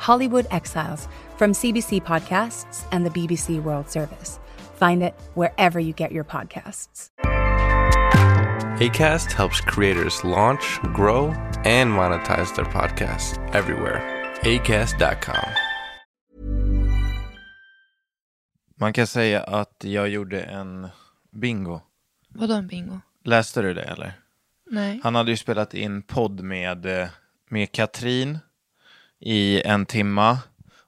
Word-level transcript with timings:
Hollywood 0.00 0.46
Exiles 0.50 1.08
from 1.36 1.52
CBC 1.52 2.02
Podcasts 2.02 2.86
and 2.90 3.04
the 3.04 3.10
BBC 3.10 3.62
World 3.62 3.90
Service. 3.90 4.40
Find 4.74 5.02
it 5.02 5.14
wherever 5.34 5.78
you 5.78 5.92
get 5.92 6.10
your 6.10 6.24
podcasts. 6.24 7.10
ACAST 8.80 9.32
helps 9.32 9.60
creators 9.60 10.24
launch, 10.24 10.80
grow, 10.94 11.26
and 11.64 11.90
monetize 11.92 12.54
their 12.56 12.64
podcasts 12.64 13.38
everywhere. 13.54 14.00
ACAST.com. 14.42 15.50
Man 18.76 18.92
kan 18.92 19.06
säga 19.06 19.42
att 19.42 19.84
jag 19.84 20.08
gjorde 20.08 20.42
en 20.42 20.88
bingo. 21.30 21.80
Vadå 22.28 22.54
en 22.54 22.66
bingo? 22.66 23.00
Läste 23.24 23.62
du 23.62 23.74
det 23.74 23.82
eller? 23.82 24.12
Nej. 24.70 25.00
Han 25.02 25.14
hade 25.14 25.30
ju 25.30 25.36
spelat 25.36 25.74
in 25.74 26.02
podd 26.02 26.40
med, 26.40 26.86
eh, 26.86 27.08
med 27.48 27.72
Katrin 27.72 28.38
i 29.20 29.62
en 29.64 29.86
timma. 29.86 30.38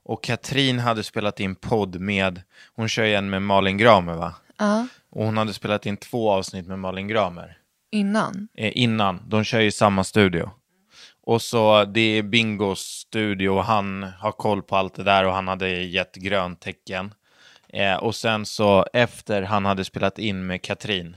Och 0.04 0.24
Katrin 0.24 0.78
hade 0.78 1.04
spelat 1.04 1.40
in 1.40 1.54
podd 1.54 2.00
med, 2.00 2.42
hon 2.76 2.88
kör 2.88 3.04
ju 3.04 3.14
en 3.14 3.30
med 3.30 3.42
Malin 3.42 3.78
Gramer 3.78 4.14
va? 4.14 4.34
Ja. 4.58 4.86
Och 5.10 5.24
hon 5.24 5.36
hade 5.36 5.54
spelat 5.54 5.86
in 5.86 5.96
två 5.96 6.30
avsnitt 6.30 6.66
med 6.66 6.78
Malin 6.78 7.08
Gramer. 7.08 7.58
Innan? 7.90 8.48
Eh, 8.54 8.72
innan, 8.74 9.28
de 9.28 9.44
kör 9.44 9.60
ju 9.60 9.66
i 9.66 9.72
samma 9.72 10.04
studio. 10.04 10.50
Och 11.24 11.42
så 11.42 11.84
det 11.84 12.00
är 12.00 12.22
Bingos 12.22 12.80
studio 12.80 13.48
och 13.48 13.64
han 13.64 14.02
har 14.02 14.32
koll 14.32 14.62
på 14.62 14.76
allt 14.76 14.94
det 14.94 15.02
där 15.02 15.24
och 15.24 15.32
han 15.32 15.48
hade 15.48 15.68
gett 15.68 16.14
grönt 16.14 16.60
tecken. 16.60 17.14
Eh, 17.68 17.96
och 17.96 18.14
sen 18.14 18.46
så 18.46 18.86
efter 18.92 19.42
han 19.42 19.64
hade 19.64 19.84
spelat 19.84 20.18
in 20.18 20.46
med 20.46 20.62
Katrin, 20.62 21.16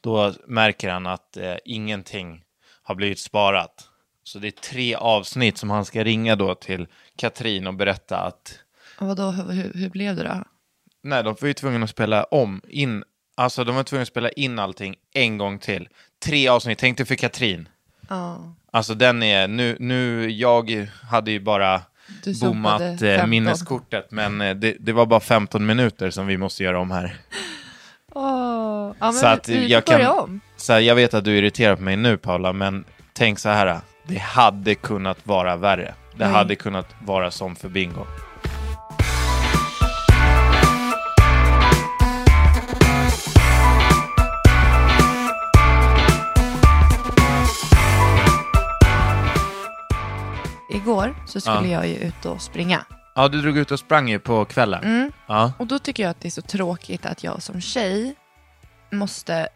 då 0.00 0.32
märker 0.46 0.90
han 0.90 1.06
att 1.06 1.36
eh, 1.36 1.56
ingenting 1.64 2.44
har 2.82 2.94
blivit 2.94 3.18
sparat. 3.18 3.88
Så 4.24 4.38
det 4.38 4.48
är 4.48 4.50
tre 4.50 4.94
avsnitt 4.94 5.58
som 5.58 5.70
han 5.70 5.84
ska 5.84 6.04
ringa 6.04 6.36
då 6.36 6.54
till 6.54 6.86
Katrin 7.16 7.66
och 7.66 7.74
berätta 7.74 8.18
att 8.18 8.58
Vadå, 8.98 9.30
hur, 9.30 9.72
hur 9.74 9.88
blev 9.88 10.16
det 10.16 10.22
då? 10.22 10.44
Nej, 11.02 11.22
de 11.22 11.36
var 11.40 11.48
ju 11.48 11.54
tvungna 11.54 11.84
att 11.84 11.90
spela 11.90 12.24
om, 12.24 12.60
in, 12.68 13.04
alltså 13.34 13.64
de 13.64 13.76
var 13.76 13.82
tvungna 13.82 14.02
att 14.02 14.08
spela 14.08 14.30
in 14.30 14.58
allting 14.58 14.94
en 15.14 15.38
gång 15.38 15.58
till. 15.58 15.88
Tre 16.24 16.48
avsnitt, 16.48 16.78
tänk 16.78 16.96
dig 16.96 17.06
för 17.06 17.14
Katrin. 17.14 17.68
Ja. 18.08 18.54
Alltså 18.70 18.94
den 18.94 19.22
är, 19.22 19.48
nu, 19.48 19.76
nu 19.80 20.30
jag 20.30 20.88
hade 21.10 21.30
ju 21.30 21.40
bara 21.40 21.82
Du 22.24 22.40
bommat 22.40 22.80
eh, 22.80 22.96
15. 22.96 23.30
minneskortet, 23.30 24.10
men 24.10 24.40
eh, 24.40 24.54
det, 24.54 24.76
det 24.80 24.92
var 24.92 25.06
bara 25.06 25.20
15 25.20 25.66
minuter 25.66 26.10
som 26.10 26.26
vi 26.26 26.36
måste 26.36 26.62
göra 26.62 26.80
om 26.80 26.90
här. 26.90 27.16
Åh, 28.14 28.94
ja, 28.98 29.06
men 29.06 29.12
så 29.12 29.26
att 29.26 29.48
vi, 29.48 29.66
jag 29.68 29.84
kan, 29.84 30.06
om. 30.06 30.40
så 30.56 30.72
här, 30.72 30.80
jag 30.80 30.94
vet 30.94 31.14
att 31.14 31.24
du 31.24 31.32
är 31.32 31.38
irriterad 31.38 31.76
på 31.76 31.82
mig 31.82 31.96
nu 31.96 32.16
Paula, 32.16 32.52
men 32.52 32.84
tänk 33.12 33.38
så 33.38 33.48
här, 33.48 33.80
det 34.06 34.18
hade 34.18 34.74
kunnat 34.74 35.26
vara 35.26 35.56
värre. 35.56 35.94
Det 36.16 36.24
Nej. 36.24 36.34
hade 36.34 36.56
kunnat 36.56 36.86
vara 37.04 37.30
som 37.30 37.56
för 37.56 37.68
bingo. 37.68 38.06
Igår 50.70 51.14
så 51.26 51.40
skulle 51.40 51.68
Ja. 51.68 51.72
jag 51.82 51.88
ju 51.88 51.94
ut 51.96 52.24
och 52.26 52.42
springa. 52.42 52.84
Ja, 53.14 53.28
du 53.28 53.40
drog 53.42 53.56
ut 53.58 53.70
och 53.70 53.78
sprang 53.78 54.08
ju 54.08 54.18
på 54.18 54.44
kvällen. 54.44 54.84
Mm. 54.84 55.12
Ja. 55.26 55.52
Och 55.58 55.66
då 55.66 55.78
tycker 55.78 56.02
jag 56.02 56.10
att 56.10 56.20
det 56.20 56.28
är 56.28 56.30
så 56.30 56.42
tråkigt 56.42 57.06
att 57.06 57.24
jag 57.24 57.42
som 57.42 57.60
tjej 57.60 58.14
måste 58.92 59.48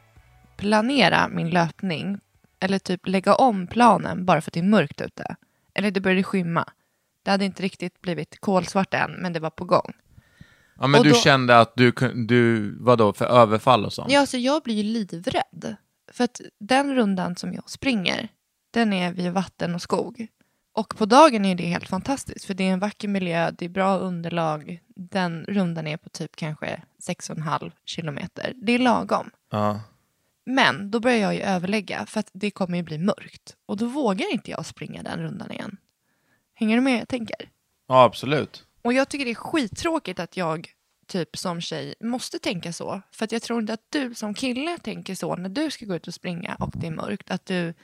planera 0.57 1.29
min 1.29 1.51
löpning 1.51 2.19
eller 2.61 2.79
typ 2.79 3.07
lägga 3.07 3.35
om 3.35 3.67
planen 3.67 4.25
bara 4.25 4.41
för 4.41 4.51
att 4.51 4.55
det 4.55 4.61
är 4.61 4.65
mörkt 4.65 5.01
ute. 5.01 5.37
Eller 5.75 5.91
det 5.91 6.01
började 6.01 6.23
skymma. 6.23 6.65
Det 7.23 7.31
hade 7.31 7.45
inte 7.45 7.63
riktigt 7.63 8.01
blivit 8.01 8.41
kolsvart 8.41 8.95
än, 8.95 9.11
men 9.13 9.33
det 9.33 9.41
var 9.41 9.51
på 9.51 9.65
gång. 9.65 9.93
Ja, 10.81 10.87
men 10.87 10.99
Och 10.99 11.05
du 11.05 11.11
då- 11.11 11.17
kände 11.17 11.61
att 11.61 11.73
du, 11.77 11.93
du 12.27 12.71
vadå, 12.81 13.13
för 13.13 13.25
överfall 13.25 13.85
och 13.85 13.93
sånt? 13.93 14.11
Ja, 14.13 14.27
så 14.27 14.37
jag 14.39 14.63
blir 14.63 14.75
ju 14.75 14.83
livrädd. 14.83 15.77
För 16.13 16.25
att 16.25 16.41
den 16.61 16.95
rundan 16.95 17.37
som 17.37 17.53
jag 17.53 17.71
springer, 17.71 18.29
den 18.71 18.93
är 18.93 19.13
vid 19.13 19.33
vatten 19.33 19.75
och 19.75 19.83
skog. 19.83 20.27
Och 20.73 20.97
på 20.99 21.07
dagen 21.07 21.45
är 21.45 21.55
det 21.55 21.67
helt 21.67 21.89
fantastiskt, 21.89 22.45
för 22.45 22.55
det 22.55 22.65
är 22.69 22.73
en 22.73 22.79
vacker 22.79 23.09
miljö, 23.09 23.51
det 23.51 23.65
är 23.65 23.69
bra 23.69 23.99
underlag. 23.99 24.81
Den 24.97 25.45
rundan 25.49 25.87
är 25.87 25.97
på 25.97 26.09
typ 26.09 26.37
kanske 26.37 26.83
6,5 27.09 27.71
kilometer. 27.85 28.53
Det 28.57 28.73
är 28.73 28.79
lagom. 28.79 29.31
Ja. 29.51 29.81
Men 30.47 30.91
då 30.91 31.01
börjar 31.01 31.19
jag 31.19 31.35
ju 31.35 31.41
överlägga, 31.41 32.07
för 32.07 32.21
att 32.21 32.31
det 32.33 32.51
kommer 32.51 32.77
ju 32.77 32.83
bli 32.83 32.99
mörkt. 32.99 33.57
Och 33.67 33.77
då 33.77 33.87
vågar 33.87 34.33
inte 34.33 34.51
jag 34.51 34.67
springa 34.67 35.03
den 35.03 35.23
rundan 35.23 35.53
igen. 35.53 35.77
Hänger 36.55 36.77
du 36.77 36.83
med 36.83 37.01
jag 37.01 37.09
tänker? 37.09 37.37
ja, 37.89 38.05
absolut. 38.05 38.65
Och 38.83 38.93
jag 38.93 39.09
tycker 39.09 39.25
det 39.25 39.31
är 39.31 39.35
skittråkigt 39.35 40.21
att 40.21 40.37
jag 40.37 40.69
typ 41.07 41.37
som 41.37 41.61
tjej 41.61 41.95
måste 42.01 42.39
tänka 42.39 42.73
så. 42.73 43.03
För 43.13 43.25
att 43.25 43.33
jag 43.33 43.43
tror 43.43 43.61
inte 43.61 43.73
att 43.73 43.87
du 43.89 44.15
som 44.15 44.35
kille 44.35 44.79
tänker 44.79 45.15
så 45.15 45.37
när 45.37 45.49
du 45.49 45.71
ska 45.71 45.87
gå 45.87 45.95
ut 45.95 46.09
och 46.09 46.15
springa 46.15 46.57
och 46.61 46.73
det 46.75 46.87
är 46.87 46.91
mörkt. 46.91 47.31
Att 47.31 47.47
du 47.47 47.75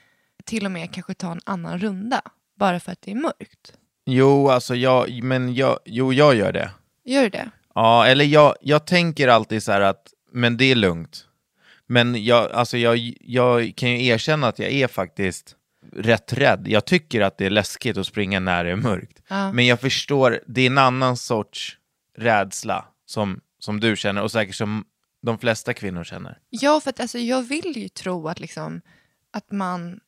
till 0.45 0.65
och 0.65 0.71
med 0.73 0.93
kanske 0.93 1.15
tar 1.15 1.33
en 1.33 1.41
annan 1.45 1.79
runda 1.79 2.23
bara 2.57 2.81
för 2.81 2.93
att 2.93 3.03
det 3.03 3.11
är 3.11 3.15
mörkt. 3.15 3.73
Jo, 4.07 4.49
alltså 4.49 4.75
jag, 4.75 5.23
men 5.23 5.55
jag, 5.55 5.79
jo, 5.85 6.13
jag 6.13 6.35
gör 6.35 6.53
det. 6.53 6.71
Gör 7.05 7.23
du 7.23 7.29
det? 7.29 7.51
Ja, 7.75 8.07
eller 8.07 8.25
jag, 8.25 8.55
jag 8.61 8.87
tänker 8.87 9.29
alltid 9.29 9.63
så 9.63 9.73
här 9.73 9.81
att, 9.81 10.13
men 10.33 10.57
det 10.57 10.65
är 10.65 10.75
lugnt. 10.75 11.27
Men 11.93 12.25
jag, 12.25 12.53
alltså 12.53 12.79
jag, 12.79 13.15
jag 13.21 13.73
kan 13.77 13.91
ju 13.91 14.07
erkänna 14.07 14.49
att 14.49 14.59
jag 14.59 14.71
är 14.71 14.89
faktiskt 14.89 15.57
rätt 15.93 16.33
rädd. 16.33 16.65
Jag 16.69 16.85
tycker 16.85 17.21
att 17.21 17.39
det 17.39 17.47
är 17.47 17.51
läskigt 17.51 17.97
att 17.97 18.07
springa 18.07 18.41
när 18.41 18.65
det 18.65 18.71
är 18.71 18.77
mörkt. 18.77 19.23
Ja. 19.29 19.53
Men 19.53 19.67
jag 19.67 19.81
förstår, 19.81 20.41
det 20.47 20.61
är 20.61 20.67
en 20.67 20.79
annan 20.79 21.17
sorts 21.17 21.79
rädsla 22.19 22.85
som, 23.07 23.41
som 23.59 23.81
du 23.81 23.97
känner 23.97 24.23
och 24.23 24.33
säkert 24.33 24.55
som 24.55 24.85
de 25.23 25.39
flesta 25.39 25.75
kvinnor 25.75 26.05
känner. 26.05 26.39
Ja, 26.51 26.81
för 26.81 26.91
att 26.91 27.01
alltså, 27.01 27.19
jag 27.19 27.43
vill 27.43 27.77
ju 27.77 27.89
tro 27.89 28.29
att, 28.29 28.41
liksom, 28.41 28.81
att 29.33 29.51
man 29.51 30.01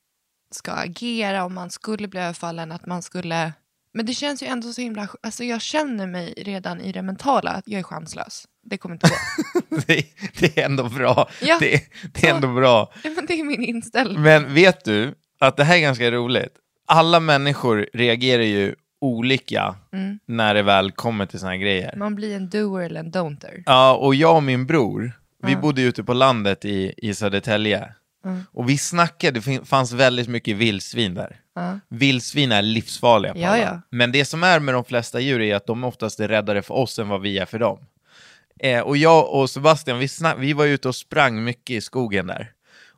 ska 0.51 0.73
agera 0.73 1.45
om 1.45 1.55
man 1.55 1.71
skulle 1.71 2.09
bli 2.09 2.21
överfallen, 2.21 2.73
att 2.73 2.87
man 2.87 3.03
skulle... 3.03 3.53
Men 3.95 4.07
det 4.07 4.15
känns 4.15 4.43
ju 4.43 4.47
ändå 4.47 4.73
så 4.73 4.81
himla... 4.81 5.09
Alltså 5.23 5.45
jag 5.45 5.61
känner 5.63 6.07
mig 6.07 6.35
redan 6.37 6.81
i 6.81 6.93
det 6.93 7.03
mentala 7.03 7.51
att 7.51 7.65
jag 7.69 7.79
är 7.79 7.83
chanslös. 7.83 8.45
Det 8.63 8.79
kommer 8.79 8.95
inte 8.95 9.09
gå. 9.09 9.77
det, 9.87 10.07
det 10.41 10.59
är 10.59 10.65
ändå 10.65 10.89
bra. 10.89 11.29
Ja, 11.43 11.57
det, 11.61 11.81
det 12.13 12.27
är 12.27 12.31
så- 12.31 12.35
ändå 12.37 12.55
bra. 12.55 12.93
Men 13.03 13.27
det 13.27 13.41
är 13.41 13.45
min 13.45 13.63
inställning. 13.65 14.23
Men 14.23 14.55
vet 14.55 14.85
du 14.85 15.15
att 15.41 15.57
det 15.57 15.65
här 15.65 15.77
är 15.77 15.81
ganska 15.81 16.11
roligt? 16.11 16.55
Alla 16.87 17.21
människor 17.21 17.89
reagerar 17.93 18.43
ju 18.43 18.75
olika 19.01 19.75
Mm. 19.93 20.19
när 20.27 20.55
det 20.55 20.63
väl 20.63 20.93
kommer 20.93 21.27
till 21.27 21.39
såna 21.39 21.51
här 21.53 21.59
grejer. 21.59 21.95
Man 21.97 22.15
blir 22.15 22.37
en 22.37 22.49
doer 22.51 22.85
eller 22.87 23.01
en 23.01 23.13
don'ter. 23.13 23.63
Ja, 23.67 23.95
och 23.97 24.15
jag 24.15 24.37
och 24.37 24.43
min 24.43 24.67
bror, 24.67 25.13
vi 25.43 25.57
bodde 25.57 25.83
ute 25.83 26.05
på 26.05 26.13
landet 26.13 26.65
i, 26.65 26.95
i 26.97 27.15
Södertälje. 27.15 27.89
Mm. 28.25 28.43
Och 28.53 28.69
vi 28.71 28.79
snackade, 28.79 29.41
det 29.41 29.65
fanns 29.67 29.93
väldigt 29.93 30.29
mycket 30.29 30.57
vildsvin 30.57 31.15
där. 31.15 31.37
Ja. 31.55 31.81
Vildsvin 31.89 32.53
är 32.53 32.63
livsfarliga. 32.63 33.33
Ja, 33.37 33.49
Paula. 33.49 33.63
ja. 33.65 33.81
Men 33.91 34.13
det 34.13 34.25
som 34.25 34.43
är 34.45 34.61
med 34.61 34.75
de 34.75 34.85
flesta 34.85 35.21
djur 35.21 35.41
är 35.41 35.55
att 35.57 35.67
de 35.67 35.85
oftast 35.85 36.21
är 36.21 36.29
räddare 36.29 36.63
för 36.63 36.75
oss 36.75 36.99
än 36.99 37.09
vad 37.09 37.21
vi 37.21 37.39
är 37.39 37.47
för 37.47 37.59
dem. 37.59 37.79
Eh, 38.61 38.81
och 38.81 38.97
jag 38.97 39.31
och 39.35 39.51
Sebastian, 39.51 39.99
vi, 39.99 40.07
snack- 40.09 40.37
vi 40.39 40.53
var 40.53 40.65
ute 40.65 40.89
och 40.89 40.95
sprang 40.97 41.45
mycket 41.45 41.77
i 41.77 41.81
skogen 41.81 42.27
där. 42.27 42.51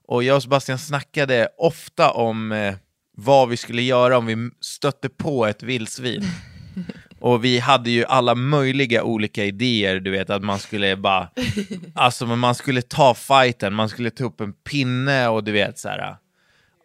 Och 0.09 0.23
jag 0.25 0.37
och 0.37 0.43
Sebastian 0.43 0.79
snackade 0.79 1.49
ofta 1.59 2.11
om, 2.11 2.53
eh, 2.53 2.75
vad 3.17 3.49
vi 3.49 3.57
skulle 3.57 3.83
göra 3.83 4.19
om 4.19 4.27
vi 4.27 4.51
stötte 4.61 5.09
på 5.09 5.47
ett 5.47 5.63
vildsvin. 5.63 6.23
Och 7.27 7.45
vi 7.45 7.59
hade 7.59 7.91
ju 7.91 8.05
alla 8.05 8.35
möjliga 8.35 9.03
olika 9.03 9.45
idéer, 9.45 10.01
du 10.01 10.11
vet 10.11 10.31
att 10.31 10.45
man 10.45 10.59
skulle 10.59 10.97
bara, 10.97 11.29
alltså 11.95 12.27
man 12.27 12.55
skulle 12.55 12.83
ta 12.83 13.15
fighten, 13.15 13.75
man 13.75 13.89
skulle 13.89 14.11
ta 14.11 14.25
upp 14.25 14.41
en 14.41 14.53
pinne 14.53 15.29
och 15.29 15.45
du 15.45 15.53
vet 15.53 15.79
så 15.79 15.89
här. 15.89 16.17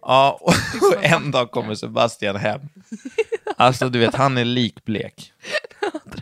Ja, 0.02 0.38
och, 0.42 0.54
och 0.82 0.96
en 1.04 1.32
dag 1.32 1.52
kommer 1.52 1.76
Sebastian 1.76 2.36
hem. 2.36 2.62
Alltså 3.58 3.90
du 3.90 4.00
vet, 4.00 4.16
han 4.16 4.38
är 4.38 4.46
likblek. 4.46 5.34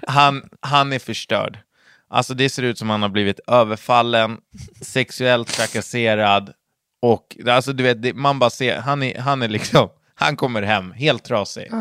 Han, 0.08 0.50
han 0.60 0.94
är 0.94 1.00
förstörd. 1.00 1.60
Alltså 2.08 2.34
det 2.34 2.50
ser 2.50 2.64
ut 2.64 2.78
som 2.78 2.90
han 2.90 3.02
har 3.02 3.10
blivit 3.10 3.40
överfallen, 3.48 4.38
sexuellt 4.82 5.48
trakasserad 5.48 6.54
och 7.02 7.38
alltså 7.48 7.74
du 7.74 7.84
vet, 7.84 8.02
det, 8.02 8.14
man 8.14 8.40
bara 8.40 8.50
ser, 8.50 8.80
han 8.80 9.04
är, 9.04 9.20
han 9.20 9.42
är 9.42 9.48
liksom, 9.48 9.90
han 10.16 10.36
kommer 10.36 10.62
hem 10.62 10.92
helt 10.92 11.24
trasig. 11.24 11.72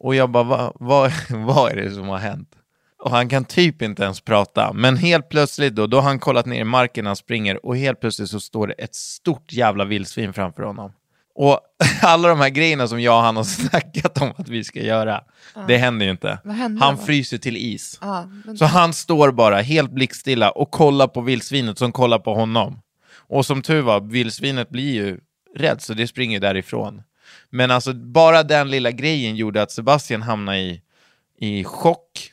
Och 0.00 0.14
jag 0.14 0.30
bara, 0.30 0.44
vad 0.44 0.72
va, 0.80 1.10
vad 1.30 1.72
är 1.72 1.76
det 1.76 1.90
som 1.90 2.08
har 2.08 2.18
hänt? 2.18 2.48
Och 3.02 3.10
han 3.10 3.28
kan 3.28 3.44
typ 3.44 3.82
inte 3.82 4.02
ens 4.02 4.20
prata, 4.20 4.72
men 4.72 4.96
helt 4.96 5.28
plötsligt 5.28 5.74
då, 5.74 5.86
då 5.86 5.96
har 5.96 6.02
han 6.02 6.18
kollat 6.18 6.46
ner 6.46 6.60
i 6.60 6.64
marken 6.64 7.04
när 7.04 7.08
han 7.08 7.16
springer 7.16 7.66
och 7.66 7.76
helt 7.76 8.00
plötsligt 8.00 8.30
så 8.30 8.40
står 8.40 8.66
det 8.66 8.72
ett 8.72 8.94
stort 8.94 9.52
jävla 9.52 9.84
vildsvin 9.84 10.32
framför 10.32 10.62
honom. 10.62 10.92
Och 11.34 11.60
alla 12.02 12.28
de 12.28 12.40
här 12.40 12.48
grejerna 12.48 12.88
som 12.88 13.00
jag 13.00 13.16
och 13.16 13.22
han 13.22 13.36
har 13.36 13.44
snackat 13.70 14.22
om 14.22 14.32
att 14.36 14.48
vi 14.48 14.64
ska 14.64 14.80
göra, 14.82 15.20
det 15.68 15.76
händer 15.76 16.04
ju 16.06 16.10
inte. 16.12 16.38
Händer 16.44 16.84
Han 16.84 16.96
då? 16.96 17.02
fryser 17.02 17.38
till 17.38 17.56
is. 17.56 17.98
Ja, 18.00 18.26
men- 18.44 18.56
Så 18.58 18.64
han 18.64 18.92
står 18.92 19.32
bara 19.32 19.60
helt 19.60 19.90
blickstilla 19.90 20.50
och 20.50 20.70
kollar 20.70 21.06
på 21.06 21.20
vildsvinet 21.20 21.78
som 21.78 21.92
kollar 21.92 22.18
på 22.18 22.34
honom. 22.34 22.80
Och 23.28 23.46
som 23.46 23.62
tur 23.62 23.82
var, 23.82 24.00
vildsvinet 24.00 24.68
blir 24.70 24.92
ju 24.94 25.20
rädd 25.56 25.82
så 25.82 25.94
det 25.94 26.06
springer 26.06 26.40
därifrån. 26.40 27.02
Men 27.50 27.70
alltså 27.70 27.94
bara 27.94 28.42
den 28.42 28.70
lilla 28.70 28.90
grejen 28.90 29.36
gjorde 29.36 29.62
att 29.62 29.70
Sebastian 29.72 30.22
hamnade 30.22 30.58
i, 30.58 30.82
i 31.38 31.64
chock 31.64 32.32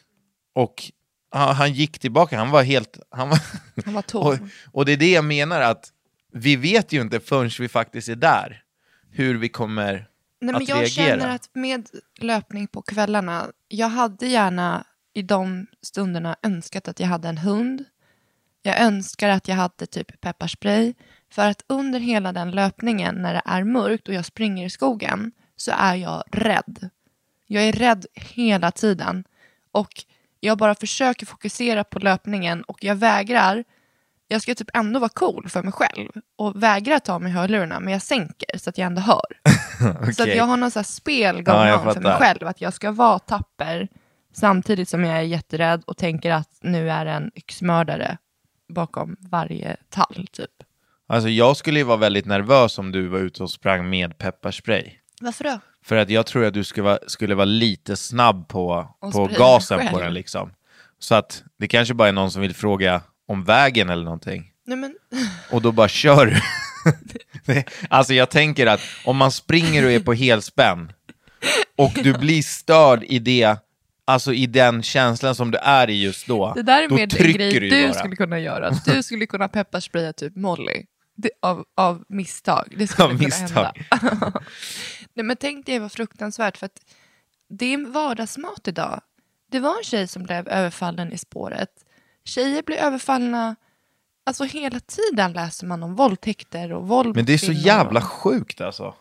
och 0.54 0.92
han, 1.31 1.56
han 1.56 1.74
gick 1.74 2.00
tillbaka, 2.00 2.38
han 2.38 2.52
var 2.52 2.64
helt... 2.64 3.00
Han 3.10 3.30
var, 3.30 3.40
Han 3.86 3.94
var 3.94 4.02
tom. 4.02 4.22
och, 4.28 4.38
och 4.72 4.86
det 4.86 4.92
är 4.92 4.98
det 4.98 5.12
jag 5.12 5.25
menar 5.25 5.62
att 5.62 5.92
vi 6.34 6.56
vet 6.56 6.92
ju 6.92 7.02
inte 7.02 7.19
förrän 7.19 7.52
vi 7.60 7.68
faktiskt 7.68 8.10
är 8.10 8.16
där 8.16 8.64
hur 9.12 9.38
vi 9.38 9.50
kommer 9.50 9.94
Nej, 9.94 10.08
men 10.40 10.56
att 10.56 10.69
jag 10.69 10.78
reagera. 10.78 11.08
känner 11.08 11.36
att 11.36 11.50
med 11.54 11.90
löpning 12.19 12.68
på 12.68 12.81
kvällarna, 12.81 13.48
jag 13.68 13.90
hade 13.90 14.28
gärna 14.28 14.86
i 15.14 15.22
de 15.22 15.68
stunderna 15.81 16.36
önskat 16.44 16.88
att 16.88 17.00
jag 17.00 17.08
hade 17.08 17.30
en 17.30 17.38
hund. 17.38 17.84
Jag 18.62 18.81
önskar 18.81 19.30
att 19.30 19.48
jag 19.48 19.56
hade 19.56 19.86
typ 19.86 20.22
pepparspray. 20.22 20.94
För 21.31 21.50
att 21.50 21.63
under 21.68 22.00
hela 22.00 22.33
den 22.33 22.51
löpningen 22.51 23.15
när 23.15 23.33
det 23.33 23.41
är 23.45 23.63
mörkt 23.63 24.07
och 24.07 24.13
jag 24.13 24.25
springer 24.25 24.65
i 24.65 24.69
skogen 24.69 25.31
så 25.56 25.71
är 25.77 25.95
jag 25.95 26.24
rädd. 26.31 26.89
Jag 27.47 27.63
är 27.63 27.71
rädd 27.71 28.06
hela 28.13 28.71
tiden. 28.71 29.24
Och 29.71 30.06
jag 30.39 30.57
bara 30.57 30.75
försöker 30.75 31.25
fokusera 31.25 31.83
på 31.83 32.00
löpningen 32.00 32.63
och 32.63 32.83
jag 32.83 32.95
vägrar. 32.95 33.63
Jag 34.27 34.41
ska 34.41 34.56
typ 34.56 34.69
ändå 34.74 35.00
vara 35.00 35.09
cool 35.09 35.50
för 35.50 35.63
mig 35.63 35.71
själv 35.74 36.09
och 36.35 36.63
vägra 36.63 37.00
ta 37.00 37.19
mig 37.19 37.31
hörlurarna 37.31 37.80
men 37.80 37.94
jag 37.94 38.01
sänker 38.01 38.57
så 38.57 38.69
att 38.69 38.77
jag 38.77 38.85
ändå 38.85 39.01
hör. 39.01 39.39
Så 40.13 40.23
att 40.23 40.35
jag 40.35 40.44
har 40.44 40.57
någon 40.57 40.71
så 40.71 40.80
här 40.80 40.83
spel 40.83 41.44
Ja, 41.45 41.94
för 41.94 42.01
mig 42.01 42.18
själv. 42.18 42.47
Att 42.47 42.62
jag 42.62 42.73
ska 42.73 42.91
vara 42.91 43.19
tapper 43.19 43.88
samtidigt 44.33 44.89
som 44.89 45.03
jag 45.03 45.18
är 45.18 45.21
jätterädd 45.21 45.83
och 45.85 45.97
tänker 45.97 46.31
att 46.31 46.50
nu 46.62 46.89
är 46.91 47.06
en 47.06 47.31
yxmördare 47.35 48.18
bakom 48.69 49.15
varje 49.19 49.77
tall 49.89 50.27
typ. 50.31 50.63
Alltså 51.07 51.30
jag 51.30 51.57
skulle 51.57 51.80
ju 51.80 51.83
vara 51.86 51.98
väldigt 51.98 52.25
nervös 52.25 52.77
om 52.80 52.92
du 52.92 53.07
var 53.07 53.19
ute 53.19 53.44
och 53.44 53.50
sprang 53.51 53.89
med 53.89 54.18
pepparspray. 54.18 54.92
Varför 55.21 55.44
då? 55.44 55.59
För 55.86 55.95
att 55.95 56.09
jag 56.09 56.25
tror 56.25 56.45
att 56.45 56.54
du 56.54 56.63
skulle 56.63 56.83
vara, 56.83 57.00
skulle 57.07 57.36
vara 57.36 57.45
lite 57.45 57.95
snabb 57.95 58.48
på, 58.48 58.95
Och 59.00 59.12
på 59.13 59.25
gasen 59.38 59.80
själv. 59.80 59.89
på 59.92 60.00
den 60.01 60.13
liksom. 60.13 60.51
Så 61.00 61.15
att 61.15 61.44
det 61.59 61.68
kanske 61.68 61.94
bara 61.94 62.07
är 62.07 62.12
någon 62.13 62.31
som 62.31 62.42
vill 62.42 62.54
fråga 62.56 63.01
om 63.27 63.44
vägen 63.44 63.89
eller 63.89 64.04
någonting. 64.04 64.51
Nej 64.65 64.77
men, 64.77 64.95
Och 65.51 65.62
då 65.62 65.71
bara 65.71 65.88
kör 65.88 66.25
du. 66.25 66.36
Det- 67.45 67.65
alltså 67.89 68.13
jag 68.13 68.30
tänker 68.30 68.68
att 68.68 68.81
om 69.06 69.18
man 69.18 69.31
springer 69.31 69.86
och 69.86 69.92
är 69.92 70.00
på 70.00 70.13
helspänn 70.13 70.92
och 71.77 71.92
du 72.04 72.13
blir 72.13 72.42
störd 72.42 73.04
i 73.04 73.19
det, 73.19 73.57
alltså 74.06 74.33
i 74.33 74.45
den 74.45 74.83
känslan 74.83 75.36
som 75.36 75.51
du 75.51 75.57
är 75.57 75.89
i 75.89 76.04
just 76.04 76.27
då. 76.27 76.54
det 76.56 76.62
där 76.62 76.83
är 76.83 76.88
då 76.89 76.95
mer 76.95 77.04
en 77.04 77.09
trycker 77.09 77.39
grej 77.51 77.69
du 77.69 77.83
bara. 77.88 77.94
skulle 77.94 78.15
kunna 78.15 78.39
göra. 78.39 78.69
Du 78.86 79.04
skulle 79.04 79.25
kunna 79.25 79.48
pepparspraya 79.48 80.13
typ 80.13 80.36
Molly. 80.36 80.86
Det, 81.19 81.30
av, 81.42 81.66
av 81.75 82.04
misstag. 82.10 82.74
Det 82.78 82.88
skulle 82.88 83.06
Av 83.06 83.10
kunna 83.10 83.19
misstag. 83.24 83.86
hända. 83.92 84.34
Nej 85.14 85.25
men 85.25 85.38
tänk 85.38 85.66
dig 85.66 85.80
vad 85.80 85.92
fruktansvärt 85.92 86.58
för 86.58 86.66
att 86.66 86.80
det 87.50 87.74
är 87.74 87.86
vardagsmat 87.92 88.68
idag. 88.68 89.02
Det 89.52 89.60
var 89.60 89.78
en 89.78 89.84
tjej 89.84 90.08
som 90.08 90.24
blev 90.24 90.48
överfallen 90.48 91.12
i 91.14 91.18
spåret. 91.18 91.69
Tjejer 92.24 92.64
blir 92.64 92.78
överfallna, 92.78 93.56
alltså 94.25 94.44
hela 94.44 94.80
tiden 94.80 95.34
läser 95.34 95.68
man 95.68 95.84
om 95.84 95.96
våldtäkter 95.96 96.74
och 96.74 96.88
våld 96.88 97.16
Men 97.16 97.25
det 97.25 97.34
är 97.34 97.38
så 97.38 97.52
jävla 97.52 98.02
sjukt 98.02 98.62
alltså. 98.62 98.96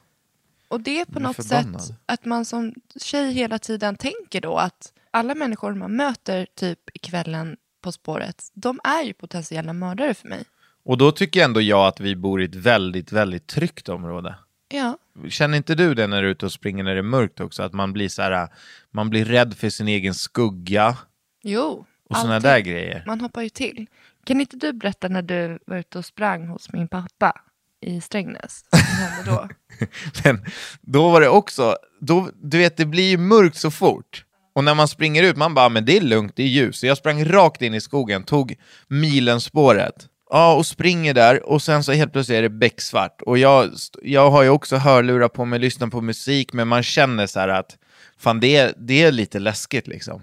Och 0.69 0.81
det 0.81 1.01
är 1.01 1.05
på 1.05 1.21
något 1.21 1.37
förbannad. 1.37 1.83
sätt 1.85 1.97
att 2.07 2.25
man 2.25 2.45
som 2.45 2.75
tjej 3.01 3.33
hela 3.33 3.59
tiden 3.59 3.97
tänker 3.97 4.41
då 4.41 4.57
att 4.57 4.93
alla 5.11 5.35
människor 5.35 5.75
man 5.75 5.97
möter 5.97 6.47
typ 6.55 6.97
i 6.97 6.99
kvällen 6.99 7.57
på 7.81 7.93
spåret, 7.93 8.51
de 8.55 8.81
är 8.85 9.03
ju 9.03 9.13
potentiella 9.13 9.73
mördare 9.73 10.15
för 10.15 10.29
mig. 10.29 10.45
Och 10.87 10.99
då 10.99 11.13
tycker 11.13 11.45
ändå 11.45 11.61
jag 11.61 11.87
att 11.87 12.01
vi 12.01 12.17
bor 12.17 12.43
i 12.43 12.45
ett 12.45 12.55
väldigt, 12.55 13.13
väldigt 13.13 13.47
tryggt 13.47 13.89
område. 13.89 14.35
Ja, 14.69 14.99
Känner 15.29 15.57
inte 15.57 15.75
du 15.75 15.95
det 15.95 16.07
när 16.07 16.23
du 16.23 16.29
är 16.29 16.33
ute 16.33 16.47
och 16.47 16.53
springer 16.53 16.85
när 16.85 16.95
det 16.95 17.01
är 17.01 17.03
mörkt 17.03 17.41
också? 17.41 17.63
Att 17.63 17.73
man 17.73 17.93
blir 17.93 18.09
så 18.09 18.23
här, 18.23 18.49
man 18.91 19.11
blir 19.11 19.25
rädd 19.25 19.55
för 19.57 19.71
sin 19.71 19.89
egen 19.89 20.15
skugga 20.15 20.97
jo. 21.43 21.87
och 22.09 22.17
sådana 22.17 22.41
där 22.41 22.61
grejer. 22.61 23.03
Man 23.07 23.21
hoppar 23.21 23.43
ju 23.43 23.49
till. 23.49 23.87
Kan 24.25 24.41
inte 24.41 24.57
du 24.57 24.73
berätta 24.73 25.09
när 25.09 25.23
du 25.23 25.59
var 25.67 25.77
ute 25.77 25.99
och 25.99 26.05
sprang 26.05 26.47
hos 26.47 26.73
min 26.73 26.89
pappa 26.89 27.41
i 27.81 28.01
Strängnäs? 28.01 28.65
Vad 28.71 28.81
hände 28.81 29.31
då? 29.31 29.49
Men 30.25 30.45
då 30.81 31.11
var 31.11 31.21
det 31.21 31.29
också, 31.29 31.77
då, 32.01 32.31
du 32.43 32.59
vet 32.59 32.77
det 32.77 32.87
blir 32.87 33.11
ju 33.11 33.19
mörkt 33.19 33.57
så 33.57 33.71
fort. 33.71 34.25
Och 34.55 34.65
när 34.65 34.75
man 34.75 34.89
springer 34.89 35.23
ut, 35.23 35.37
man 35.37 35.55
bara, 35.55 35.69
men 35.69 35.85
det 35.85 35.97
är 35.97 36.01
lugnt, 36.01 36.33
det 36.37 36.43
är 36.43 36.47
ljus. 36.47 36.79
Så 36.79 36.87
jag 36.87 36.99
sprang 36.99 37.25
rakt 37.25 37.63
in 37.63 37.75
i 37.75 37.81
skogen, 37.81 38.23
tog 38.23 38.57
milenspåret. 38.89 40.09
Ja, 40.31 40.55
och 40.55 40.67
springer 40.67 41.15
där 41.15 41.47
och 41.47 41.63
sen 41.63 41.85
så 41.85 41.93
helt 41.93 42.13
plötsligt 42.13 42.39
är 42.39 42.43
det 42.43 42.49
becksvart. 42.51 43.23
Och 43.23 43.39
jag, 43.39 43.71
jag 44.03 44.31
har 44.31 44.43
ju 44.43 44.49
också 44.49 44.77
hörlurar 44.77 45.29
på 45.29 45.45
mig, 45.45 45.59
lyssnar 45.59 45.89
på 45.89 46.01
musik, 46.01 46.53
men 46.53 46.69
man 46.69 46.83
känner 46.83 47.27
så 47.27 47.41
här 47.41 47.49
att 47.49 47.77
fan 48.19 48.41
det 48.41 48.73
det 48.79 49.03
är 49.03 49.13
lite 49.13 49.39
läskigt 49.39 49.87
liksom. 49.87 50.23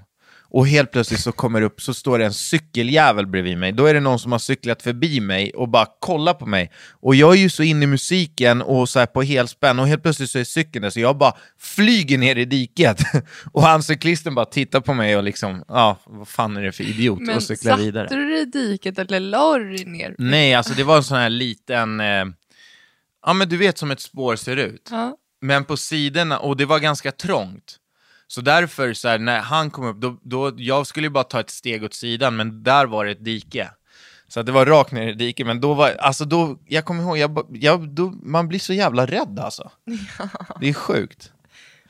Och 0.54 0.68
helt 0.68 0.92
plötsligt 0.92 1.20
så 1.20 1.32
kommer 1.32 1.60
det 1.60 1.66
upp, 1.66 1.82
så 1.82 1.94
står 1.94 2.20
det 2.20 2.26
en 2.26 2.34
cykeljävel 2.34 3.28
bredvid 3.28 3.58
mig. 3.58 3.72
Då 3.72 3.86
är 3.86 3.94
det 3.94 4.00
någon 4.00 4.20
som 4.20 4.32
har 4.32 4.40
cyklat 4.40 4.82
förbi 4.82 5.20
mig 5.20 5.52
och 5.52 5.70
bara 5.70 5.88
kollar 6.00 6.34
på 6.34 6.46
mig. 6.46 6.72
Och 6.92 7.16
jag 7.16 7.34
är 7.34 7.38
ju 7.38 7.50
så 7.50 7.64
inne 7.64 7.84
i 7.84 7.88
musiken 7.88 8.62
och 8.62 8.90
så 8.90 9.00
här 9.00 9.06
på 9.06 9.22
helspänn 9.22 9.80
och 9.80 9.88
helt 9.88 10.04
plötsligt 10.04 10.30
så 10.30 10.40
är 10.40 10.44
cykeln 10.44 10.84
där 10.84 10.90
så 10.90 11.00
jag 11.00 11.18
bara 11.18 11.34
flyger 11.60 12.18
ner 12.18 12.36
i 12.36 12.46
diket. 12.46 13.02
Och 13.52 13.64
han 13.64 13.84
cyklisten 13.84 14.36
bara 14.36 14.46
tittar 14.46 14.82
på 14.82 14.94
mig 14.94 15.18
och 15.18 15.24
liksom, 15.24 15.64
ja, 15.68 15.98
vad 16.06 16.28
fan 16.28 16.58
är 16.58 16.62
det 16.62 16.72
för 16.72 16.84
idiot? 16.84 17.20
Men 17.20 17.36
och 17.36 17.44
cyklar 17.44 17.72
satte 17.72 17.84
vidare. 17.84 18.08
du 18.10 18.30
dig 18.30 18.42
i 18.42 18.46
diket 18.46 19.00
eller 19.00 19.20
la 19.20 19.58
du 19.58 19.76
dig 19.76 19.86
ner? 19.86 20.16
Nej, 20.18 20.54
alltså 20.54 20.74
det 20.74 20.84
var 20.84 20.98
en 20.98 21.04
sån 21.04 21.18
här 21.18 21.30
liten, 21.30 22.00
eh, 22.00 22.26
ja 23.26 23.34
men 23.34 23.50
du 23.50 23.58
vet 23.58 23.78
som 23.78 23.92
ett 23.92 24.02
spår 24.02 24.36
ser 24.36 24.58
ut. 24.58 24.88
Ja. 24.92 25.18
Men 25.42 25.66
på 25.66 25.78
sidorna, 25.78 26.40
och 26.40 26.58
det 26.58 26.66
var 26.66 26.80
ganska 26.80 27.12
trångt. 27.12 27.80
Så 28.34 28.42
därför, 28.42 28.94
så 28.94 29.08
här, 29.08 29.20
när 29.20 29.40
han 29.40 29.72
kom 29.72 29.86
upp, 29.86 29.98
då, 29.98 30.18
då, 30.22 30.52
jag 30.58 30.88
skulle 30.88 31.06
ju 31.06 31.12
bara 31.12 31.24
ta 31.24 31.40
ett 31.40 31.50
steg 31.50 31.84
åt 31.84 31.94
sidan, 31.94 32.36
men 32.36 32.64
där 32.64 32.86
var 32.86 33.06
det 33.06 33.12
ett 33.12 33.26
dike. 33.26 33.70
Så 34.28 34.42
det 34.42 34.52
var 34.52 34.66
rakt 34.66 34.92
ner 34.92 35.08
i 35.08 35.14
diket, 35.14 35.48
men 35.48 35.62
då 35.62 35.74
var, 35.74 35.92
alltså 36.00 36.26
då, 36.26 36.58
jag 36.66 36.86
kommer 36.86 37.04
ihåg, 37.04 37.18
jag, 37.18 37.48
jag, 37.52 37.90
då, 37.90 38.14
man 38.24 38.48
blir 38.48 38.60
så 38.60 38.74
jävla 38.74 39.06
rädd 39.06 39.40
alltså. 39.40 39.72
Det 40.60 40.70
är 40.70 40.74
sjukt. 40.74 41.32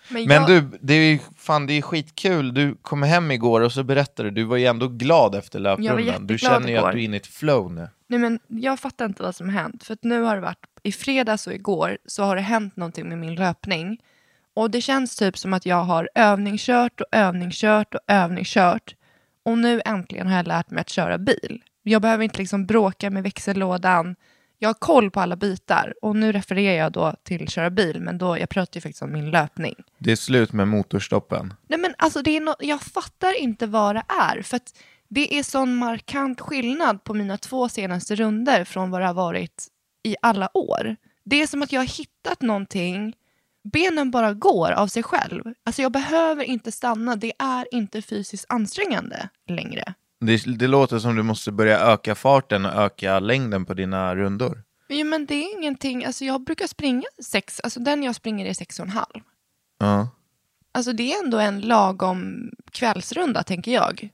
Men, 0.10 0.28
Men 0.28 0.42
jag, 0.42 0.48
du, 0.48 0.78
det 0.82 0.94
är 0.94 1.20
fan, 1.38 1.68
det 1.68 1.74
är 1.74 1.82
skitkul, 1.82 2.54
du 2.54 2.76
kom 2.82 3.04
hem 3.04 3.32
igår 3.32 3.62
och 3.62 3.72
så 3.72 3.84
berättade 3.84 4.30
du, 4.30 4.36
du 4.36 4.44
var 4.44 4.58
ju 4.58 4.66
ändå 4.66 4.88
glad 4.88 5.36
efter 5.36 5.60
löprundan. 5.60 6.28
Du 6.28 6.38
känner 6.38 6.68
ju 6.68 6.74
igår. 6.74 6.88
att 6.88 6.94
du 6.94 7.00
är 7.00 7.04
inne 7.04 7.16
i 7.16 7.20
ett 7.20 7.28
flow 7.28 7.72
nu. 7.74 7.90
Nej, 8.08 8.20
men 8.20 8.40
jag 8.48 8.80
fattar 8.80 9.06
inte 9.06 9.24
vad 9.24 9.36
som 9.36 9.50
har 9.50 9.62
hänt. 9.62 9.84
För 9.84 9.98
nu 10.02 10.22
har 10.22 10.36
det 10.36 10.42
varit, 10.42 10.66
i 10.84 10.92
fredags 10.92 11.48
och 11.48 11.54
igår 11.54 11.98
så 12.06 12.24
har 12.24 12.36
det 12.36 12.42
hänt 12.42 12.76
någonting 12.76 13.10
med 13.10 13.18
min 13.18 13.36
löpning. 13.36 13.98
Och 14.54 14.72
det 14.72 14.82
känns 14.82 15.16
typ 15.16 15.38
som 15.38 15.54
att 15.54 15.66
jag 15.66 15.84
har 15.84 16.10
övningskört 16.16 17.02
och 17.02 17.08
övningskört 17.12 17.96
och 17.96 18.02
övningskört. 18.08 18.96
Och 19.46 19.58
nu 19.58 19.82
äntligen 19.86 20.28
har 20.28 20.36
jag 20.36 20.48
lärt 20.48 20.72
mig 20.72 20.82
att 20.82 20.90
köra 20.90 21.18
bil. 21.18 21.62
Jag 21.84 22.02
behöver 22.02 22.24
inte 22.24 22.40
liksom 22.40 22.66
bråka 22.66 23.10
med 23.10 23.24
växellådan. 23.24 24.16
Jag 24.60 24.70
har 24.70 24.74
koll 24.74 25.12
på 25.12 25.20
alla 25.20 25.36
bitar. 25.36 25.94
Och 26.02 26.16
nu 26.16 26.32
refererar 26.32 26.76
jag 26.84 26.92
då 26.92 27.16
till 27.24 27.48
köra 27.48 27.70
bil, 27.70 28.00
men 28.02 28.18
då, 28.18 28.38
jag 28.40 28.50
pratar 28.50 28.78
ju 28.78 28.82
faktiskt 28.82 29.02
om 29.02 29.12
min 29.12 29.32
löpning. 29.32 29.76
Det 29.98 30.12
är 30.12 30.16
slut 30.16 30.54
med 30.54 30.68
motorstoppen. 30.68 31.54
Nej 31.68 31.80
men 31.80 31.96
alltså 31.98 32.22
det 32.22 32.38
är 32.38 32.42
no- 32.42 32.56
jag 32.60 32.82
fattar 32.82 33.40
inte 33.42 33.68
vad 33.68 33.96
det 33.96 34.04
är. 34.08 34.42
För 34.42 34.56
att 34.58 34.76
det 35.08 35.38
är 35.40 35.44
sån 35.44 35.76
markant 35.76 36.42
skillnad 36.42 37.04
på 37.04 37.14
mina 37.14 37.38
två 37.38 37.70
senaste 37.70 38.16
runder 38.16 38.64
från 38.64 38.92
vad 38.92 39.02
det 39.02 39.08
har 39.08 39.14
varit 39.14 39.68
i 40.04 40.16
alla 40.22 40.58
år. 40.58 40.96
Det 41.26 41.42
är 41.42 41.48
som 41.48 41.62
att 41.64 41.72
jag 41.72 41.82
har 41.82 41.98
hittat 41.98 42.42
någonting 42.42 43.14
benen 43.64 44.12
bara 44.12 44.34
går 44.34 44.72
av 44.72 44.88
sig 44.88 45.04
själv. 45.04 45.44
Alltså 45.64 45.82
jag 45.82 45.92
behöver 45.92 46.44
inte 46.44 46.72
stanna, 46.72 47.16
det 47.16 47.34
är 47.40 47.68
inte 47.72 48.02
fysiskt 48.02 48.46
ansträngande 48.50 49.30
längre. 49.50 49.94
Det, 50.20 50.58
det 50.58 50.68
låter 50.68 51.00
som 51.00 51.16
du 51.16 51.24
måste 51.24 51.52
börja 51.52 51.80
öka 51.80 52.16
farten 52.16 52.66
och 52.66 52.72
öka 52.74 53.20
längden 53.20 53.66
på 53.66 53.74
dina 53.74 54.16
rundor. 54.16 54.64
Jo, 54.90 55.06
men 55.06 55.26
det 55.26 55.36
är 55.36 55.58
ingenting, 55.58 56.06
alltså 56.06 56.26
jag 56.26 56.44
brukar 56.44 56.68
springa 56.68 57.08
sex, 57.24 57.60
alltså 57.60 57.80
den 57.80 58.04
jag 58.04 58.16
springer 58.16 58.46
är 58.46 58.54
sex 58.54 58.80
och 58.80 58.86
en 58.86 58.92
halv. 58.92 59.22
Ja. 59.80 60.10
Alltså 60.72 60.94
det 60.94 61.14
är 61.14 61.24
ändå 61.24 61.40
en 61.40 61.62
lagom 61.62 62.52
kvällsrunda 62.72 63.44
tänker 63.44 63.72
jag. 63.72 64.10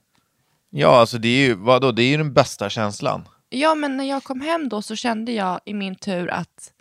Ja, 0.70 1.00
alltså 1.00 1.18
det 1.18 1.28
är 1.28 1.46
ju, 1.46 1.54
vadå, 1.54 1.92
det 1.92 2.02
är 2.02 2.08
ju 2.08 2.16
den 2.16 2.32
bästa 2.32 2.70
känslan. 2.70 3.28
Ja, 3.48 3.74
men 3.74 3.96
när 3.96 4.04
jag 4.04 4.24
kom 4.24 4.40
hem 4.40 4.68
då 4.68 4.82
så 4.82 4.96
kände 4.96 5.32
jag 5.32 5.60
i 5.64 5.74
min 5.74 5.94
tur 5.94 6.30
att 6.30 6.72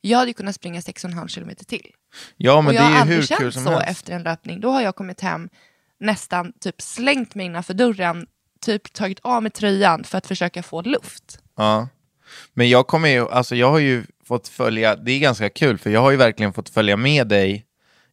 jag 0.00 0.18
hade 0.18 0.32
kunnat 0.32 0.54
springa 0.54 0.80
6,5 0.80 1.28
kilometer 1.28 1.64
till. 1.64 1.92
Ja, 2.36 2.60
men 2.60 2.66
och 2.66 2.72
det 2.72 2.76
jag 2.76 2.86
är 2.86 2.90
har 2.90 3.00
aldrig 3.00 3.18
hur 3.18 3.26
känt 3.26 3.40
kul 3.40 3.52
som 3.52 3.64
så 3.64 3.70
helst. 3.70 3.88
efter 3.88 4.12
en 4.12 4.22
löpning. 4.22 4.60
Då 4.60 4.70
har 4.70 4.82
jag 4.82 4.96
kommit 4.96 5.20
hem 5.20 5.48
nästan 6.00 6.52
typ 6.60 6.82
slängt 6.82 7.34
mig 7.34 7.46
innanför 7.46 7.74
dörren, 7.74 8.26
typ 8.60 8.92
tagit 8.92 9.20
av 9.22 9.42
mig 9.42 9.52
tröjan 9.52 10.04
för 10.04 10.18
att 10.18 10.26
försöka 10.26 10.62
få 10.62 10.82
luft. 10.82 11.38
Ja. 11.56 11.88
Men 12.54 12.68
jag 12.68 12.86
kommer 12.86 13.08
ju, 13.08 13.30
alltså 13.30 13.56
jag 13.56 13.70
har 13.70 13.78
ju 13.78 14.04
fått 14.24 14.48
följa, 14.48 14.96
det 14.96 15.12
är 15.12 15.18
ganska 15.18 15.50
kul 15.50 15.78
för 15.78 15.90
jag 15.90 16.00
har 16.00 16.10
ju 16.10 16.16
verkligen 16.16 16.52
fått 16.52 16.68
följa 16.68 16.96
med 16.96 17.28
dig 17.28 17.64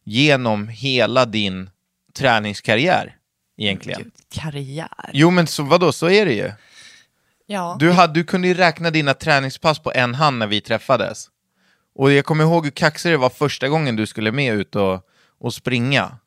genom 0.04 0.68
hela 0.68 1.24
din 1.24 1.70
träningskarriär 2.14 3.16
egentligen. 3.56 4.02
Gud, 4.02 4.12
karriär. 4.30 5.10
Jo 5.12 5.30
men 5.30 5.46
så 5.46 5.62
vadå, 5.62 5.92
så 5.92 6.10
är 6.10 6.26
det 6.26 6.32
ju. 6.32 6.52
Ja. 7.46 7.76
Du, 7.78 7.92
hade, 7.92 8.12
du 8.12 8.24
kunde 8.24 8.48
ju 8.48 8.54
räkna 8.54 8.90
dina 8.90 9.14
träningspass 9.14 9.78
på 9.78 9.92
en 9.92 10.14
hand 10.14 10.38
när 10.38 10.46
vi 10.46 10.60
träffades. 10.60 11.28
Och 11.98 12.12
jag 12.12 12.24
kommer 12.24 12.44
ihåg 12.44 12.64
hur 12.64 12.70
kaxig 12.70 13.12
det 13.12 13.16
var 13.16 13.30
första 13.30 13.68
gången 13.68 13.96
du 13.96 14.06
skulle 14.06 14.32
med 14.32 14.54
ut 14.54 14.76
och, 14.76 15.00
och 15.38 15.54
springa. 15.54 16.18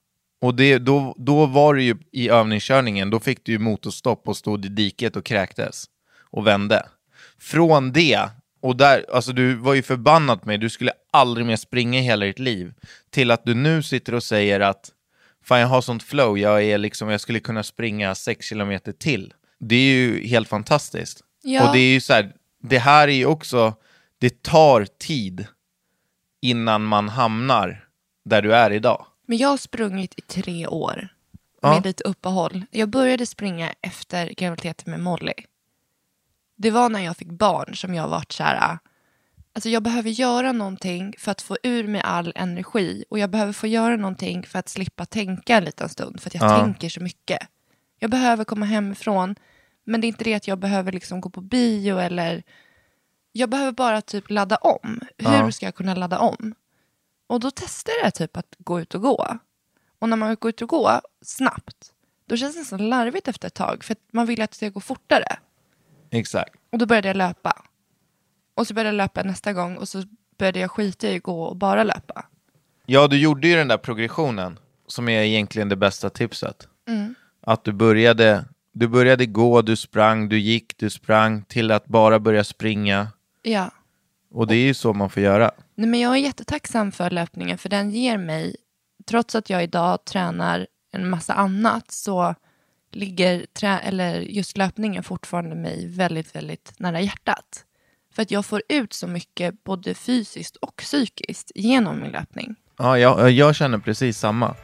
Och 0.41 0.55
det, 0.55 0.77
då, 0.77 1.15
då 1.17 1.45
var 1.45 1.73
du 1.73 1.83
ju 1.83 1.97
i 2.11 2.29
övningskörningen, 2.29 3.09
då 3.09 3.19
fick 3.19 3.45
du 3.45 3.51
ju 3.51 3.59
motorstopp 3.59 4.27
och 4.27 4.37
stod 4.37 4.65
i 4.65 4.69
diket 4.69 5.15
och 5.15 5.25
kräktes. 5.25 5.85
Och 6.31 6.47
vände. 6.47 6.85
Från 7.39 7.91
det, 7.91 8.19
och 8.61 8.75
där, 8.75 9.05
alltså 9.13 9.31
du 9.31 9.55
var 9.55 9.73
ju 9.73 9.81
förbannad 9.81 10.45
mig, 10.45 10.57
du 10.57 10.69
skulle 10.69 10.91
aldrig 11.11 11.45
mer 11.45 11.55
springa 11.55 11.99
i 11.99 12.03
hela 12.03 12.25
ditt 12.25 12.39
liv. 12.39 12.73
Till 13.09 13.31
att 13.31 13.45
du 13.45 13.53
nu 13.55 13.83
sitter 13.83 14.15
och 14.15 14.23
säger 14.23 14.59
att 14.59 14.91
fan 15.43 15.59
jag 15.59 15.67
har 15.67 15.81
sånt 15.81 16.03
flow, 16.03 16.37
jag, 16.37 16.63
är 16.63 16.77
liksom, 16.77 17.09
jag 17.09 17.21
skulle 17.21 17.39
kunna 17.39 17.63
springa 17.63 18.15
6 18.15 18.45
kilometer 18.45 18.91
till. 18.91 19.33
Det 19.59 19.75
är 19.75 19.93
ju 19.93 20.27
helt 20.27 20.47
fantastiskt. 20.47 21.23
Ja. 21.43 21.67
Och 21.67 21.73
det 21.73 21.79
är 21.79 21.93
ju 21.93 22.01
så 22.01 22.13
här, 22.13 22.33
det 22.63 22.79
här 22.79 23.07
är 23.07 23.13
ju 23.13 23.25
också, 23.25 23.73
det 24.19 24.43
tar 24.43 24.85
tid 24.85 25.47
innan 26.41 26.83
man 26.83 27.09
hamnar 27.09 27.85
där 28.25 28.41
du 28.41 28.53
är 28.55 28.71
idag. 28.71 29.05
Men 29.27 29.37
jag 29.37 29.49
har 29.49 29.57
sprungit 29.57 30.13
i 30.19 30.21
tre 30.21 30.67
år 30.67 31.07
Ja. 31.61 31.73
med 31.73 31.85
lite 31.85 32.03
uppehåll. 32.03 32.65
Jag 32.71 32.89
började 32.89 33.25
springa 33.25 33.73
efter 33.81 34.27
graviditeten 34.37 34.91
med 34.91 34.99
Molly. 34.99 35.33
Det 36.57 36.71
var 36.71 36.89
när 36.89 36.99
jag 36.99 37.17
fick 37.17 37.27
barn 37.27 37.75
som 37.75 37.93
jag 37.95 38.07
varit 38.07 38.31
så 38.31 38.43
här, 38.43 38.77
alltså 39.53 39.69
jag 39.69 39.83
behöver 39.83 40.09
göra 40.09 40.51
någonting 40.51 41.13
för 41.17 41.31
att 41.31 41.41
få 41.41 41.57
ur 41.63 41.87
mig 41.87 42.01
all 42.01 42.31
energi 42.35 43.05
och 43.09 43.19
jag 43.19 43.29
behöver 43.29 43.53
få 43.53 43.67
göra 43.67 43.95
någonting 43.95 44.43
för 44.43 44.59
att 44.59 44.69
slippa 44.69 45.05
tänka 45.05 45.57
en 45.57 45.63
liten 45.63 45.89
stund 45.89 46.19
för 46.21 46.29
att 46.29 46.33
jag 46.33 46.43
Ja. 46.43 46.59
tänker 46.63 46.89
så 46.89 47.01
mycket. 47.03 47.39
Jag 47.99 48.11
behöver 48.11 48.43
komma 48.43 48.65
hemifrån 48.65 49.35
men 49.83 50.01
det 50.01 50.07
är 50.07 50.09
inte 50.09 50.23
det 50.23 50.33
att 50.33 50.47
jag 50.47 50.59
behöver 50.59 50.91
liksom 50.91 51.21
gå 51.21 51.29
på 51.29 51.41
bio 51.41 51.97
eller 51.99 52.43
jag 53.31 53.49
behöver 53.49 53.71
bara 53.71 54.01
typ 54.01 54.29
ladda 54.29 54.55
om. 54.55 54.99
Hur 55.17 55.31
Ja. 55.33 55.51
ska 55.51 55.65
jag 55.65 55.75
kunna 55.75 55.95
ladda 55.95 56.19
om? 56.19 56.55
Och 57.27 57.39
då 57.39 57.51
testade 57.51 57.97
jag 58.03 58.13
typ 58.13 58.37
att 58.37 58.55
gå 58.57 58.79
ut 58.81 58.95
och 58.95 59.01
gå. 59.01 59.37
Och 59.99 60.09
när 60.09 60.17
man 60.17 60.35
går 60.39 60.49
ut 60.49 60.61
och 60.61 60.69
gå 60.69 61.01
snabbt, 61.21 61.91
då 62.25 62.37
känns 62.37 62.53
det 62.55 62.59
nästan 62.59 62.89
larvigt 62.89 63.27
efter 63.27 63.47
ett 63.47 63.53
tag. 63.53 63.83
För 63.83 63.95
man 64.13 64.25
vill 64.25 64.41
att 64.41 64.51
det 64.51 64.57
ska 64.57 64.69
gå 64.69 64.79
fortare. 64.79 65.37
Exakt. 66.11 66.55
Och 66.71 66.77
då 66.77 66.85
började 66.85 67.07
jag 67.07 67.17
löpa. 67.17 67.63
Och 68.55 68.67
så 68.67 68.73
började 68.73 68.89
jag 68.89 68.95
löpa 68.97 69.23
nästa 69.23 69.53
gång 69.53 69.77
och 69.77 69.89
så 69.89 70.03
började 70.37 70.59
jag 70.59 70.71
skita 70.71 71.07
i 71.09 71.17
att 71.17 71.23
gå 71.23 71.43
och 71.43 71.55
bara 71.55 71.83
löpa. 71.83 72.25
Ja, 72.85 73.07
du 73.07 73.17
gjorde 73.19 73.47
ju 73.47 73.55
den 73.55 73.67
där 73.67 73.77
progressionen 73.77 74.59
som 74.87 75.09
är 75.09 75.21
egentligen 75.21 75.69
det 75.69 75.75
bästa 75.75 76.09
tipset. 76.09 76.67
Att 77.41 77.63
du 77.63 77.71
började, 77.71 78.45
du 78.73 78.87
började 78.87 79.25
gå, 79.25 79.61
du 79.61 79.75
sprang, 79.75 80.29
du 80.29 80.39
gick, 80.39 80.77
du 80.77 80.89
sprang 80.89 81.43
till 81.43 81.71
att 81.71 81.85
bara 81.85 82.19
börja 82.19 82.43
springa. 82.43 83.07
Ja. 83.41 83.71
Och 84.31 84.47
det 84.47 84.55
är 84.55 84.65
ju 84.65 84.73
så 84.73 84.93
man 84.93 85.09
får 85.09 85.23
göra. 85.23 85.51
Nej, 85.75 85.87
men 85.89 85.99
jag 85.99 86.13
är 86.13 86.17
jättetacksam 86.17 86.91
för 86.91 87.09
löpningen 87.09 87.57
för 87.57 87.69
den 87.69 87.91
ger 87.91 88.17
mig, 88.17 88.55
trots 89.05 89.35
att 89.35 89.49
jag 89.49 89.63
idag 89.63 90.05
tränar 90.05 90.67
en 90.91 91.09
massa 91.09 91.33
annat 91.33 91.91
så 91.91 92.35
ligger 92.91 93.45
trä, 93.45 93.79
eller 93.79 94.19
just 94.19 94.57
löpningen 94.57 95.03
fortfarande 95.03 95.55
mig 95.55 95.87
väldigt, 95.87 96.35
väldigt 96.35 96.73
nära 96.77 97.01
hjärtat. 97.01 97.65
För 98.13 98.21
att 98.21 98.31
jag 98.31 98.45
får 98.45 98.61
ut 98.69 98.93
så 98.93 99.07
mycket 99.07 99.63
både 99.63 99.93
fysiskt 99.93 100.55
och 100.55 100.75
psykiskt 100.75 101.51
genom 101.55 101.99
min 101.99 102.11
löpning. 102.11 102.55
Ja, 102.77 102.97
jag, 102.97 103.31
jag 103.31 103.55
känner 103.55 103.77
precis 103.77 104.19
samma. 104.19 104.55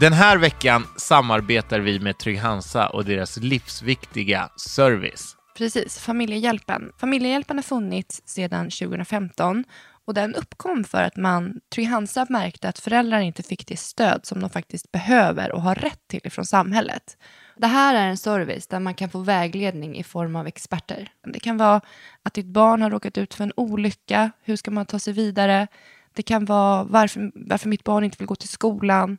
Den 0.00 0.12
här 0.12 0.38
veckan 0.38 0.86
samarbetar 0.96 1.80
vi 1.80 2.00
med 2.00 2.18
Trygg 2.18 2.38
Hansa 2.38 2.88
och 2.88 3.04
deras 3.04 3.36
livsviktiga 3.36 4.48
service. 4.56 5.36
Precis, 5.56 5.98
Familjehjälpen. 5.98 6.92
Familjehjälpen 6.98 7.58
har 7.58 7.62
funnits 7.62 8.22
sedan 8.24 8.70
2015 8.70 9.64
och 10.04 10.14
den 10.14 10.34
uppkom 10.34 10.84
för 10.84 11.02
att 11.02 11.16
man, 11.16 11.60
Trygg-Hansa 11.74 12.26
märkte 12.28 12.68
att 12.68 12.78
föräldrar 12.78 13.20
inte 13.20 13.42
fick 13.42 13.66
det 13.66 13.78
stöd 13.78 14.26
som 14.26 14.40
de 14.40 14.50
faktiskt 14.50 14.92
behöver 14.92 15.52
och 15.52 15.62
har 15.62 15.74
rätt 15.74 16.08
till 16.08 16.30
från 16.30 16.46
samhället. 16.46 17.16
Det 17.56 17.66
här 17.66 17.94
är 17.94 18.06
en 18.06 18.18
service 18.18 18.66
där 18.66 18.80
man 18.80 18.94
kan 18.94 19.10
få 19.10 19.18
vägledning 19.18 19.96
i 19.96 20.04
form 20.04 20.36
av 20.36 20.46
experter. 20.46 21.12
Det 21.26 21.40
kan 21.40 21.56
vara 21.56 21.80
att 22.22 22.34
ditt 22.34 22.46
barn 22.46 22.82
har 22.82 22.90
råkat 22.90 23.18
ut 23.18 23.34
för 23.34 23.44
en 23.44 23.52
olycka, 23.56 24.30
hur 24.42 24.56
ska 24.56 24.70
man 24.70 24.86
ta 24.86 24.98
sig 24.98 25.12
vidare? 25.12 25.66
Det 26.14 26.22
kan 26.22 26.44
vara 26.44 26.84
varför, 26.84 27.32
varför 27.34 27.68
mitt 27.68 27.84
barn 27.84 28.04
inte 28.04 28.18
vill 28.18 28.26
gå 28.26 28.34
till 28.34 28.48
skolan. 28.48 29.18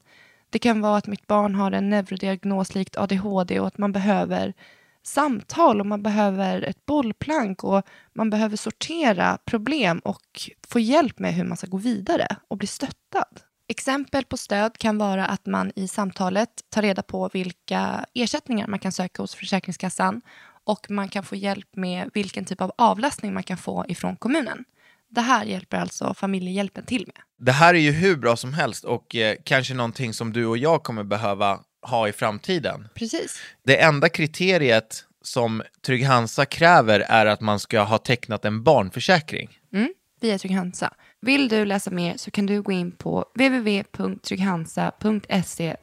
Det 0.52 0.60
kan 0.60 0.82
vara 0.82 0.98
att 0.98 1.08
mitt 1.08 1.28
barn 1.28 1.56
har 1.56 1.72
en 1.72 1.90
neurodiagnos 1.90 2.76
likt 2.76 2.98
ADHD 2.98 3.60
och 3.60 3.68
att 3.68 3.78
man 3.78 3.92
behöver 3.92 4.54
samtal 5.04 5.80
och 5.80 5.86
man 5.86 6.04
behöver 6.04 6.62
ett 6.62 6.86
bollplank 6.86 7.64
och 7.64 7.84
man 8.14 8.30
behöver 8.30 8.58
sortera 8.58 9.38
problem 9.46 10.00
och 10.00 10.50
få 10.68 10.80
hjälp 10.80 11.20
med 11.20 11.34
hur 11.34 11.44
man 11.44 11.58
ska 11.58 11.68
gå 11.68 11.78
vidare 11.78 12.28
och 12.48 12.58
bli 12.58 12.68
stöttad. 12.68 13.42
Exempel 13.68 14.26
på 14.26 14.38
stöd 14.38 14.78
kan 14.78 14.98
vara 14.98 15.26
att 15.26 15.46
man 15.46 15.72
i 15.76 15.88
samtalet 15.88 16.50
tar 16.70 16.82
reda 16.82 17.02
på 17.02 17.30
vilka 17.34 18.06
ersättningar 18.14 18.68
man 18.68 18.80
kan 18.80 18.92
söka 18.92 19.22
hos 19.22 19.36
Försäkringskassan 19.36 20.22
och 20.64 20.92
man 20.92 21.10
kan 21.10 21.24
få 21.24 21.36
hjälp 21.36 21.76
med 21.76 22.10
vilken 22.14 22.46
typ 22.46 22.62
av 22.62 22.72
avlastning 22.78 23.34
man 23.34 23.44
kan 23.44 23.58
få 23.58 23.86
ifrån 23.88 24.16
kommunen. 24.16 24.66
Det 25.12 25.22
här 25.22 25.46
hjälper 25.46 25.78
alltså 25.78 26.14
familjehjälpen 26.14 26.86
till 26.86 27.06
med. 27.08 27.46
Det 27.46 27.52
här 27.52 27.74
är 27.74 27.80
ju 27.80 27.92
hur 27.92 28.16
bra 28.16 28.36
som 28.36 28.54
helst 28.54 28.84
och 28.84 29.16
eh, 29.16 29.36
kanske 29.44 29.74
någonting 29.74 30.14
som 30.14 30.34
du 30.34 30.46
och 30.46 30.58
jag 30.58 30.84
kommer 30.84 31.04
behöva 31.04 31.60
ha 31.82 32.08
i 32.08 32.12
framtiden. 32.12 32.88
Precis. 32.96 33.40
Det 33.66 33.82
enda 33.82 34.10
kriteriet 34.10 35.06
som 35.22 35.64
Trygg 35.86 36.06
Hansa 36.06 36.46
kräver 36.46 37.00
är 37.00 37.26
att 37.26 37.42
man 37.42 37.60
ska 37.60 37.82
ha 37.82 37.98
tecknat 37.98 38.46
en 38.46 38.64
barnförsäkring. 38.64 39.50
Mm, 39.74 39.94
via 40.22 40.38
Trygg-Hansa. 40.38 40.94
Vill 41.22 41.48
du 41.48 41.66
läsa 41.66 41.92
mer 41.92 42.18
så 42.18 42.32
kan 42.32 42.46
du 42.46 42.62
gå 42.62 42.72
in 42.72 42.92
på 42.92 43.26
www.trygghansa.se 43.36 45.76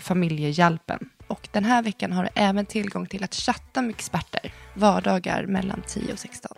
familjehjälpen. 0.00 1.08
Och 1.26 1.48
den 1.52 1.64
här 1.64 1.82
veckan 1.82 2.12
har 2.12 2.24
du 2.24 2.30
även 2.34 2.66
tillgång 2.66 3.06
till 3.06 3.24
att 3.24 3.34
chatta 3.34 3.82
med 3.82 3.90
experter 3.90 4.52
vardagar 4.74 5.46
mellan 5.46 5.82
10 5.86 6.12
och 6.12 6.18
16. 6.18 6.56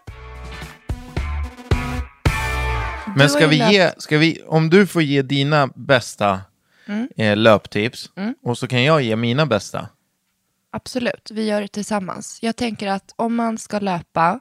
Men 3.16 3.28
ska 3.28 3.46
vi 3.46 3.56
ge, 3.72 3.92
ska 3.98 4.18
vi, 4.18 4.42
om 4.46 4.70
du 4.70 4.86
får 4.86 5.02
ge 5.02 5.22
dina 5.22 5.66
bästa 5.66 6.40
Mm. 6.86 7.08
eh, 7.16 7.36
löptips 7.36 8.10
och 8.42 8.58
så 8.58 8.66
kan 8.66 8.82
jag 8.84 9.02
ge 9.02 9.16
mina 9.16 9.46
bästa. 9.46 9.88
Absolut, 10.70 11.30
vi 11.30 11.46
gör 11.46 11.60
det 11.60 11.68
tillsammans. 11.68 12.38
Jag 12.42 12.56
tänker 12.56 12.88
att 12.88 13.12
om 13.16 13.34
man 13.34 13.58
ska 13.58 13.78
löpa 13.78 14.40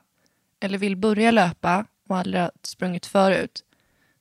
eller 0.59 0.77
vill 0.77 0.95
börja 0.97 1.31
löpa 1.31 1.85
och 2.09 2.17
aldrig 2.17 2.41
har 2.41 2.51
sprungit 2.63 3.05
förut 3.05 3.63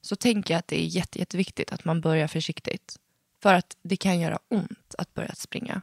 så 0.01 0.17
tänker 0.17 0.55
jag 0.55 0.59
att 0.59 0.69
det 0.69 0.81
är 0.81 0.87
jätte, 0.87 1.19
jätteviktigt 1.19 1.73
att 1.73 1.85
man 1.85 2.01
börjar 2.01 2.27
försiktigt. 2.27 2.97
För 3.43 3.55
att 3.55 3.77
det 3.83 3.97
kan 3.97 4.21
göra 4.21 4.39
ont 4.49 4.95
att 4.99 5.15
börja 5.15 5.35
springa. 5.35 5.81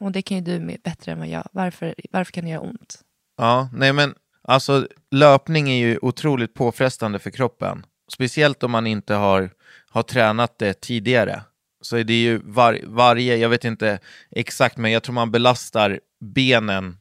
Och 0.00 0.12
det 0.12 0.22
kan 0.22 0.36
ju 0.36 0.42
du 0.42 0.60
med 0.60 0.80
bättre 0.84 1.12
än 1.12 1.18
vad 1.18 1.28
jag. 1.28 1.48
Varför, 1.52 1.94
varför 2.10 2.32
kan 2.32 2.44
det 2.44 2.50
göra 2.50 2.60
ont? 2.60 3.00
Ja, 3.36 3.68
nej 3.72 3.92
men 3.92 4.14
alltså 4.42 4.88
löpning 5.10 5.70
är 5.70 5.76
ju 5.76 5.98
otroligt 6.02 6.54
påfrestande 6.54 7.18
för 7.18 7.30
kroppen. 7.30 7.86
Speciellt 8.12 8.62
om 8.62 8.70
man 8.70 8.86
inte 8.86 9.14
har, 9.14 9.50
har 9.90 10.02
tränat 10.02 10.58
det 10.58 10.80
tidigare. 10.80 11.42
Så 11.82 11.96
är 11.96 12.04
det 12.04 12.22
ju 12.22 12.40
var, 12.44 12.80
varje, 12.84 13.36
jag 13.36 13.48
vet 13.48 13.64
inte 13.64 13.98
exakt, 14.30 14.76
men 14.76 14.92
jag 14.92 15.02
tror 15.02 15.14
man 15.14 15.30
belastar 15.30 16.00
benen 16.20 16.96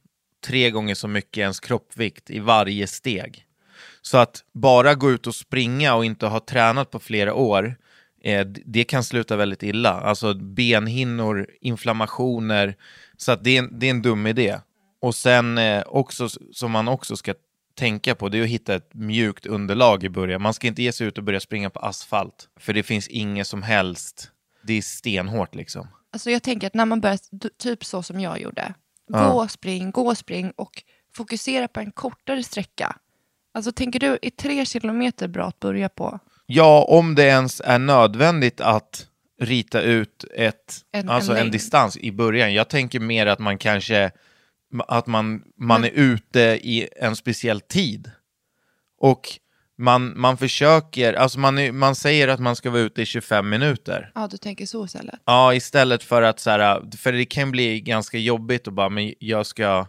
tre 0.46 0.72
gånger 0.72 0.96
så 0.96 1.08
mycket 1.08 1.41
ens 1.41 1.60
kroppsvikt 1.60 2.29
i 2.29 2.39
varje 2.39 2.88
steg. 2.88 3.46
Så 4.01 4.17
att 4.17 4.43
bara 4.53 4.96
gå 4.96 5.12
ut 5.12 5.27
och 5.27 5.36
springa 5.36 5.96
och 5.96 6.05
inte 6.05 6.25
ha 6.25 6.39
tränat 6.39 6.91
på 6.91 7.00
flera 7.00 7.34
år, 7.34 7.75
eh, 8.24 8.46
det 8.46 8.84
kan 8.84 9.03
sluta 9.03 9.36
väldigt 9.36 9.63
illa. 9.63 9.91
Alltså 9.91 10.34
benhinnor, 10.34 11.48
inflammationer, 11.62 12.75
så 13.17 13.31
att 13.31 13.43
det 13.43 13.58
är, 13.58 13.60
en, 13.60 13.79
det 13.79 13.86
är 13.86 13.91
en 13.91 14.01
dum 14.01 14.27
idé. 14.27 14.60
Och 15.01 15.15
sen 15.15 15.57
eh, 15.57 15.83
också, 15.85 16.29
som 16.53 16.71
man 16.71 16.87
också 16.87 17.15
ska 17.17 17.33
tänka 17.75 18.15
på, 18.15 18.29
det 18.29 18.37
är 18.39 18.43
att 18.43 18.49
hitta 18.49 18.75
ett 18.75 18.93
mjukt 18.93 19.45
underlag 19.45 20.03
i 20.03 20.09
början. 20.09 20.41
Man 20.41 20.53
ska 20.53 20.67
inte 20.67 20.81
ge 20.83 20.91
sig 20.91 21.07
ut 21.07 21.17
och 21.17 21.23
börja 21.23 21.39
springa 21.39 21.69
på 21.69 21.79
asfalt, 21.79 22.47
för 22.59 22.73
det 22.73 22.83
finns 22.83 23.07
inget 23.07 23.47
som 23.47 23.63
helst, 23.63 24.31
det 24.63 24.73
är 24.73 24.81
stenhårt 24.81 25.55
liksom. 25.55 25.87
Alltså 26.13 26.31
jag 26.31 26.43
tänker 26.43 26.67
att 26.67 26.73
när 26.73 26.85
man 26.85 27.01
börjar, 27.01 27.19
typ 27.57 27.85
så 27.85 28.03
som 28.03 28.19
jag 28.19 28.41
gjorde, 28.41 28.73
gå, 29.07 29.17
Ja. 29.17 29.47
spring, 29.49 29.91
gå, 29.91 30.15
spring 30.15 30.51
och 30.55 30.83
fokusera 31.15 31.67
på 31.67 31.79
en 31.79 31.91
kortare 31.91 32.43
sträcka. 32.43 32.95
Alltså 33.53 33.71
tänker 33.71 33.99
du, 33.99 34.17
är 34.21 34.29
tre 34.29 34.65
kilometer 34.65 35.27
bra 35.27 35.45
att 35.47 35.59
börja 35.59 35.89
på? 35.89 36.19
Ja, 36.45 36.85
om 36.89 37.15
det 37.15 37.23
ens 37.23 37.61
är 37.65 37.79
nödvändigt 37.79 38.61
att 38.61 39.07
rita 39.41 39.81
ut 39.81 40.25
ett, 40.35 40.75
En- 40.91 40.99
en 40.99 41.09
alltså 41.09 41.31
en, 41.31 41.37
längd. 41.37 41.51
distans 41.51 41.97
i 41.97 42.11
början. 42.11 42.53
Jag 42.53 42.67
tänker 42.69 42.99
mer 42.99 43.25
att 43.27 43.39
man 43.39 43.57
kanske 43.57 44.11
att 44.88 45.07
man, 45.07 45.43
man 45.57 45.83
är 45.83 45.89
ute 45.89 46.39
i 46.61 46.88
en 46.95 47.15
speciell 47.15 47.61
tid. 47.61 48.11
Och 48.97 49.39
man, 49.77 50.19
man 50.19 50.38
försöker, 50.38 51.13
alltså 51.13 51.39
man, 51.39 51.57
är, 51.57 51.71
man 51.71 51.95
säger 51.95 52.27
att 52.27 52.39
man 52.39 52.55
ska 52.55 52.69
vara 52.69 52.81
ute 52.81 53.01
i 53.01 53.05
25 53.05 53.49
minuter. 53.49 54.11
Ja, 54.15 54.27
du 54.31 54.38
tänker 54.38 54.65
så 54.65 54.85
istället. 54.85 55.19
Ja, 55.25 55.53
istället 55.53 56.03
för 56.03 56.21
att 56.21 56.39
så 56.39 56.49
här, 56.49 56.97
för 56.97 57.11
det 57.11 57.25
kan 57.25 57.51
bli 57.51 57.81
ganska 57.81 58.17
jobbigt 58.17 58.67
att 58.67 58.73
bara, 58.73 58.89
men 58.89 59.13
jag 59.19 59.45
ska 59.45 59.88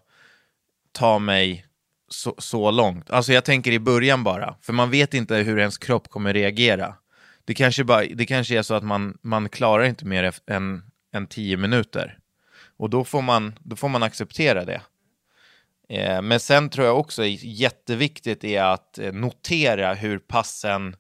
ta 0.93 1.19
mig 1.19 1.67
så, 2.09 2.35
så 2.39 2.71
långt. 2.71 3.11
Alltså 3.11 3.33
jag 3.33 3.45
tänker 3.45 3.73
i 3.73 3.79
början 3.79 4.25
bara, 4.25 4.55
för 4.63 4.73
man 4.73 4.91
vet 4.91 5.15
inte 5.15 5.35
hur 5.35 5.59
ens 5.59 5.79
kropp 5.79 6.09
kommer 6.09 6.35
reagera. 6.35 6.95
Det 7.45 7.55
kanske, 7.55 7.85
bara, 7.85 8.05
det 8.15 8.27
kanske 8.27 8.59
är 8.59 8.63
så 8.63 8.75
att 8.75 8.85
man, 8.85 9.19
man 9.23 9.49
klarar 9.49 9.85
inte 9.85 10.05
mer 10.05 10.35
än, 10.47 10.83
än 11.15 11.27
10 11.27 11.57
minuter. 11.57 12.19
Och 12.81 12.91
då 12.91 13.05
får 13.05 13.23
man, 13.23 13.59
då 13.61 13.77
får 13.77 13.89
man 13.89 14.03
acceptera 14.03 14.65
det. 14.65 14.81
Eh, 15.89 16.23
men 16.23 16.41
sen 16.41 16.69
tror 16.71 16.87
jag 16.87 16.99
också 16.99 17.23
är 17.23 17.45
jätteviktigt 17.45 18.45
är 18.45 18.63
att 18.63 18.99
eh, 18.99 19.13
notera 19.13 19.95
hur 19.95 20.19
passen 20.19 20.97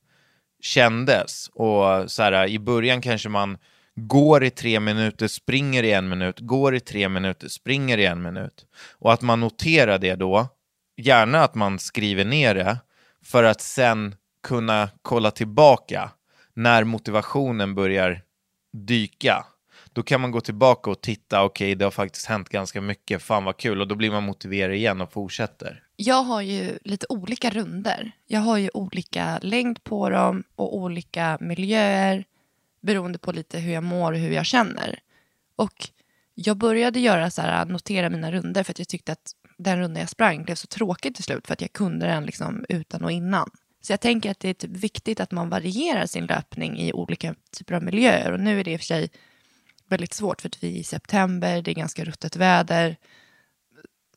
kändes. 0.62 1.48
Och 1.48 2.10
så 2.10 2.22
här, 2.22 2.46
i 2.46 2.58
början 2.58 3.00
kanske 3.00 3.28
man 3.28 3.58
går 3.94 4.44
i 4.44 4.50
tre 4.50 4.80
minuter, 4.80 5.28
springer 5.28 5.82
i 5.82 5.92
en 5.92 6.08
minut, 6.08 6.40
går 6.40 6.74
i 6.74 6.80
tre 6.80 7.08
minuter, 7.08 7.48
springer 7.48 7.98
i 7.98 8.04
en 8.04 8.22
minut. 8.22 8.66
Och 8.98 9.12
att 9.12 9.22
man 9.22 9.40
noterar 9.40 9.98
det 9.98 10.14
då, 10.14 10.48
gärna 10.96 11.44
att 11.44 11.54
man 11.54 11.78
skriver 11.78 12.24
ner 12.24 12.54
det, 12.54 12.78
för 13.24 13.44
att 13.44 13.60
sen 13.60 14.14
kunna 14.42 14.90
kolla 15.02 15.30
tillbaka 15.30 16.10
när 16.54 16.84
motivationen 16.84 17.74
börjar 17.74 18.22
dyka. 18.72 19.46
Då 19.92 20.02
kan 20.02 20.20
man 20.20 20.30
gå 20.30 20.40
tillbaka 20.40 20.90
och 20.90 21.00
titta, 21.00 21.44
okej 21.44 21.74
det 21.74 21.84
har 21.84 21.90
faktiskt 21.90 22.26
hänt 22.26 22.48
ganska 22.48 22.80
mycket, 22.80 23.22
fan 23.22 23.44
vad 23.44 23.56
kul, 23.56 23.80
och 23.80 23.88
då 23.88 23.94
blir 23.94 24.10
man 24.10 24.22
motiverad 24.22 24.74
igen 24.74 25.00
och 25.00 25.12
fortsätter. 25.12 25.82
Jag 25.96 26.22
har 26.22 26.42
ju 26.42 26.78
lite 26.84 27.06
olika 27.08 27.50
runder. 27.50 28.12
Jag 28.26 28.40
har 28.40 28.58
ju 28.58 28.70
olika 28.74 29.38
längd 29.42 29.84
på 29.84 30.10
dem 30.10 30.44
och 30.54 30.76
olika 30.76 31.38
miljöer 31.40 32.24
beroende 32.80 33.18
på 33.18 33.32
lite 33.32 33.58
hur 33.58 33.72
jag 33.72 33.84
mår 33.84 34.12
och 34.12 34.18
hur 34.18 34.32
jag 34.32 34.46
känner. 34.46 34.98
Och 35.56 35.88
jag 36.34 36.56
började 36.56 37.00
göra 37.00 37.30
så 37.30 37.42
här, 37.42 37.64
notera 37.64 38.10
mina 38.10 38.32
runder 38.32 38.62
för 38.62 38.72
att 38.72 38.78
jag 38.78 38.88
tyckte 38.88 39.12
att 39.12 39.32
den 39.58 39.78
runda 39.78 40.00
jag 40.00 40.08
sprang 40.08 40.44
blev 40.44 40.54
så 40.54 40.66
tråkig 40.66 41.14
till 41.14 41.24
slut 41.24 41.46
för 41.46 41.52
att 41.52 41.60
jag 41.60 41.72
kunde 41.72 42.06
den 42.06 42.26
liksom 42.26 42.64
utan 42.68 43.04
och 43.04 43.12
innan. 43.12 43.50
Så 43.80 43.92
jag 43.92 44.00
tänker 44.00 44.30
att 44.30 44.40
det 44.40 44.48
är 44.48 44.54
typ 44.54 44.70
viktigt 44.70 45.20
att 45.20 45.30
man 45.30 45.48
varierar 45.48 46.06
sin 46.06 46.26
löpning 46.26 46.78
i 46.78 46.92
olika 46.92 47.34
typer 47.58 47.74
av 47.74 47.82
miljöer. 47.82 48.32
Och 48.32 48.40
nu 48.40 48.60
är 48.60 48.64
det 48.64 48.72
i 48.72 48.76
och 48.76 48.80
för 48.80 48.86
sig 48.86 49.10
väldigt 49.90 50.14
svårt 50.14 50.40
för 50.40 50.48
att 50.48 50.64
vi 50.64 50.68
är 50.68 50.80
i 50.80 50.84
september, 50.84 51.62
det 51.62 51.70
är 51.70 51.74
ganska 51.74 52.04
ruttet 52.04 52.36
väder. 52.36 52.96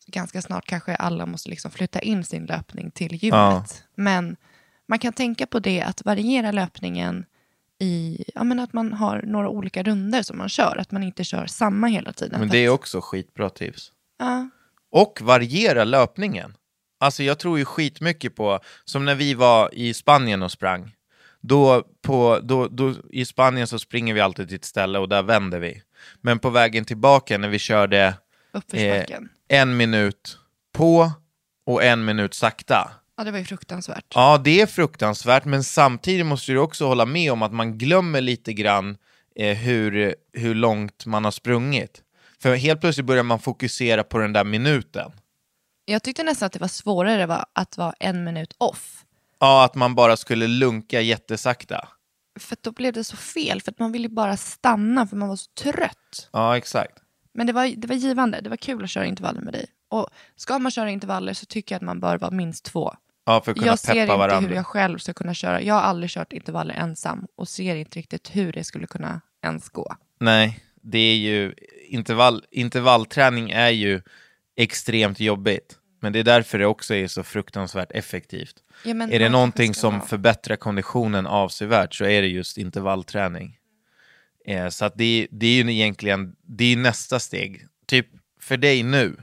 Ganska 0.07 0.41
snart 0.41 0.65
kanske 0.65 0.95
alla 0.95 1.25
måste 1.25 1.49
liksom 1.49 1.71
flytta 1.71 1.99
in 2.01 2.23
sin 2.23 2.45
löpning 2.45 2.91
till 2.91 3.15
gymmet. 3.23 3.33
Ja. 3.33 3.65
Men 3.95 4.35
man 4.87 4.99
kan 4.99 5.13
tänka 5.13 5.47
på 5.47 5.59
det 5.59 5.81
att 5.81 6.05
variera 6.05 6.51
löpningen 6.51 7.25
i, 7.79 8.23
ja 8.35 8.43
men 8.43 8.59
att 8.59 8.73
man 8.73 8.93
har 8.93 9.21
några 9.21 9.49
olika 9.49 9.83
runder 9.83 10.23
som 10.23 10.37
man 10.37 10.49
kör, 10.49 10.77
att 10.77 10.91
man 10.91 11.03
inte 11.03 11.23
kör 11.23 11.45
samma 11.45 11.87
hela 11.87 12.13
tiden. 12.13 12.39
Men 12.39 12.49
det 12.49 12.57
är 12.57 12.69
också 12.69 13.01
skitbra 13.01 13.49
tips. 13.49 13.91
ja, 14.19 14.49
Och 14.91 15.19
variera 15.21 15.83
löpningen. 15.83 16.57
Alltså 16.99 17.23
jag 17.23 17.39
tror 17.39 17.59
ju 17.59 17.65
skitmycket 17.65 18.35
på, 18.35 18.59
som 18.85 19.05
när 19.05 19.15
vi 19.15 19.33
var 19.33 19.69
i 19.73 19.93
Spanien 19.93 20.43
och 20.43 20.51
sprang. 20.51 20.91
Då, 21.45 21.83
på, 22.01 22.39
då, 22.43 22.67
då, 22.67 22.93
I 23.09 23.25
Spanien 23.25 23.67
så 23.67 23.79
springer 23.79 24.13
vi 24.13 24.21
alltid 24.21 24.47
till 24.47 24.55
ett 24.55 24.65
ställe 24.65 24.99
och 24.99 25.09
där 25.09 25.23
vänder 25.23 25.59
vi. 25.59 25.81
Men 26.21 26.39
på 26.39 26.49
vägen 26.49 26.85
tillbaka 26.85 27.37
när 27.37 27.47
vi 27.47 27.59
körde 27.59 28.17
eh, 28.73 29.05
en 29.47 29.77
minut 29.77 30.37
på 30.73 31.11
och 31.65 31.83
en 31.83 32.05
minut 32.05 32.33
sakta. 32.33 32.91
Ja, 33.17 33.23
det 33.23 33.31
var 33.31 33.39
ju 33.39 33.45
fruktansvärt. 33.45 34.05
Ja, 34.15 34.41
det 34.43 34.61
är 34.61 34.65
fruktansvärt, 34.65 35.45
men 35.45 35.63
samtidigt 35.63 36.25
måste 36.25 36.51
du 36.51 36.57
också 36.57 36.85
hålla 36.85 37.05
med 37.05 37.31
om 37.31 37.41
att 37.41 37.53
man 37.53 37.77
glömmer 37.77 38.21
lite 38.21 38.53
grann 38.53 38.97
eh, 39.35 39.57
hur, 39.57 40.15
hur 40.33 40.55
långt 40.55 41.05
man 41.05 41.23
har 41.23 41.31
sprungit. 41.31 42.01
För 42.41 42.55
helt 42.55 42.81
plötsligt 42.81 43.05
börjar 43.05 43.23
man 43.23 43.39
fokusera 43.39 44.03
på 44.03 44.17
den 44.17 44.33
där 44.33 44.43
minuten. 44.43 45.11
Jag 45.85 46.03
tyckte 46.03 46.23
nästan 46.23 46.45
att 46.45 46.53
det 46.53 46.59
var 46.59 46.67
svårare 46.67 47.45
att 47.53 47.77
vara 47.77 47.93
en 47.99 48.23
minut 48.23 48.55
off. 48.57 49.05
Ja, 49.43 49.63
att 49.65 49.75
man 49.75 49.95
bara 49.95 50.17
skulle 50.17 50.47
lunka 50.47 51.01
jättesakta. 51.01 51.87
För 52.39 52.57
då 52.61 52.71
blev 52.71 52.93
det 52.93 53.03
så 53.03 53.17
fel, 53.17 53.61
för 53.61 53.73
man 53.77 53.91
ville 53.91 54.09
bara 54.09 54.37
stanna 54.37 55.07
för 55.07 55.15
man 55.15 55.29
var 55.29 55.35
så 55.35 55.49
trött. 55.57 56.29
Ja, 56.31 56.57
exakt. 56.57 56.97
Men 57.33 57.47
det 57.47 57.53
var, 57.53 57.67
det 57.77 57.87
var 57.87 57.95
givande, 57.95 58.41
det 58.41 58.49
var 58.49 58.57
kul 58.57 58.83
att 58.83 58.89
köra 58.89 59.05
intervaller 59.05 59.41
med 59.41 59.53
dig. 59.53 59.65
Och 59.89 60.07
ska 60.35 60.59
man 60.59 60.71
köra 60.71 60.89
intervaller 60.89 61.33
så 61.33 61.45
tycker 61.45 61.75
jag 61.75 61.77
att 61.79 61.85
man 61.85 61.99
bör 61.99 62.17
vara 62.17 62.31
minst 62.31 62.65
två. 62.65 62.93
Ja, 63.25 63.41
för 63.41 63.51
att 63.51 63.57
kunna 63.57 63.67
Jag 63.71 63.79
ser 63.79 63.87
peppa 63.87 64.01
inte 64.01 64.15
varandra. 64.15 64.49
hur 64.49 64.55
jag 64.55 64.65
själv 64.67 64.97
ska 64.97 65.13
kunna 65.13 65.33
köra. 65.33 65.61
Jag 65.61 65.73
har 65.73 65.81
aldrig 65.81 66.09
kört 66.09 66.33
intervaller 66.33 66.73
ensam 66.73 67.27
och 67.35 67.47
ser 67.47 67.75
inte 67.75 67.99
riktigt 67.99 68.35
hur 68.35 68.53
det 68.53 68.63
skulle 68.63 68.87
kunna 68.87 69.21
ens 69.45 69.69
gå. 69.69 69.95
Nej, 70.19 70.59
det 70.81 70.97
är 70.99 71.15
ju... 71.15 71.53
Intervall, 71.87 72.45
intervallträning 72.51 73.51
är 73.51 73.69
ju 73.69 74.01
extremt 74.57 75.19
jobbigt. 75.19 75.79
Men 76.03 76.13
det 76.13 76.19
är 76.19 76.23
därför 76.23 76.59
det 76.59 76.65
också 76.65 76.93
är 76.95 77.07
så 77.07 77.23
fruktansvärt 77.23 77.91
effektivt. 77.91 78.55
Ja, 78.85 78.93
men 78.93 79.11
är 79.11 79.19
det 79.19 79.29
någonting 79.29 79.73
som 79.73 79.93
vara- 79.93 80.05
förbättrar 80.07 80.55
konditionen 80.55 81.27
avsevärt 81.27 81.93
så 81.95 82.05
är 82.05 82.21
det 82.21 82.27
just 82.27 82.57
intervallträning. 82.57 83.57
Eh, 84.45 84.69
så 84.69 84.85
att 84.85 84.97
det, 84.97 85.27
det 85.31 85.45
är 85.47 85.63
ju 85.63 85.73
egentligen 85.73 86.35
det 86.47 86.73
är 86.73 86.77
nästa 86.77 87.19
steg. 87.19 87.65
Typ 87.87 88.07
för 88.41 88.57
dig 88.57 88.83
nu, 88.83 89.17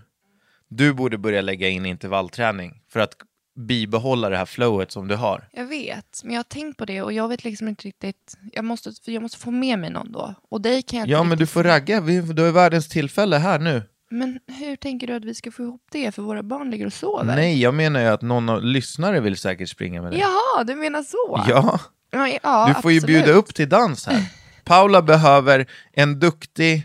du 0.68 0.92
borde 0.92 1.18
börja 1.18 1.40
lägga 1.40 1.68
in 1.68 1.86
intervallträning 1.86 2.82
för 2.92 3.00
att 3.00 3.14
bibehålla 3.56 4.28
det 4.28 4.36
här 4.36 4.46
flowet 4.46 4.92
som 4.92 5.08
du 5.08 5.14
har. 5.16 5.48
Jag 5.52 5.66
vet, 5.66 6.20
men 6.24 6.32
jag 6.32 6.38
har 6.38 6.44
tänkt 6.44 6.76
på 6.76 6.84
det 6.84 7.02
och 7.02 7.12
jag 7.12 7.28
vet 7.28 7.44
liksom 7.44 7.68
inte 7.68 7.84
riktigt. 7.88 8.36
Jag 8.52 8.64
måste, 8.64 8.92
jag 9.04 9.22
måste 9.22 9.38
få 9.38 9.50
med 9.50 9.78
mig 9.78 9.90
någon 9.90 10.12
då. 10.12 10.34
Och 10.50 10.60
dig 10.60 10.82
kan 10.82 10.98
jag 10.98 11.08
Ja, 11.08 11.22
men 11.24 11.38
du 11.38 11.46
får 11.46 11.62
få- 11.62 11.68
ragga. 11.68 12.00
Vi- 12.00 12.20
Du 12.32 12.42
har 12.42 12.52
världens 12.52 12.88
tillfälle 12.88 13.36
här 13.36 13.58
nu. 13.58 13.82
Men 14.10 14.38
hur 14.46 14.76
tänker 14.76 15.06
du 15.06 15.14
att 15.14 15.24
vi 15.24 15.34
ska 15.34 15.50
få 15.50 15.62
ihop 15.62 15.82
det? 15.90 16.12
För 16.14 16.22
våra 16.22 16.42
barn 16.42 16.70
ligger 16.70 16.86
och 16.86 16.92
sover. 16.92 17.36
Nej, 17.36 17.62
jag 17.62 17.74
menar 17.74 18.00
ju 18.00 18.06
att 18.06 18.22
någon 18.22 18.48
av 18.48 18.62
lyssnare 18.62 19.20
vill 19.20 19.36
säkert 19.36 19.68
springa 19.68 20.02
med 20.02 20.12
dig. 20.12 20.20
Jaha, 20.20 20.64
du 20.64 20.74
menar 20.74 21.02
så? 21.02 21.44
Ja, 21.48 21.80
ja, 22.10 22.38
ja 22.42 22.66
du 22.68 22.82
får 22.82 22.92
ju 22.92 22.98
absolut. 22.98 23.24
bjuda 23.24 23.38
upp 23.38 23.54
till 23.54 23.68
dans 23.68 24.06
här. 24.06 24.24
Paula 24.64 25.02
behöver 25.02 25.66
en 25.92 26.18
duktig, 26.18 26.82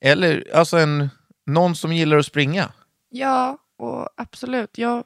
eller 0.00 0.44
alltså 0.54 0.76
en, 0.76 1.08
någon 1.46 1.76
som 1.76 1.92
gillar 1.92 2.16
att 2.16 2.26
springa. 2.26 2.72
Ja, 3.10 3.58
och 3.78 4.08
absolut. 4.16 4.78
Jag, 4.78 5.04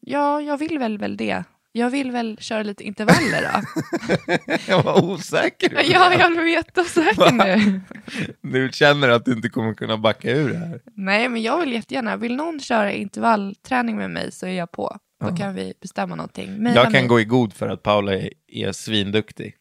ja, 0.00 0.40
jag 0.40 0.58
vill 0.58 0.78
väl 0.78 0.98
väl 0.98 1.16
det. 1.16 1.44
Jag 1.76 1.90
vill 1.90 2.10
väl 2.10 2.36
köra 2.40 2.62
lite 2.62 2.84
intervaller 2.84 3.42
då. 3.52 3.82
Jag 4.68 4.82
var 4.82 5.04
osäker. 5.04 5.68
du 5.68 5.76
ja, 5.92 6.08
blev. 6.08 6.20
jag 6.20 6.32
blir 6.32 6.46
jätteosäker 6.46 7.32
nu. 7.32 7.80
Du 8.42 8.70
känner 8.72 9.08
att 9.08 9.24
du 9.24 9.32
inte 9.32 9.48
kommer 9.48 9.74
kunna 9.74 9.96
backa 9.96 10.30
ur 10.30 10.48
det 10.50 10.56
här. 10.58 10.80
Nej, 10.94 11.28
men 11.28 11.42
jag 11.42 11.60
vill 11.60 11.72
jättegärna. 11.72 12.16
Vill 12.16 12.36
någon 12.36 12.60
köra 12.60 12.92
intervallträning 12.92 13.96
med 13.96 14.10
mig 14.10 14.32
så 14.32 14.46
är 14.46 14.50
jag 14.52 14.70
på. 14.72 14.96
Då 15.20 15.28
Ja. 15.30 15.36
kan 15.36 15.54
vi 15.54 15.72
bestämma 15.82 16.14
någonting. 16.14 16.62
Maila 16.62 16.74
Jag 16.80 16.84
kan 16.84 16.92
mig. 16.92 17.06
gå 17.06 17.20
i 17.20 17.24
god 17.24 17.52
för 17.52 17.68
att 17.68 17.82
Paula 17.82 18.14
är, 18.14 18.30
är 18.48 18.72
svinduktig. 18.72 19.54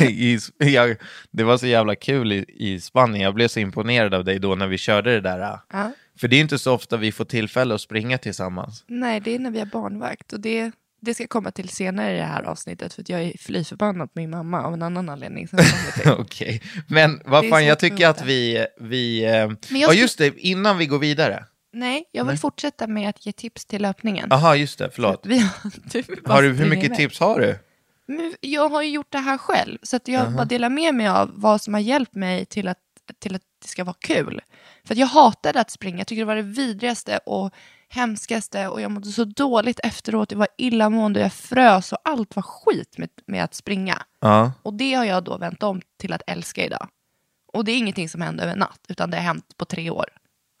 I, 0.00 0.38
jag, 0.58 0.96
det 1.30 1.44
var 1.44 1.56
så 1.56 1.66
jävla 1.66 1.94
kul 1.94 2.32
i, 2.32 2.44
i 2.48 2.80
Spanien, 2.80 3.20
jag 3.24 3.34
blev 3.34 3.48
så 3.48 3.60
imponerad 3.60 4.14
av 4.14 4.24
dig 4.24 4.38
då 4.38 4.54
när 4.54 4.66
vi 4.66 4.78
körde 4.78 5.10
det 5.14 5.20
där. 5.20 5.58
Ja. 5.72 5.92
För 6.20 6.28
det 6.28 6.36
är 6.36 6.40
inte 6.40 6.58
så 6.58 6.74
ofta 6.74 6.96
vi 6.96 7.12
får 7.12 7.24
tillfälle 7.24 7.74
att 7.74 7.80
springa 7.80 8.18
tillsammans. 8.18 8.84
Nej, 8.86 9.20
det 9.20 9.34
är 9.34 9.38
när 9.38 9.50
vi 9.50 9.58
har 9.58 9.66
barnvakt. 9.66 10.32
Och 10.32 10.40
det, 10.40 10.72
det 11.00 11.14
ska 11.14 11.26
komma 11.26 11.50
till 11.50 11.68
senare 11.68 12.14
i 12.14 12.16
det 12.16 12.24
här 12.24 12.42
avsnittet. 12.42 12.94
För 12.94 13.04
jag 13.06 13.22
är 13.22 13.32
fly 13.38 13.64
förbannad 13.64 14.14
på 14.14 14.20
min 14.20 14.30
mamma 14.30 14.62
av 14.62 14.74
en 14.74 14.82
annan 14.82 15.08
anledning. 15.08 15.48
Okej, 16.06 16.62
men 16.88 17.20
vad 17.24 17.48
fan, 17.48 17.64
jag 17.64 17.78
tycker 17.78 18.08
att 18.08 18.24
vi... 18.24 18.66
vi 18.80 19.24
eh, 19.24 19.50
Men 19.70 19.80
jag 19.80 19.94
just 19.94 20.18
det, 20.18 20.38
innan 20.38 20.78
vi 20.78 20.86
går 20.86 20.98
vidare. 20.98 21.44
Nej, 21.72 22.04
jag 22.12 22.24
vill 22.24 22.32
Nej. 22.32 22.38
fortsätta 22.38 22.86
med 22.86 23.08
att 23.08 23.26
ge 23.26 23.32
tips 23.32 23.66
till 23.66 23.82
löpningen. 23.82 24.32
Aha, 24.32 24.56
just 24.56 24.78
det, 24.78 24.90
förlåt. 24.92 25.26
Vi 25.26 25.38
har, 25.38 25.72
du 25.92 26.04
Har 26.24 26.42
du, 26.42 26.52
hur 26.52 26.70
mycket 26.70 26.84
iväg. 26.84 26.96
tips 26.96 27.20
har 27.20 27.40
du? 27.40 27.58
Men 28.06 28.34
jag 28.40 28.68
har 28.68 28.82
ju 28.82 28.88
gjort 28.88 29.12
det 29.12 29.18
här 29.18 29.38
själv, 29.38 29.78
så 29.82 29.96
att 29.96 30.08
jag 30.08 30.20
Aha. 30.20 30.30
bara 30.30 30.44
delar 30.44 30.70
med 30.70 30.94
mig 30.94 31.08
av 31.08 31.30
vad 31.34 31.62
som 31.62 31.74
har 31.74 31.80
hjälpt 31.80 32.14
mig 32.14 32.46
till 32.46 32.68
att, 32.68 32.78
till 33.18 33.34
att 33.34 33.42
det 33.62 33.68
ska 33.68 33.84
vara 33.84 33.96
kul. 33.98 34.40
För 34.84 34.94
jag 34.94 35.06
hatade 35.06 35.60
att 35.60 35.70
springa, 35.70 35.98
jag 35.98 36.06
tycker 36.06 36.20
det 36.20 36.26
var 36.26 36.36
det 36.36 36.42
vidrigaste 36.42 37.18
och 37.26 37.54
hemskaste 37.88 38.68
och 38.68 38.80
jag 38.80 38.90
mådde 38.90 39.08
så 39.08 39.24
dåligt 39.24 39.80
efteråt, 39.82 40.30
jag 40.32 40.38
var 40.38 40.48
illamående, 40.58 41.20
jag 41.20 41.32
frös 41.32 41.92
och 41.92 41.98
allt 42.04 42.36
var 42.36 42.42
skit 42.42 42.98
med, 42.98 43.08
med 43.26 43.44
att 43.44 43.54
springa. 43.54 44.02
Ja. 44.20 44.52
Och 44.62 44.74
det 44.74 44.94
har 44.94 45.04
jag 45.04 45.24
då 45.24 45.38
vänt 45.38 45.62
om 45.62 45.80
till 46.00 46.12
att 46.12 46.22
älska 46.26 46.64
idag. 46.64 46.88
Och 47.52 47.64
det 47.64 47.72
är 47.72 47.76
ingenting 47.76 48.08
som 48.08 48.20
hände 48.20 48.42
över 48.42 48.56
natt, 48.56 48.80
utan 48.88 49.10
det 49.10 49.16
har 49.16 49.24
hänt 49.24 49.56
på 49.56 49.64
tre 49.64 49.90
år. 49.90 50.06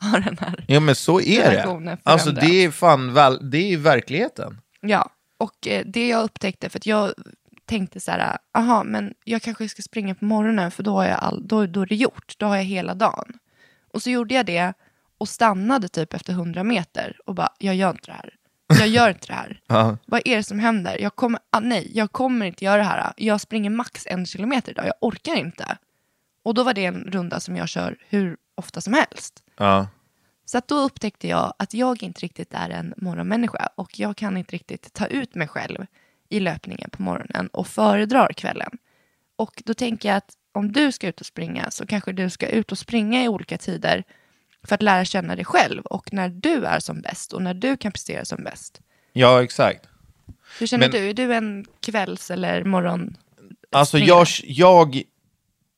Har 0.00 0.20
den 0.20 0.38
här. 0.38 0.64
ja, 0.68 0.80
men 0.80 0.94
så 0.94 1.20
är 1.20 1.50
det. 1.50 1.98
Alltså 2.02 2.30
det 2.30 2.64
är 2.64 2.70
fan 2.70 3.14
väl, 3.14 3.50
det 3.50 3.72
är 3.72 3.76
verkligheten. 3.76 4.60
Ja, 4.80 5.10
och 5.38 5.68
eh, 5.68 5.84
det 5.86 6.08
jag 6.08 6.24
upptäckte, 6.24 6.68
för 6.68 6.78
att 6.78 6.86
jag 6.86 7.12
tänkte 7.66 8.00
så 8.00 8.10
här, 8.10 8.38
aha, 8.58 8.84
men 8.84 9.14
jag 9.24 9.42
kanske 9.42 9.68
ska 9.68 9.82
springa 9.82 10.14
på 10.14 10.24
morgonen 10.24 10.70
för 10.70 10.82
då, 10.82 10.94
har 10.94 11.04
jag 11.04 11.18
all, 11.18 11.48
då, 11.48 11.66
då 11.66 11.82
är 11.82 11.86
det 11.86 11.94
gjort, 11.94 12.34
då 12.38 12.46
har 12.46 12.56
jag 12.56 12.64
hela 12.64 12.94
dagen. 12.94 13.32
Och 13.92 14.02
så 14.02 14.10
gjorde 14.10 14.34
jag 14.34 14.46
det 14.46 14.74
och 15.18 15.28
stannade 15.28 15.88
typ 15.88 16.14
efter 16.14 16.32
100 16.32 16.64
meter 16.64 17.20
och 17.26 17.34
bara, 17.34 17.52
jag 17.58 17.74
gör 17.74 17.90
inte 17.90 18.06
det 18.06 18.12
här. 18.12 18.34
Jag 18.78 18.88
gör 18.88 19.08
inte 19.08 19.26
det 19.26 19.34
här. 19.34 19.60
Ja. 19.66 19.96
Vad 20.06 20.22
är 20.24 20.36
det 20.36 20.42
som 20.42 20.58
händer? 20.58 20.98
Jag 21.00 21.16
kommer, 21.16 21.40
ah, 21.50 21.60
nej, 21.60 21.90
jag 21.94 22.12
kommer 22.12 22.46
inte 22.46 22.64
göra 22.64 22.76
det 22.76 22.82
här. 22.82 23.12
Jag 23.16 23.40
springer 23.40 23.70
max 23.70 24.06
en 24.06 24.26
kilometer 24.26 24.70
idag, 24.72 24.86
jag 24.86 24.94
orkar 25.00 25.34
inte. 25.34 25.78
Och 26.42 26.54
då 26.54 26.62
var 26.62 26.74
det 26.74 26.84
en 26.84 27.04
runda 27.04 27.40
som 27.40 27.56
jag 27.56 27.68
kör 27.68 27.96
hur 28.08 28.36
ofta 28.54 28.80
som 28.80 28.94
helst. 28.94 29.42
Ja. 29.56 29.88
Så 30.44 30.58
att 30.58 30.68
då 30.68 30.78
upptäckte 30.78 31.28
jag 31.28 31.54
att 31.58 31.74
jag 31.74 32.02
inte 32.02 32.20
riktigt 32.20 32.54
är 32.54 32.70
en 32.70 32.94
morgonmänniska 32.96 33.68
och 33.74 33.98
jag 33.98 34.16
kan 34.16 34.36
inte 34.36 34.54
riktigt 34.54 34.92
ta 34.92 35.06
ut 35.06 35.34
mig 35.34 35.48
själv 35.48 35.86
i 36.28 36.40
löpningen 36.40 36.90
på 36.90 37.02
morgonen 37.02 37.48
och 37.48 37.66
föredrar 37.66 38.32
kvällen. 38.32 38.78
Och 39.36 39.62
då 39.66 39.74
tänker 39.74 40.08
jag 40.08 40.16
att 40.16 40.32
om 40.52 40.72
du 40.72 40.92
ska 40.92 41.08
ut 41.08 41.20
och 41.20 41.26
springa 41.26 41.70
så 41.70 41.86
kanske 41.86 42.12
du 42.12 42.30
ska 42.30 42.48
ut 42.48 42.72
och 42.72 42.78
springa 42.78 43.24
i 43.24 43.28
olika 43.28 43.58
tider 43.58 44.04
för 44.66 44.74
att 44.74 44.82
lära 44.82 45.04
känna 45.04 45.36
dig 45.36 45.44
själv 45.44 45.82
och 45.82 46.12
när 46.12 46.28
du 46.28 46.64
är 46.64 46.80
som 46.80 47.00
bäst 47.00 47.32
och 47.32 47.42
när 47.42 47.54
du 47.54 47.76
kan 47.76 47.92
prestera 47.92 48.24
som 48.24 48.44
bäst. 48.44 48.80
ja, 49.12 49.42
exakt. 49.42 49.84
Hur 50.58 50.66
känner 50.66 50.88
Men- 50.88 51.00
du? 51.00 51.10
Är 51.10 51.14
du 51.14 51.34
en 51.34 51.66
kvälls 51.80 52.30
eller 52.30 52.64
morgon? 52.64 53.16
Alltså 53.72 53.98
jag, 53.98 54.26
jag, 54.44 55.02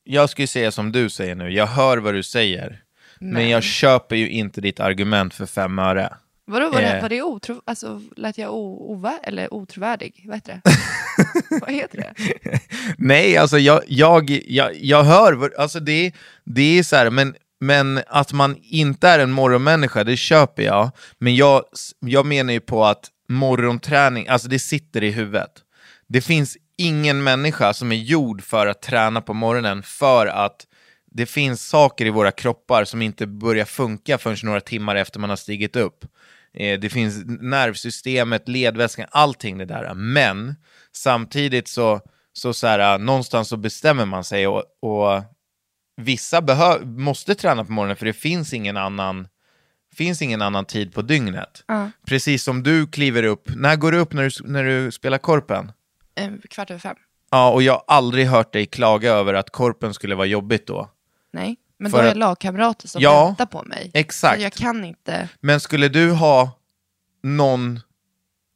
jag 0.05 0.31
skulle 0.31 0.47
säga 0.49 0.71
som 0.71 0.93
du 0.93 1.11
säger 1.11 1.35
nu, 1.35 1.51
jag 1.51 1.66
hör 1.66 1.99
vad 1.99 2.14
du 2.14 2.23
säger. 2.23 2.83
Men, 3.19 3.49
jag 3.49 3.62
köper 3.62 4.16
ju 4.16 4.29
inte 4.31 4.61
ditt 4.61 4.81
argument 4.81 5.35
för 5.35 5.47
fem 5.47 5.79
öre. 5.79 6.14
Vadå, 6.45 6.71
var 6.71 6.81
det, 6.81 6.87
Eh. 6.87 7.03
var 7.03 7.09
det 7.09 7.23
otro, 7.23 7.62
alltså, 7.64 8.03
lät 8.16 8.38
jag 8.38 8.55
o, 8.55 8.93
ovä, 8.93 9.19
eller 9.23 9.55
otrovärdig? 9.55 10.25
Vad 10.27 10.37
heter 10.37 10.61
det? 10.64 10.71
Vad 11.61 11.73
heter 11.73 11.99
det? 11.99 12.14
Nej, 12.99 13.37
alltså 13.37 13.59
jag, 13.59 13.83
jag, 13.87 14.31
jag, 14.31 14.77
jag 14.77 15.03
hör, 15.05 15.55
alltså 15.59 15.81
det, 15.81 16.12
det 16.45 16.79
är 16.79 16.83
så 16.83 16.97
här, 16.97 17.11
men, 17.11 17.35
men 17.61 18.01
att 18.07 18.33
man 18.33 18.57
inte 18.62 19.09
är 19.09 19.18
en 19.18 19.31
morgonmänniska, 19.31 20.05
det 20.05 20.16
köper 20.16 20.62
jag. 20.62 20.90
Men 21.18 21.37
jag, 21.37 21.64
jag 22.01 22.27
menar 22.27 22.53
ju 22.53 22.61
på 22.61 22.85
att 22.85 23.09
morgonträning, 23.29 24.29
alltså 24.29 24.49
det 24.49 24.59
sitter 24.59 25.03
i 25.05 25.11
huvudet. 25.11 25.51
Det 26.09 26.20
finns 26.20 26.57
ingen 26.79 27.23
människa 27.23 27.73
som 27.75 27.92
är 27.92 27.96
gjord 27.96 28.42
för 28.42 28.66
att 28.66 28.83
träna 28.83 29.20
på 29.20 29.35
morgonen 29.35 29.83
för 29.83 30.27
att 30.27 30.66
det 31.12 31.27
finns 31.27 31.68
saker 31.68 32.07
i 32.07 32.11
våra 32.11 32.33
kroppar 32.33 32.85
som 32.85 33.03
inte 33.03 33.27
börjar 33.27 33.64
funka 33.64 34.18
förrän 34.18 34.37
några 34.42 34.61
timmar 34.61 34.96
efter 34.96 35.20
man 35.20 35.31
har 35.31 35.37
stigit 35.37 35.77
upp. 35.77 36.05
Eh, 36.55 36.81
det 36.81 36.88
finns 36.88 37.23
nervsystemet, 37.27 38.49
ledväskan, 38.49 39.07
allting 39.11 39.59
det 39.59 39.64
där. 39.64 39.94
Men 39.94 40.55
samtidigt 40.92 41.68
så, 41.68 42.01
så, 42.33 42.53
så 42.53 42.66
här, 42.66 42.99
någonstans 42.99 43.49
så 43.49 43.57
bestämmer 43.57 44.05
man 44.05 44.25
sig 44.25 44.46
och, 44.46 44.64
och 44.83 45.23
vissa 46.00 46.40
behö- 46.40 46.84
måste 46.98 47.34
träna 47.34 47.64
på 47.64 47.72
morgonen 47.72 47.96
för 47.96 48.06
det 48.06 48.12
finns 48.12 48.52
ingen 48.52 48.76
annan 48.76 49.28
finns 49.94 50.22
ingen 50.22 50.42
annan 50.42 50.64
tid 50.64 50.94
på 50.94 51.02
dygnet. 51.02 51.64
Ja. 51.66 51.90
Precis 52.06 52.42
som 52.44 52.62
du 52.62 52.86
kliver 52.86 53.22
upp, 53.22 53.50
när 53.56 53.76
går 53.76 53.92
du 53.92 53.98
upp 53.98 54.12
när 54.12 54.22
du, 54.22 54.30
när 54.52 54.64
du 54.64 54.92
spelar 54.92 55.18
korpen? 55.18 55.72
Eh, 56.14 56.30
kvart 56.50 56.70
över 56.70 56.80
fem. 56.80 56.96
Ja, 57.30 57.50
och 57.50 57.62
jag 57.62 57.72
har 57.72 57.84
aldrig 57.86 58.26
hört 58.26 58.52
dig 58.52 58.66
klaga 58.66 59.10
över 59.12 59.34
att 59.34 59.50
korpen 59.50 59.94
skulle 59.94 60.14
vara 60.14 60.26
jobbigt 60.26 60.66
då. 60.66 60.90
Nej, 61.32 61.56
men 61.78 61.90
För 61.90 61.98
då 61.98 62.02
har 62.02 62.08
jag 62.08 62.16
lagkamrater 62.16 62.88
som 62.88 63.02
Ja, 63.02 63.26
väntar 63.26 63.46
på 63.46 63.62
mig. 63.62 63.90
exakt. 63.94 64.36
Så 64.36 64.42
jag 64.42 64.52
kan 64.52 64.84
inte, 64.84 65.28
Men 65.40 65.60
skulle 65.60 65.88
du 65.88 66.10
ha 66.12 66.50
någon 67.22 67.80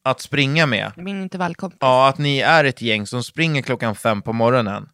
att 0.05 0.21
springa 0.21 0.67
med, 0.67 0.93
min 0.97 1.23
intervallkompis. 1.23 1.79
ja, 1.81 2.09
att 2.09 2.19
ni 2.19 2.39
är 2.39 2.65
ett 2.65 2.83
gäng 2.83 3.07
som 3.07 3.23
springer 3.25 3.63
klockan 3.63 3.95
fem 3.95 4.23
på 4.23 4.33
morgonen, 4.33 4.89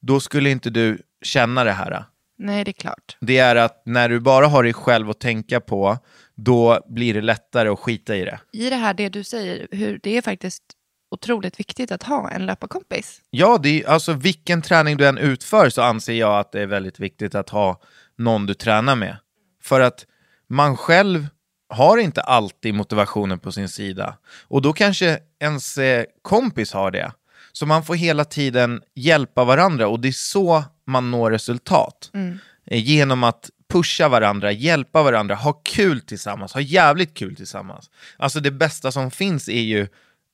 då 0.00 0.20
skulle 0.20 0.50
inte 0.50 0.70
du 0.70 0.98
känna 1.22 1.64
det 1.64 1.72
här. 1.72 2.04
Nej, 2.38 2.64
det 2.64 2.70
är 2.70 2.72
klart. 2.72 3.16
Det 3.20 3.38
är 3.38 3.56
att 3.56 3.82
när 3.84 4.08
du 4.08 4.20
bara 4.20 4.46
har 4.46 4.62
dig 4.62 4.72
själv 4.72 5.10
att 5.10 5.20
tänka 5.20 5.60
på, 5.60 5.98
då 6.34 6.80
blir 6.88 7.14
det 7.14 7.20
lättare 7.20 7.68
att 7.68 7.78
skita 7.78 8.16
i 8.16 8.24
det. 8.24 8.40
I 8.52 8.70
det 8.70 8.76
här, 8.76 8.94
det 8.94 9.08
du 9.08 9.24
säger, 9.24 9.68
hur 9.70 10.00
det 10.02 10.16
är 10.16 10.22
faktiskt 10.22 10.62
otroligt 11.10 11.60
viktigt 11.60 11.92
att 11.92 12.02
ha 12.02 12.30
en 12.30 12.46
löparkompis. 12.46 13.20
Ja, 13.30 13.58
det 13.62 13.82
är, 13.82 13.88
alltså 13.88 14.12
vilken 14.12 14.62
träning 14.62 14.96
du 14.96 15.06
än 15.06 15.18
utför 15.18 15.70
så 15.70 15.82
anser 15.82 16.12
jag 16.12 16.38
att 16.38 16.52
det 16.52 16.60
är 16.60 16.66
väldigt 16.66 17.00
viktigt 17.00 17.34
att 17.34 17.48
ha 17.50 17.80
någon 18.18 18.46
du 18.46 18.54
tränar 18.54 18.96
med. 18.96 19.16
För 19.62 19.80
att 19.80 20.06
man 20.48 20.76
själv 20.76 21.26
har 21.68 21.98
inte 21.98 22.22
alltid 22.22 22.74
motivationen 22.74 23.38
på 23.38 23.52
sin 23.52 23.68
sida. 23.68 24.16
Och 24.48 24.62
då 24.62 24.72
kanske 24.72 25.18
ens 25.40 25.78
eh, 25.78 26.04
kompis 26.22 26.72
har 26.72 26.90
det. 26.90 27.12
Så 27.52 27.66
man 27.66 27.84
får 27.84 27.94
hela 27.94 28.24
tiden 28.24 28.82
hjälpa 28.94 29.44
varandra 29.44 29.88
och 29.88 30.00
det 30.00 30.08
är 30.08 30.12
så 30.12 30.64
man 30.86 31.10
når 31.10 31.30
resultat. 31.30 32.10
Mm. 32.14 32.38
Genom 32.70 33.24
att 33.24 33.50
pusha 33.68 34.08
varandra, 34.08 34.52
hjälpa 34.52 35.02
varandra, 35.02 35.34
ha 35.34 35.52
kul 35.52 36.00
tillsammans, 36.00 36.52
ha 36.52 36.60
jävligt 36.60 37.14
kul 37.14 37.36
tillsammans. 37.36 37.90
Alltså 38.16 38.40
det 38.40 38.50
bästa 38.50 38.92
som 38.92 39.10
finns 39.10 39.48
är 39.48 39.62
ju 39.62 39.88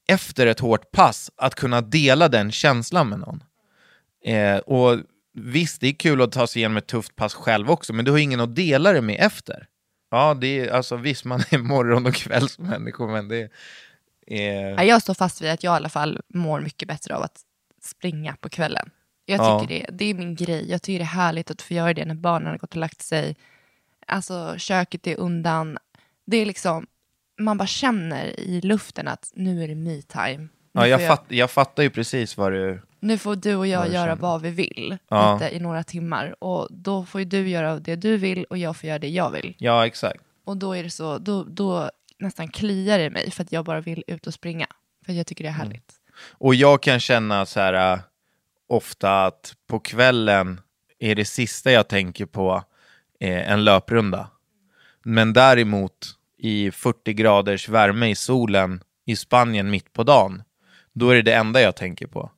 efter 0.08 0.46
ett 0.46 0.60
hårt 0.60 0.90
pass 0.90 1.30
att 1.36 1.54
kunna 1.54 1.80
dela 1.80 2.28
den 2.28 2.52
känslan 2.52 3.08
med 3.08 3.18
någon. 3.18 3.42
Eh, 4.24 4.56
och 4.56 4.98
visst, 5.34 5.80
det 5.80 5.88
är 5.88 5.92
kul 5.92 6.22
att 6.22 6.32
ta 6.32 6.46
sig 6.46 6.60
igenom 6.60 6.76
ett 6.76 6.86
tufft 6.86 7.16
pass 7.16 7.34
själv 7.34 7.70
också, 7.70 7.92
men 7.92 8.04
du 8.04 8.10
har 8.10 8.18
ingen 8.18 8.40
att 8.40 8.56
dela 8.56 8.92
det 8.92 9.02
med 9.02 9.16
efter. 9.20 9.66
Ja, 10.10 10.34
det 10.34 10.60
är 10.60 10.72
alltså 10.72 10.96
visst, 10.96 11.24
man 11.24 11.42
är 11.50 11.58
morgon 11.68 12.06
och 12.06 12.14
kvällsmänniskor, 12.14 13.08
men 13.12 13.28
det 13.28 13.48
är... 14.26 14.78
Eh... 14.78 14.84
Jag 14.84 15.02
står 15.02 15.14
fast 15.14 15.42
vid 15.42 15.50
att 15.50 15.62
jag 15.64 15.72
i 15.72 15.76
alla 15.76 15.88
fall 15.88 16.20
mår 16.34 16.60
mycket 16.60 16.88
bättre 16.88 17.16
av 17.16 17.22
att 17.22 17.40
springa 17.82 18.36
på 18.40 18.48
kvällen. 18.48 18.90
Jag 19.26 19.38
Ja. 19.40 19.60
tycker 19.60 19.74
det, 19.74 19.86
det 19.92 20.04
är 20.04 20.14
min 20.14 20.34
grej. 20.34 20.70
Jag 20.70 20.82
tycker 20.82 20.98
det 20.98 21.04
är 21.04 21.06
härligt 21.06 21.50
att 21.50 21.62
få 21.62 21.74
göra 21.74 21.94
det 21.94 22.04
när 22.04 22.14
barnen 22.14 22.48
har 22.50 22.58
gått 22.58 22.70
och 22.70 22.76
lagt 22.76 23.02
sig. 23.02 23.36
Alltså 24.06 24.54
köket 24.58 25.06
är 25.06 25.16
undan. 25.20 25.78
Det 26.26 26.36
är 26.36 26.46
liksom, 26.46 26.86
man 27.40 27.58
bara 27.58 27.66
känner 27.66 28.40
i 28.40 28.60
luften 28.60 29.08
att 29.08 29.32
nu 29.34 29.64
är 29.64 29.68
det 29.68 29.74
me 29.74 30.02
time. 30.02 30.38
Nu, 30.38 30.48
Ja, 30.80 30.86
jag, 30.86 31.00
får 31.00 31.06
fatt, 31.06 31.24
jag 31.28 31.50
fattar 31.50 31.82
ju 31.82 31.90
precis 31.90 32.36
vad 32.36 32.52
du... 32.52 32.82
nu 33.00 33.18
får 33.18 33.36
du 33.36 33.54
och 33.54 33.66
jag 33.66 33.78
vad 33.78 33.88
du 33.88 33.94
göra 33.94 34.06
känner. 34.06 34.22
vad 34.22 34.42
vi 34.42 34.50
vill 34.50 34.98
Ja. 35.08 35.34
lite 35.34 35.56
i 35.56 35.60
några 35.60 35.82
timmar. 35.84 36.44
Och 36.44 36.68
då 36.70 37.04
får 37.04 37.20
ju 37.20 37.24
du 37.24 37.48
göra 37.48 37.78
det 37.80 37.96
du 37.96 38.16
vill 38.16 38.44
och 38.44 38.58
jag 38.58 38.76
får 38.76 38.88
göra 38.88 38.98
det 38.98 39.08
jag 39.08 39.30
vill. 39.30 39.54
Ja, 39.58 39.86
exakt. 39.86 40.20
Och 40.44 40.56
då 40.56 40.72
är 40.76 40.82
det 40.82 40.90
så, 40.90 41.18
då, 41.18 41.44
då 41.44 41.90
nästan 42.18 42.48
kliar 42.48 42.98
det 42.98 43.10
mig 43.10 43.30
för 43.30 43.42
att 43.42 43.52
jag 43.52 43.64
bara 43.64 43.80
vill 43.80 44.04
ut 44.06 44.26
och 44.26 44.34
springa. 44.34 44.66
För 45.06 45.12
jag 45.12 45.26
tycker 45.26 45.44
det 45.44 45.50
är 45.50 45.54
Mm. 45.54 45.66
härligt. 45.66 45.92
Och 46.30 46.54
jag 46.54 46.82
kan 46.82 47.00
känna 47.00 47.46
så 47.46 47.60
här 47.60 47.92
äh, 47.92 47.98
ofta 48.72 49.24
att 49.24 49.54
på 49.66 49.80
kvällen 49.80 50.60
är 50.98 51.14
det 51.14 51.24
sista 51.24 51.72
jag 51.72 51.88
tänker 51.88 52.26
på 52.26 52.64
eh, 53.20 53.52
en 53.52 53.64
löprunda. 53.64 54.30
Men 55.02 55.32
däremot 55.32 56.16
i 56.38 56.70
40 56.70 57.12
graders 57.12 57.68
värme 57.68 58.10
i 58.10 58.14
solen 58.14 58.82
i 59.06 59.16
Spanien 59.16 59.70
mitt 59.70 59.92
på 59.92 60.02
dagen, 60.02 60.42
då 60.92 61.10
är 61.10 61.14
det 61.14 61.22
det 61.22 61.34
enda 61.34 61.60
jag 61.60 61.76
tänker 61.76 62.06
på. 62.06 62.30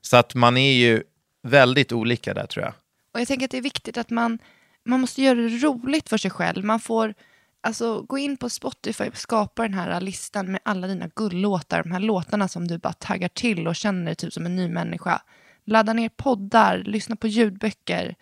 Så 0.00 0.16
att 0.16 0.34
man 0.34 0.56
är 0.56 0.72
ju 0.72 1.02
väldigt 1.42 1.92
olika 1.92 2.34
där 2.34 2.46
tror 2.46 2.64
jag. 2.64 2.74
Och 3.12 3.20
jag 3.20 3.28
tänker 3.28 3.44
att 3.44 3.50
det 3.50 3.58
är 3.58 3.62
viktigt 3.62 3.98
att 3.98 4.10
man, 4.10 4.38
man 4.84 5.00
måste 5.00 5.22
göra 5.22 5.40
det 5.40 5.48
roligt 5.48 6.08
för 6.08 6.18
sig 6.18 6.30
själv. 6.30 6.64
Man 6.64 6.80
får 6.80 7.14
alltså, 7.60 8.02
gå 8.02 8.18
in 8.18 8.36
på 8.36 8.50
Spotify 8.50 9.08
och 9.08 9.16
skapa 9.16 9.62
den 9.62 9.74
här 9.74 10.00
listan 10.00 10.52
med 10.52 10.60
alla 10.62 10.86
dina 10.86 11.08
gullåtar. 11.14 11.82
De 11.82 11.92
här 11.92 12.00
låtarna 12.00 12.48
som 12.48 12.68
du 12.68 12.78
bara 12.78 12.92
taggar 12.92 13.28
till 13.28 13.68
och 13.68 13.76
känner 13.76 14.04
dig 14.04 14.14
typ 14.14 14.32
som 14.32 14.46
en 14.46 14.56
ny 14.56 14.68
människa. 14.68 15.22
Ladda 15.66 15.92
ner 15.92 16.08
poddar, 16.08 16.78
lyssna 16.86 17.16
på 17.16 17.26
ljudböcker. 17.26 18.14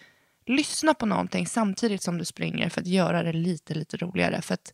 Lyssna 0.46 0.94
på 0.94 1.07
någonting 1.07 1.46
samtidigt 1.46 2.02
som 2.02 2.18
du 2.18 2.24
springer 2.24 2.68
för 2.68 2.80
att 2.80 2.87
göra 2.87 3.22
det 3.22 3.33
lite, 3.33 3.74
lite 3.74 3.96
roligare. 3.96 4.42
För 4.42 4.54
att 4.54 4.72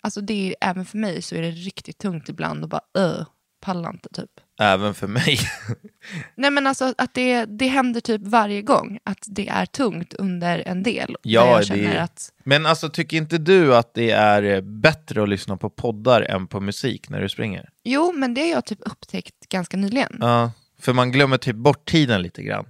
alltså 0.00 0.20
det 0.20 0.48
är, 0.48 0.54
även 0.70 0.84
för 0.84 0.98
mig 0.98 1.22
så 1.22 1.34
är 1.34 1.42
det 1.42 1.50
riktigt 1.50 1.98
tungt 1.98 2.28
ibland 2.28 2.62
och 2.62 2.68
bara 2.68 2.80
öh, 2.98 3.26
pallar 3.60 3.90
inte 3.90 4.08
typ. 4.12 4.30
Även 4.60 4.94
för 4.94 5.06
mig. 5.06 5.38
Nej 6.34 6.50
men 6.50 6.66
alltså 6.66 6.94
att 6.98 7.14
det, 7.14 7.44
det 7.44 7.66
händer 7.68 8.00
typ 8.00 8.20
varje 8.24 8.62
gång 8.62 8.98
att 9.04 9.24
det 9.26 9.48
är 9.48 9.66
tungt 9.66 10.14
under 10.14 10.58
en 10.68 10.82
del. 10.82 11.16
Ja, 11.22 11.46
jag 11.50 11.60
det- 11.60 11.64
känner 11.64 11.96
att, 11.96 12.32
Men 12.44 12.66
alltså 12.66 12.88
tycker 12.88 13.16
inte 13.16 13.38
du 13.38 13.76
att 13.76 13.94
det 13.94 14.10
är 14.10 14.60
bättre 14.60 15.22
att 15.22 15.28
lyssna 15.28 15.56
på 15.56 15.70
poddar 15.70 16.22
än 16.22 16.46
på 16.46 16.60
musik 16.60 17.08
när 17.08 17.20
du 17.20 17.28
springer? 17.28 17.70
jo 17.84 18.12
men 18.12 18.34
det 18.34 18.40
har 18.40 18.48
jag 18.48 18.64
typ 18.64 18.80
upptäckt 18.80 19.48
ganska 19.48 19.76
nyligen. 19.76 20.16
Ja, 20.20 20.52
för 20.82 20.92
man 20.92 21.12
glömmer 21.12 21.38
typ 21.38 21.56
bort 21.56 21.84
tiden 21.88 22.22
lite 22.22 22.42
grann. 22.42 22.66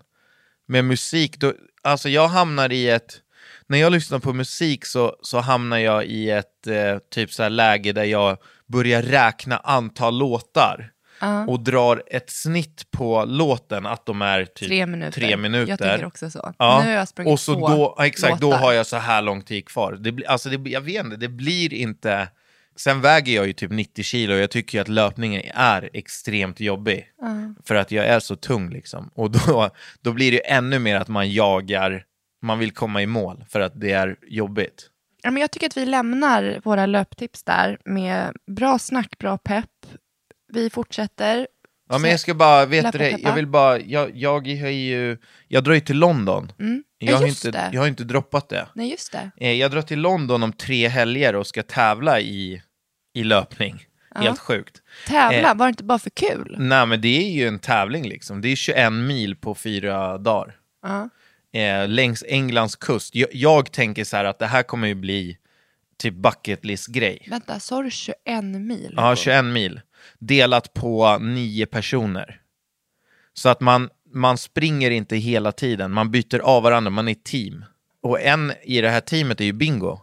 Med 0.68 0.85
musik, 0.85 1.38
då, 1.38 1.53
alltså 1.83 2.09
jag 2.09 2.29
hamnar 2.29 2.72
i 2.72 2.88
ett... 2.90 3.18
När 3.66 3.79
jag 3.79 3.92
lyssnar 3.92 4.18
på 4.18 4.33
musik 4.33 4.87
så, 4.87 5.16
så 5.22 5.40
hamnar 5.40 5.79
jag 5.79 6.05
i 6.05 6.31
ett 6.31 6.66
eh, 6.66 6.98
typ 7.11 7.33
så 7.33 7.42
här 7.42 7.51
läge 7.51 7.92
där 7.92 8.05
jag 8.05 8.38
börjar 8.66 9.03
räkna 9.03 9.57
antal 9.57 10.18
låtar. 10.18 10.92
Och 11.48 11.61
drar 11.61 12.03
ett 12.07 12.31
snitt 12.31 12.90
på 12.90 13.25
låten 13.25 13.87
att 13.87 14.07
de 14.07 14.22
är 14.22 14.44
typ 14.44 14.68
Tre 14.68 14.87
minuter. 14.87 15.12
Tre 15.12 15.37
minuter. 15.37 15.70
Jag 15.70 15.79
tänker 15.79 16.07
också 16.07 16.31
så. 16.31 16.55
Ja. 16.59 16.81
Nu 16.85 16.90
har 16.90 16.96
jag 16.96 17.09
sprungit 17.09 17.33
och 17.33 17.40
så 17.40 17.55
två 17.55 17.68
då, 17.68 17.96
exakt, 18.01 18.40
då 18.40 18.46
låtar. 18.51 18.59
har 18.62 18.72
jag 18.72 18.87
så 18.87 18.96
här 18.96 19.22
lång 19.22 19.42
tid 19.42 19.68
kvar. 19.68 19.96
Det 20.01 20.27
alltså 20.27 20.48
det, 20.48 20.70
jag 20.70 20.81
vet 20.81 21.05
inte, 21.05 21.16
det 21.16 21.29
blir 21.29 21.75
inte... 21.75 22.29
Sen 22.77 23.01
väger 23.01 23.35
jag 23.35 23.47
ju 23.47 23.53
typ 23.53 23.71
90 23.71 24.03
kilo 24.03 24.35
och 24.35 24.41
jag 24.41 24.51
tycker 24.51 24.81
att 24.81 24.89
löpningen 24.89 25.43
är 25.55 25.91
extremt 25.93 26.61
jobbig. 26.61 27.07
För 27.65 27.75
att 27.75 27.91
jag 27.91 28.07
är 28.07 28.21
så 28.21 28.37
tung 28.37 28.71
liksom. 28.71 29.11
Och 29.15 29.31
då, 29.31 29.71
då 30.01 30.13
blir 30.13 30.33
det 30.33 30.51
ännu 30.51 30.79
mer 30.79 30.97
att 30.97 31.09
man 31.09 31.31
jagar, 31.33 32.05
man 32.43 32.59
vill 32.59 32.73
komma 32.73 33.03
i 33.03 33.07
mål 33.07 33.45
för 33.49 33.61
att 33.61 33.81
det 33.81 33.93
är 33.93 34.17
jobbigt. 34.27 34.89
Ja, 35.23 35.31
men 35.31 35.41
jag 35.41 35.51
tycker 35.51 35.67
att 35.67 35.77
vi 35.77 35.87
lämnar 35.87 36.61
våra 36.65 36.87
löptips 36.87 37.43
där 37.43 37.79
med 37.85 38.37
bra 38.47 38.79
snack, 38.79 39.19
bra 39.19 39.39
pepp. 39.39 39.87
Vi 40.53 40.71
fortsätter. 40.71 41.47
Ja 41.89 41.99
men 41.99 42.11
jag 42.11 42.21
ska 42.21 42.35
bara, 42.35 42.67
vet 42.67 42.93
du 42.93 43.11
jag 43.19 43.35
vill 43.35 43.47
bara, 43.47 43.81
jag, 43.81 44.17
jag 44.17 44.47
ju, 44.47 45.19
jag 45.49 45.65
drar 45.65 45.75
ju 45.75 45.81
till 45.81 45.99
London. 45.99 46.53
Mm. 46.59 46.85
Jag, 47.03 47.12
Ja, 47.15 47.17
har 47.19 47.27
inte, 47.27 47.51
det. 47.51 47.71
jag 47.73 47.81
har 47.81 47.88
inte 47.88 48.05
droppat 48.05 48.49
det. 48.49 48.69
Nej, 48.75 48.91
just 48.91 49.12
det. 49.12 49.31
Eh, 49.37 49.53
Jag 49.53 49.71
drar 49.71 49.83
till 49.83 50.01
London 50.01 50.43
om 50.43 50.53
tre 50.53 50.88
helger 50.88 51.35
och 51.35 51.47
ska 51.47 51.62
tävla 51.62 52.21
i, 52.21 52.62
i 53.15 53.25
löpning. 53.25 53.87
Helt 54.15 54.38
sjukt. 54.38 54.83
Tävla, 55.09 55.51
Eh. 55.51 55.57
var 55.57 55.67
det 55.67 55.71
inte 55.71 55.85
bara 55.85 55.99
för 55.99 56.11
kul? 56.11 56.57
Nej 56.59 56.87
men 56.87 57.01
det 57.01 57.09
är 57.27 57.31
ju 57.31 57.49
en 57.49 57.59
tävling 57.59 58.09
liksom. 58.09 58.41
Det 58.41 58.49
är 58.49 58.57
21 58.57 58.93
mil 58.93 59.37
på 59.37 59.55
fyra 59.55 60.19
dagar. 60.19 60.57
Ja. 60.83 61.09
Eh, 61.61 61.88
längs 61.88 62.25
Englands 62.29 62.77
kust. 62.77 63.15
Jag, 63.15 63.29
jag 63.33 63.73
tänker 63.73 64.05
så 64.05 64.17
här 64.17 64.25
att 64.25 64.38
det 64.38 64.47
här 64.47 64.62
kommer 64.62 64.88
ju 64.88 64.95
bli 64.95 65.38
typ 65.99 66.15
bucket 66.15 66.65
list 66.65 66.87
grej. 66.88 67.27
Vänta, 67.31 67.61
sa 67.61 67.83
du 67.83 67.91
21 67.91 68.17
mil? 68.45 68.95
Ja, 68.97 69.17
21 69.17 69.45
mil. 69.45 69.81
Delat 70.19 70.75
på 70.75 71.19
nio 71.19 71.67
personer. 71.67 72.41
Så 73.35 73.49
att 73.49 73.61
man, 73.61 73.91
man 74.12 74.38
springer 74.38 74.90
inte 74.90 75.16
hela 75.16 75.53
tiden, 75.53 75.92
man 75.92 76.11
byter 76.11 76.38
av 76.38 76.62
varandra, 76.62 76.90
man 76.90 77.09
är 77.09 77.12
ett 77.12 77.25
team. 77.25 77.64
Och 78.03 78.20
en 78.20 78.53
i 78.62 78.81
det 78.81 78.90
här 78.90 79.01
teamet 79.01 79.40
är 79.40 79.44
ju 79.44 79.53
Bingo. 79.53 80.01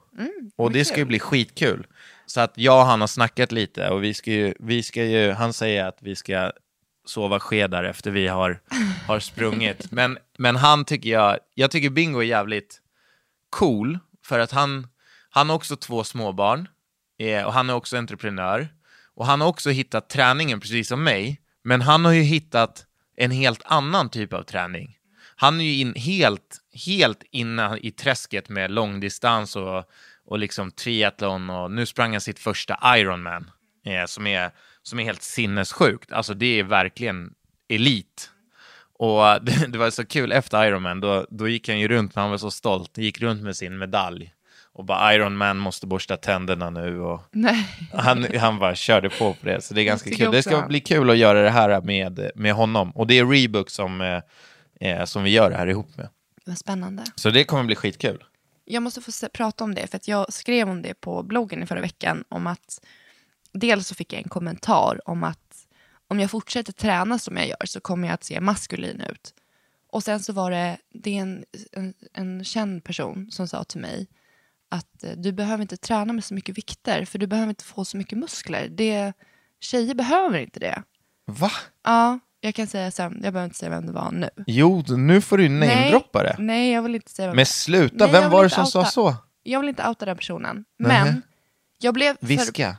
och 0.55 0.71
det 0.71 0.85
ska 0.85 0.97
ju 0.97 1.05
bli 1.05 1.19
skitkul. 1.19 1.87
Så 2.25 2.41
att 2.41 2.53
jag 2.55 2.79
och 2.79 2.85
han 2.85 3.01
har 3.01 3.07
snackat 3.07 3.51
lite 3.51 3.89
och 3.89 4.03
vi 4.03 4.13
ska 4.13 4.31
ju, 4.31 4.53
vi 4.59 4.83
ska 4.83 5.03
ju 5.03 5.31
han 5.31 5.53
säger 5.53 5.85
att 5.85 5.97
vi 6.01 6.15
ska 6.15 6.51
sova 7.05 7.39
skedar 7.39 7.83
efter 7.83 8.11
vi 8.11 8.27
har, 8.27 8.59
har 9.07 9.19
sprungit. 9.19 9.91
Men, 9.91 10.17
men 10.37 10.55
han 10.55 10.85
tycker 10.85 11.09
jag, 11.09 11.37
jag 11.53 11.71
tycker 11.71 11.89
Bingo 11.89 12.19
är 12.19 12.25
jävligt 12.25 12.81
cool 13.49 13.99
för 14.25 14.39
att 14.39 14.51
han, 14.51 14.87
han 15.29 15.49
har 15.49 15.55
också 15.55 15.75
två 15.75 16.03
småbarn 16.03 16.67
eh, 17.19 17.43
och 17.43 17.53
han 17.53 17.69
är 17.69 17.73
också 17.73 17.97
entreprenör. 17.97 18.67
Och 19.15 19.25
han 19.25 19.41
har 19.41 19.47
också 19.47 19.69
hittat 19.69 20.09
träningen 20.09 20.59
precis 20.59 20.87
som 20.87 21.03
mig, 21.03 21.41
men 21.63 21.81
han 21.81 22.05
har 22.05 22.11
ju 22.11 22.21
hittat 22.21 22.85
en 23.19 23.32
helt 23.32 23.62
annan 23.65 24.10
typ 24.10 24.34
av 24.34 24.43
träning. 24.43 24.97
Han 25.36 25.60
är 25.60 25.65
ju 25.65 25.75
in, 25.75 25.93
helt, 25.95 26.58
helt 26.86 27.23
inne 27.32 27.77
i 27.82 27.91
träsket 27.91 28.49
med 28.49 28.71
långdistans 28.71 29.55
och, 29.55 29.84
och 30.25 30.39
liksom 30.39 30.71
triathlon 30.71 31.49
och 31.49 31.71
nu 31.71 31.86
sprang 31.86 32.12
han 32.12 32.21
sitt 32.21 32.39
första 32.39 32.97
Ironman 32.97 33.51
eh, 33.86 34.05
som, 34.05 34.27
är, 34.27 34.51
som 34.84 34.99
är 34.99 35.03
helt 35.03 35.21
sinnessjukt. 35.21 36.12
Alltså 36.12 36.34
det 36.34 36.60
är 36.60 36.63
verkligen 36.63 37.34
elit. 37.69 38.32
Och 38.93 39.21
det, 39.41 39.67
det 39.67 39.77
var 39.77 39.89
så 39.89 40.05
kul 40.05 40.32
efter 40.32 40.65
Ironman, 40.65 40.99
då, 40.99 41.27
då 41.29 41.47
gick 41.47 41.69
han 41.69 41.79
ju 41.79 41.88
runt, 41.88 42.15
han 42.15 42.29
var 42.29 42.38
så 42.38 42.51
stolt, 42.51 42.97
gick 42.97 43.21
runt 43.21 43.43
med 43.43 43.55
sin 43.55 43.77
medalj 43.77 44.34
och 44.79 44.85
bara 44.85 45.15
Ironman 45.15 45.57
måste 45.57 45.87
borsta 45.87 46.17
tänderna 46.17 46.69
nu 46.69 47.01
och 47.01 47.21
Nej. 47.31 47.67
han, 47.93 48.25
han 48.39 48.59
bara 48.59 48.75
körde 48.75 49.09
på 49.09 49.33
på 49.33 49.45
det, 49.45 49.61
så 49.61 49.73
det 49.73 49.81
är 49.81 49.85
ganska 49.85 50.11
kul. 50.11 50.31
Det 50.31 50.43
ska 50.43 50.61
bli 50.61 50.79
kul 50.79 51.09
att 51.09 51.17
göra 51.17 51.41
det 51.41 51.49
här 51.49 51.81
med, 51.81 52.31
med 52.35 52.53
honom. 52.53 52.91
Och 52.91 53.07
det 53.07 53.19
är 53.19 53.25
Rebook 53.25 53.69
som, 53.69 54.01
eh, 54.01 54.21
eh, 54.89 55.05
som 55.05 55.23
vi 55.23 55.29
gör 55.29 55.49
det 55.49 55.57
här 55.57 55.67
ihop 55.67 55.97
med. 55.97 56.09
Vad 56.45 56.57
spännande. 56.57 57.03
Så 57.15 57.29
det 57.29 57.43
kommer 57.43 57.63
bli 57.63 57.75
skitkul. 57.75 58.23
Jag 58.65 58.83
måste 58.83 59.01
få 59.01 59.11
se, 59.11 59.29
prata 59.29 59.63
om 59.63 59.75
det, 59.75 59.87
för 59.87 59.97
att 59.97 60.07
jag 60.07 60.33
skrev 60.33 60.69
om 60.69 60.81
det 60.81 60.93
på 60.93 61.23
bloggen 61.23 61.63
i 61.63 61.65
förra 61.65 61.81
veckan. 61.81 62.23
Om 62.29 62.47
att 62.47 62.81
dels 63.53 63.87
så 63.87 63.95
fick 63.95 64.13
jag 64.13 64.21
en 64.21 64.29
kommentar 64.29 65.09
om 65.09 65.23
att 65.23 65.67
om 66.07 66.19
jag 66.19 66.31
fortsätter 66.31 66.73
träna 66.73 67.19
som 67.19 67.37
jag 67.37 67.47
gör 67.47 67.65
så 67.65 67.79
kommer 67.79 68.07
jag 68.07 68.13
att 68.13 68.23
se 68.23 68.41
maskulin 68.41 69.01
ut. 69.01 69.33
Och 69.91 70.03
sen 70.03 70.19
så 70.19 70.33
var 70.33 70.51
det, 70.51 70.77
det 70.93 71.17
är 71.17 71.21
en, 71.21 71.45
en, 71.71 71.93
en 72.13 72.43
känd 72.43 72.83
person 72.83 73.31
som 73.31 73.47
sa 73.47 73.63
till 73.63 73.81
mig 73.81 74.07
att 74.69 75.03
eh, 75.03 75.12
du 75.12 75.32
behöver 75.32 75.62
inte 75.62 75.77
träna 75.77 76.13
med 76.13 76.23
så 76.23 76.34
mycket 76.34 76.58
vikter 76.58 77.05
för 77.05 77.19
du 77.19 77.27
behöver 77.27 77.49
inte 77.49 77.63
få 77.63 77.86
så 77.86 77.97
mycket 77.97 78.17
muskler. 78.17 78.67
Det, 78.69 79.13
tjejer 79.60 79.95
behöver 79.95 80.39
inte 80.39 80.60
det. 80.60 80.84
Va? 81.25 81.51
Ja, 81.84 82.19
jag 82.41 82.55
kan 82.55 82.67
säga 82.67 82.91
sen, 82.91 83.12
jag 83.23 83.34
behöver 83.34 83.45
inte 83.45 83.58
säga 83.58 83.69
vem 83.69 83.86
det 83.86 83.91
var 83.91 84.12
nu. 84.12 84.29
Jo, 84.47 84.84
nu 84.88 85.21
får 85.21 85.38
du 85.38 85.49
namedroppa 85.49 86.23
det. 86.23 86.36
Nej, 86.39 86.71
jag 86.71 86.82
vill 86.82 86.95
inte 86.95 87.12
säga 87.12 87.27
vem 87.27 87.36
Men 87.36 87.45
sluta, 87.45 87.95
Nej, 88.05 88.12
vem 88.12 88.32
var 88.32 88.43
det 88.43 88.49
som 88.49 88.65
sa 88.65 88.79
outa. 88.79 88.91
så? 88.91 89.15
Jag 89.43 89.60
vill 89.60 89.69
inte 89.69 89.88
outa 89.88 90.05
den 90.05 90.17
personen. 90.17 90.65
Men 90.79 91.21
jag 91.82 91.93
blev, 91.93 92.17
för, 92.17 92.27
Viska. 92.27 92.77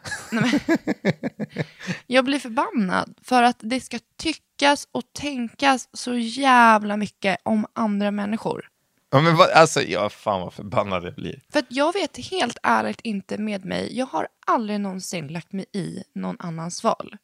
jag 2.07 2.25
blir 2.25 2.39
förbannad 2.39 3.15
för 3.23 3.43
att 3.43 3.57
det 3.61 3.81
ska 3.81 3.99
tyckas 4.17 4.89
och 4.93 5.03
tänkas 5.13 5.89
så 5.93 6.15
jävla 6.17 6.97
mycket 6.97 7.39
om 7.43 7.67
andra 7.73 8.11
människor. 8.11 8.69
Ja, 9.11 9.21
men 9.21 9.37
vad, 9.37 9.51
alltså, 9.51 9.83
ja, 9.83 10.09
fan 10.09 10.41
vad 10.41 10.53
förbannad 10.53 11.05
jag 11.05 11.15
blir. 11.15 11.41
För 11.53 11.63
jag 11.69 11.93
vet 11.93 12.17
helt 12.31 12.59
ärligt 12.63 13.01
inte 13.01 13.39
med 13.39 13.65
mig, 13.65 13.99
jag 13.99 14.07
har 14.07 14.29
aldrig 14.47 14.81
någonsin 14.81 15.29
lagt 15.29 15.53
mig 15.53 15.65
i 15.73 16.03
någon 16.15 16.37
annans 16.39 16.85
val. 16.85 17.17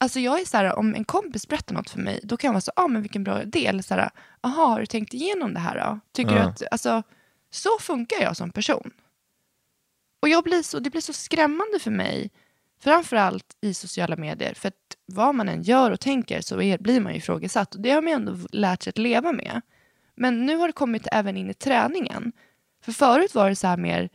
Alltså 0.00 0.20
jag 0.20 0.40
är 0.40 0.44
så 0.44 0.56
här, 0.56 0.78
om 0.78 0.94
en 0.94 1.04
kompis 1.04 1.48
berättar 1.48 1.74
något 1.74 1.90
för 1.90 1.98
mig, 1.98 2.20
då 2.22 2.36
kan 2.36 2.48
jag 2.48 2.52
vara 2.52 2.60
så, 2.60 2.72
ja 2.76 2.82
ah, 2.82 2.88
men 2.88 3.02
vilken 3.02 3.24
bra 3.24 3.42
idé, 3.42 3.66
eller 3.66 3.82
så 3.82 3.94
här, 3.94 4.10
aha, 4.40 4.66
har 4.66 4.80
du 4.80 4.86
tänkt 4.86 5.14
igenom 5.14 5.54
det 5.54 5.60
här 5.60 5.78
då? 5.78 6.00
Tycker 6.12 6.30
du 6.30 6.36
Ja. 6.36 6.48
att, 6.48 6.62
alltså, 6.70 7.02
så 7.50 7.68
funkar 7.80 8.22
jag 8.22 8.36
som 8.36 8.50
person. 8.50 8.90
Och 10.22 10.28
jag 10.28 10.44
blir 10.44 10.62
så, 10.62 10.78
det 10.78 10.90
blir 10.90 11.00
så 11.00 11.12
skrämmande 11.12 11.78
för 11.78 11.90
mig, 11.90 12.30
framförallt 12.80 13.56
i 13.60 13.74
sociala 13.74 14.16
medier, 14.16 14.54
för 14.54 14.68
att 14.68 14.96
vad 15.06 15.34
man 15.34 15.48
än 15.48 15.62
gör 15.62 15.90
och 15.90 16.00
tänker 16.00 16.40
så 16.40 16.60
är, 16.60 16.78
blir 16.78 17.00
man 17.00 17.12
ju 17.12 17.18
ifrågasatt, 17.18 17.74
och 17.74 17.80
det 17.80 17.90
har 17.90 18.02
man 18.02 18.10
ju 18.10 18.14
ändå 18.14 18.36
lärt 18.52 18.82
sig 18.82 18.90
att 18.90 18.98
leva 18.98 19.32
med. 19.32 19.60
Men 20.16 20.46
nu 20.46 20.56
har 20.56 20.66
det 20.66 20.72
kommit 20.72 21.08
även 21.12 21.36
in 21.36 21.50
i 21.50 21.54
träningen. 21.54 22.32
För 22.84 22.92
förut 22.92 23.34
var 23.34 23.48
det 23.48 23.56
så 23.56 23.66
här 23.66 23.76
mer, 23.76 24.08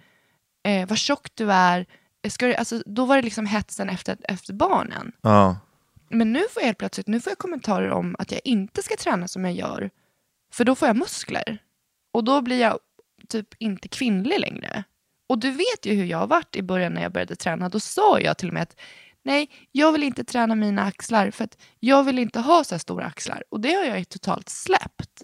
eh, 0.63 0.87
vad 0.87 0.97
tjock 0.97 1.27
du 1.35 1.51
är, 1.51 1.85
ska 2.29 2.47
du, 2.47 2.55
alltså, 2.55 2.83
då 2.85 3.05
var 3.05 3.15
det 3.15 3.21
liksom 3.21 3.45
hetsen 3.45 3.89
efter, 3.89 4.17
efter 4.23 4.53
barnen. 4.53 5.11
Ja. 5.21 5.57
Men 6.09 6.33
nu 6.33 6.39
får 6.39 6.61
jag 6.61 6.65
helt 6.65 6.77
plötsligt 6.77 7.07
nu 7.07 7.21
får 7.21 7.31
jag 7.31 7.37
kommentarer 7.37 7.89
om 7.91 8.15
att 8.19 8.31
jag 8.31 8.41
inte 8.43 8.83
ska 8.83 8.95
träna 8.95 9.27
som 9.27 9.45
jag 9.45 9.53
gör. 9.53 9.89
För 10.53 10.65
då 10.65 10.75
får 10.75 10.87
jag 10.87 10.97
muskler. 10.97 11.57
Och 12.11 12.23
då 12.23 12.41
blir 12.41 12.59
jag 12.59 12.79
typ 13.29 13.47
inte 13.57 13.87
kvinnlig 13.87 14.39
längre. 14.39 14.83
Och 15.27 15.37
du 15.37 15.51
vet 15.51 15.85
ju 15.85 15.93
hur 15.93 16.05
jag 16.05 16.17
har 16.17 16.27
varit 16.27 16.55
i 16.55 16.61
början 16.61 16.93
när 16.93 17.01
jag 17.01 17.11
började 17.11 17.35
träna. 17.35 17.69
Då 17.69 17.79
sa 17.79 18.19
jag 18.19 18.37
till 18.37 18.47
och 18.47 18.53
med 18.53 18.63
att 18.63 18.79
nej, 19.23 19.49
jag 19.71 19.91
vill 19.91 20.03
inte 20.03 20.23
träna 20.23 20.55
mina 20.55 20.83
axlar 20.83 21.31
för 21.31 21.43
att 21.43 21.57
jag 21.79 22.03
vill 22.03 22.19
inte 22.19 22.39
ha 22.39 22.63
så 22.63 22.75
här 22.75 22.79
stora 22.79 23.05
axlar. 23.05 23.43
Och 23.49 23.59
det 23.59 23.73
har 23.73 23.83
jag 23.83 23.99
ju 23.99 24.05
totalt 24.05 24.49
släppt. 24.49 25.23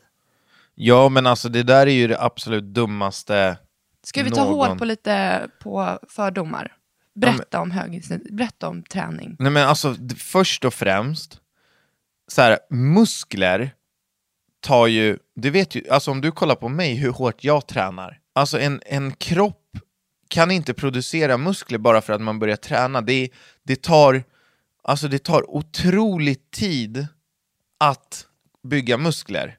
Ja, 0.79 1.09
men 1.09 1.27
alltså 1.27 1.49
det 1.49 1.63
där 1.63 1.87
är 1.87 1.91
ju 1.91 2.07
det 2.07 2.21
absolut 2.21 2.63
dummaste. 2.63 3.57
Ska 4.03 4.23
vi 4.23 4.31
ta 4.31 4.43
Någon- 4.43 4.53
hål 4.53 4.77
på 4.77 4.85
lite 4.85 5.47
på 5.59 5.99
fördomar? 6.09 6.73
Berätta 7.15 7.61
om 7.61 7.71
hög, 7.71 8.03
berätta 8.31 8.67
om 8.67 8.83
träning. 8.83 9.35
Nej 9.39 9.51
men 9.51 9.67
alltså, 9.67 9.95
först 10.17 10.65
och 10.65 10.73
främst, 10.73 11.39
så 12.27 12.41
här, 12.41 12.59
muskler 12.69 13.71
tar 14.59 14.87
ju, 14.87 15.17
du 15.35 15.49
vet 15.49 15.75
ju, 15.75 15.89
alltså 15.89 16.11
om 16.11 16.21
du 16.21 16.31
kollar 16.31 16.55
på 16.55 16.69
mig 16.69 16.95
hur 16.95 17.11
hårt 17.11 17.43
jag 17.43 17.67
tränar, 17.67 18.19
alltså 18.35 18.59
en, 18.59 18.81
en 18.85 19.11
kropp 19.11 19.77
kan 20.27 20.51
inte 20.51 20.73
producera 20.73 21.37
muskler 21.37 21.77
bara 21.77 22.01
för 22.01 22.13
att 22.13 22.21
man 22.21 22.39
börjar 22.39 22.55
träna. 22.55 23.01
Det, 23.01 23.29
det, 23.63 23.81
tar, 23.81 24.23
alltså 24.83 25.07
det 25.07 25.19
tar 25.23 25.49
otrolig 25.51 26.51
tid 26.51 27.07
att 27.79 28.25
bygga 28.63 28.97
muskler. 28.97 29.57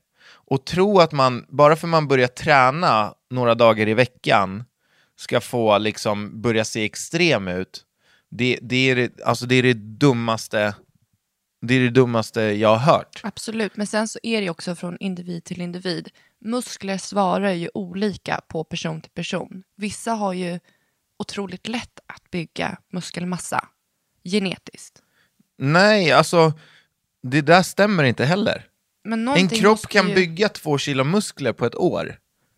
Och 0.51 0.65
tro 0.65 0.99
att 0.99 1.13
man, 1.13 1.47
bara 1.49 1.77
för 1.77 1.87
man 1.87 2.09
börjar 2.09 2.29
träna 2.29 3.15
några 3.31 3.55
dagar 3.55 3.89
i 3.89 3.95
veckan, 3.95 4.65
ska 5.17 5.41
få 5.41 5.79
liksom 5.79 6.43
börja 6.43 6.65
se 6.65 6.85
extrem 6.85 7.49
ut, 7.49 7.85
det, 8.31 8.59
det, 8.63 8.91
är, 8.91 8.97
det, 8.97 9.21
alltså 9.25 9.47
det 9.47 9.55
är 9.55 9.63
det 9.63 9.75
dummaste 9.75 10.75
det 11.61 11.75
är 11.75 11.81
det 11.81 11.91
dummaste 11.91 12.41
jag 12.41 12.69
har 12.69 12.95
hört. 12.95 13.21
Absolut, 13.23 13.77
men 13.77 13.87
sen 13.87 14.09
så 14.09 14.19
är 14.23 14.41
det 14.41 14.51
också 14.51 14.75
från 14.75 14.97
individ 15.01 15.45
till 15.45 15.61
individ. 15.61 16.09
Muskler 16.41 16.99
svarar 16.99 17.53
ju 17.53 17.71
olika 17.75 18.41
på 18.49 18.65
person 18.65 19.01
till 19.01 19.11
person. 19.11 19.63
Vissa 19.77 20.13
har 20.13 20.33
ju 20.33 20.61
otroligt 21.19 21.69
lätt 21.69 22.01
att 22.07 22.31
bygga 22.31 22.79
muskelmassa 22.93 23.69
genetiskt. 24.25 25.03
Nej, 25.59 26.13
alltså 26.13 26.53
det 27.23 27.41
där 27.41 27.63
stämmer 27.63 28.05
inte 28.05 28.25
heller. 28.25 28.67
En 29.37 29.49
kropp 29.49 29.89
kan 29.89 30.09
ju... 30.09 30.15
bygga 30.15 30.49
två 30.49 30.79
kilo 30.79 31.05
muskler 31.05 31.53
på 31.53 31.67
ett 31.67 31.75
år. 31.75 32.17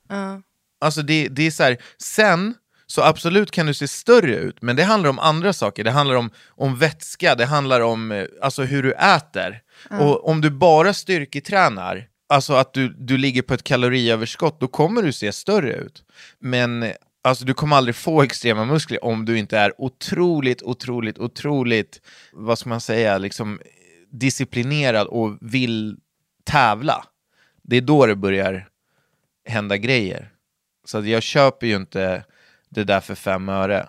Ja. 0.09 0.43
Alltså 0.81 1.03
det, 1.03 1.29
det 1.29 1.47
är 1.47 1.51
så 1.51 1.63
här, 1.63 1.79
sen 1.99 2.55
så 2.87 3.03
absolut 3.03 3.51
kan 3.51 3.67
du 3.67 3.75
se 3.75 3.89
större 3.89 4.37
ut, 4.37 4.63
men 4.63 4.77
det 4.77 4.83
handlar 4.83 5.11
om 5.11 5.19
andra 5.19 5.53
saker. 5.53 5.85
Det 5.85 5.91
handlar 5.91 6.15
om, 6.17 6.31
om 6.49 6.77
vätska, 6.77 7.35
det 7.35 7.47
handlar 7.47 7.81
om 7.81 8.13
eh, 8.13 8.25
alltså, 8.43 8.63
hur 8.63 8.83
du 8.83 8.93
äter. 8.93 9.61
Och 10.01 10.29
om 10.29 10.41
du 10.41 10.51
bara 10.51 10.95
styrketränar, 10.95 12.07
alltså 12.29 12.53
att 12.53 12.75
du, 12.75 12.89
du 12.89 13.19
ligger 13.19 13.43
på 13.43 13.55
ett 13.55 13.63
kaloriöverskott, 13.63 14.61
då 14.61 14.69
kommer 14.69 15.03
du 15.03 15.13
se 15.13 15.33
större 15.33 15.73
ut. 15.73 16.05
Men 16.39 16.83
eh, 16.83 16.93
alltså, 17.25 17.45
du 17.45 17.55
kommer 17.55 17.77
aldrig 17.77 17.97
få 17.97 18.23
extrema 18.23 18.65
muskler 18.65 19.05
om 19.05 19.25
du 19.25 19.39
inte 19.39 19.59
är 19.59 19.73
otroligt, 19.79 20.63
otroligt, 20.63 21.19
otroligt, 21.19 22.01
vad 22.33 22.59
ska 22.59 22.69
man 22.69 22.81
säga, 22.81 23.19
liksom 23.19 23.61
disciplinerad 24.13 25.07
och 25.07 25.39
vill 25.41 25.97
tävla. 26.51 27.05
Det 27.63 27.77
är 27.77 27.81
då 27.81 28.07
det 28.07 28.17
börjar 28.17 28.69
hända 29.45 29.77
grejer. 29.77 30.31
Så 30.85 30.99
att 30.99 31.07
jag 31.07 31.23
köper 31.23 31.67
ju 31.67 31.77
inte 31.77 32.25
det 32.69 32.85
där 32.85 33.01
för 33.01 33.15
fem 33.15 33.49
öre. 33.49 33.89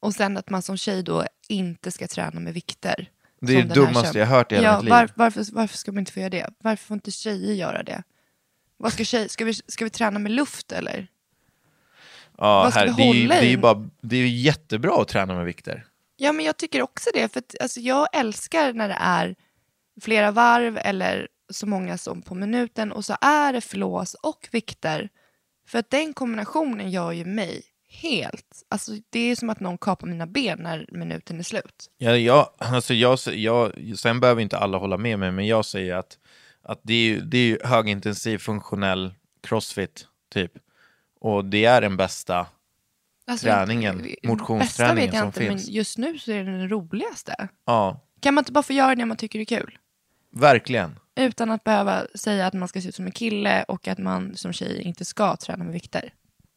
Och 0.00 0.14
sen 0.14 0.36
att 0.36 0.50
man 0.50 0.62
som 0.62 0.76
tjej 0.76 1.02
då 1.02 1.24
inte 1.48 1.90
ska 1.90 2.06
träna 2.06 2.40
med 2.40 2.54
vikter. 2.54 3.10
Det 3.40 3.56
är 3.56 3.62
det 3.62 3.74
dummaste 3.74 4.18
jag 4.18 4.26
hört 4.26 4.52
i 4.52 4.54
hela 4.54 4.68
ja, 4.68 4.76
mitt 4.76 4.84
liv. 4.84 4.90
var, 4.90 5.10
varför, 5.14 5.44
varför 5.52 5.78
ska 5.78 5.92
man 5.92 5.98
inte 5.98 6.12
få 6.12 6.20
göra 6.20 6.30
det? 6.30 6.50
Varför 6.58 6.84
får 6.84 6.94
inte 6.94 7.10
tjejer 7.10 7.54
göra 7.54 7.82
det? 7.82 8.02
Vad 8.76 8.92
ska, 8.92 9.04
tjej, 9.04 9.28
ska, 9.28 9.44
vi, 9.44 9.54
ska 9.54 9.84
vi 9.84 9.90
träna 9.90 10.18
med 10.18 10.32
luft 10.32 10.72
eller? 10.72 11.06
Ja, 12.38 12.70
här, 12.74 12.86
det, 12.96 13.02
är 13.02 13.14
ju, 13.14 13.28
det, 13.28 13.52
är 13.52 13.56
bara, 13.56 13.88
det 14.00 14.16
är 14.16 14.26
jättebra 14.26 15.02
att 15.02 15.08
träna 15.08 15.34
med 15.34 15.44
vikter. 15.44 15.84
Ja, 16.16 16.32
men 16.32 16.44
jag 16.44 16.56
tycker 16.56 16.82
också 16.82 17.10
det. 17.14 17.32
För 17.32 17.38
att, 17.38 17.54
alltså, 17.60 17.80
jag 17.80 18.08
älskar 18.12 18.72
när 18.72 18.88
det 18.88 18.98
är 19.00 19.34
flera 20.00 20.30
varv 20.30 20.78
eller 20.78 21.28
så 21.52 21.66
många 21.66 21.98
som 21.98 22.22
på 22.22 22.34
minuten 22.34 22.92
och 22.92 23.04
så 23.04 23.16
är 23.20 23.52
det 23.52 23.60
flås 23.60 24.14
och 24.14 24.48
vikter. 24.52 25.08
För 25.68 25.78
att 25.78 25.90
den 25.90 26.12
kombinationen 26.12 26.90
gör 26.90 27.12
ju 27.12 27.24
mig 27.24 27.62
helt... 27.88 28.62
Alltså, 28.68 28.92
det 29.10 29.20
är 29.20 29.36
som 29.36 29.50
att 29.50 29.60
någon 29.60 29.78
kapar 29.78 30.06
mina 30.06 30.26
ben 30.26 30.58
när 30.58 30.86
minuten 30.92 31.38
är 31.38 31.42
slut. 31.42 31.90
Ja, 31.98 32.16
jag, 32.16 32.50
alltså 32.58 32.94
jag, 32.94 33.18
jag, 33.26 33.72
sen 33.96 34.20
behöver 34.20 34.42
inte 34.42 34.58
alla 34.58 34.78
hålla 34.78 34.96
med 34.98 35.18
mig, 35.18 35.32
men 35.32 35.46
jag 35.46 35.64
säger 35.64 35.94
att, 35.94 36.18
att 36.62 36.80
det, 36.82 36.94
är, 36.94 37.20
det 37.20 37.38
är 37.38 37.66
högintensiv 37.66 38.38
funktionell 38.38 39.14
crossfit, 39.42 40.06
typ. 40.32 40.52
Och 41.20 41.44
det 41.44 41.64
är 41.64 41.80
den 41.80 41.96
bästa. 41.96 42.46
Alltså, 43.26 43.46
Träningen, 43.46 44.02
Bästa 44.02 44.28
motionsträningen 44.28 44.96
vet 44.96 45.14
jag 45.14 45.20
som 45.20 45.26
inte, 45.26 45.40
finns. 45.40 45.66
men 45.66 45.74
just 45.74 45.98
nu 45.98 46.18
så 46.18 46.32
är 46.32 46.44
det 46.44 46.50
den 46.50 46.68
roligaste. 46.68 47.48
Ja, 47.66 48.00
Kan 48.20 48.34
man 48.34 48.42
inte 48.42 48.52
bara 48.52 48.62
få 48.62 48.72
göra 48.72 48.94
det 48.94 49.04
man 49.06 49.16
tycker 49.16 49.38
är 49.38 49.44
kul? 49.44 49.78
Verkligen. 50.40 50.98
Utan 51.16 51.50
att 51.50 51.64
behöva 51.64 52.06
säga 52.14 52.46
att 52.46 52.54
man 52.54 52.68
ska 52.68 52.80
se 52.80 52.88
ut 52.88 52.94
som 52.94 53.06
en 53.06 53.12
kille 53.12 53.62
och 53.68 53.88
att 53.88 53.98
man 53.98 54.36
som 54.36 54.52
tjej 54.52 54.82
inte 54.82 55.04
ska 55.04 55.36
träna 55.36 55.64
med 55.64 55.72
vikter. 55.72 56.12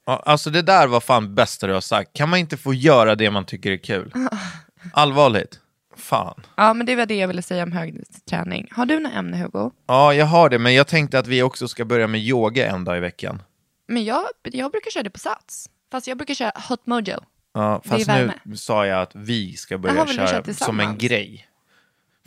Ja, 0.06 0.24
alltså 0.26 0.50
det 0.50 0.62
där 0.62 0.88
var 0.88 1.00
fan 1.00 1.36
bästa 1.36 1.68
du 1.68 1.74
har 1.74 1.82
sagt. 1.82 2.14
Kan 2.14 2.30
man 2.30 2.40
inte 2.40 2.58
få 2.58 2.74
göra 2.74 3.16
det 3.16 3.32
man 3.32 3.46
tycker 3.46 3.72
är 3.72 3.78
kul? 3.78 4.14
Allvarligt. 4.94 5.60
Fan. 5.96 6.42
Ja, 6.58 6.74
men 6.74 6.86
det 6.86 6.96
var 6.96 7.06
det 7.06 7.16
jag 7.16 7.28
ville 7.28 7.42
säga 7.42 7.64
om 7.64 7.72
högträning. 7.72 8.68
Har 8.72 8.86
du 8.86 9.00
några 9.00 9.16
ämne, 9.16 9.38
Hugo? 9.38 9.72
Ja, 9.88 10.14
jag 10.14 10.26
har 10.26 10.50
det, 10.50 10.60
men 10.60 10.74
jag 10.74 10.88
tänkte 10.88 11.20
att 11.20 11.28
vi 11.28 11.42
också 11.42 11.68
ska 11.68 11.86
börja 11.86 12.08
med 12.08 12.22
yoga 12.22 12.68
en 12.70 12.84
dag 12.84 12.98
i 12.98 13.00
veckan. 13.00 13.42
Men 13.88 14.04
jag, 14.04 14.24
jag 14.44 14.72
brukar 14.72 14.92
köra 14.92 15.04
det 15.04 15.10
på 15.10 15.20
Sats. 15.20 15.70
Fast 15.92 16.08
jag 16.08 16.18
brukar 16.18 16.34
köra 16.34 16.52
Hot 16.70 16.86
Mojo. 16.86 17.20
Ja, 17.54 17.82
fast 17.86 18.08
nu 18.44 18.56
sa 18.56 18.86
jag 18.86 19.02
att 19.02 19.16
vi 19.16 19.54
ska 19.54 19.78
börja 19.78 20.06
vi 20.06 20.14
köra 20.14 20.54
som 20.54 20.80
en 20.80 20.98
grej. 20.98 21.49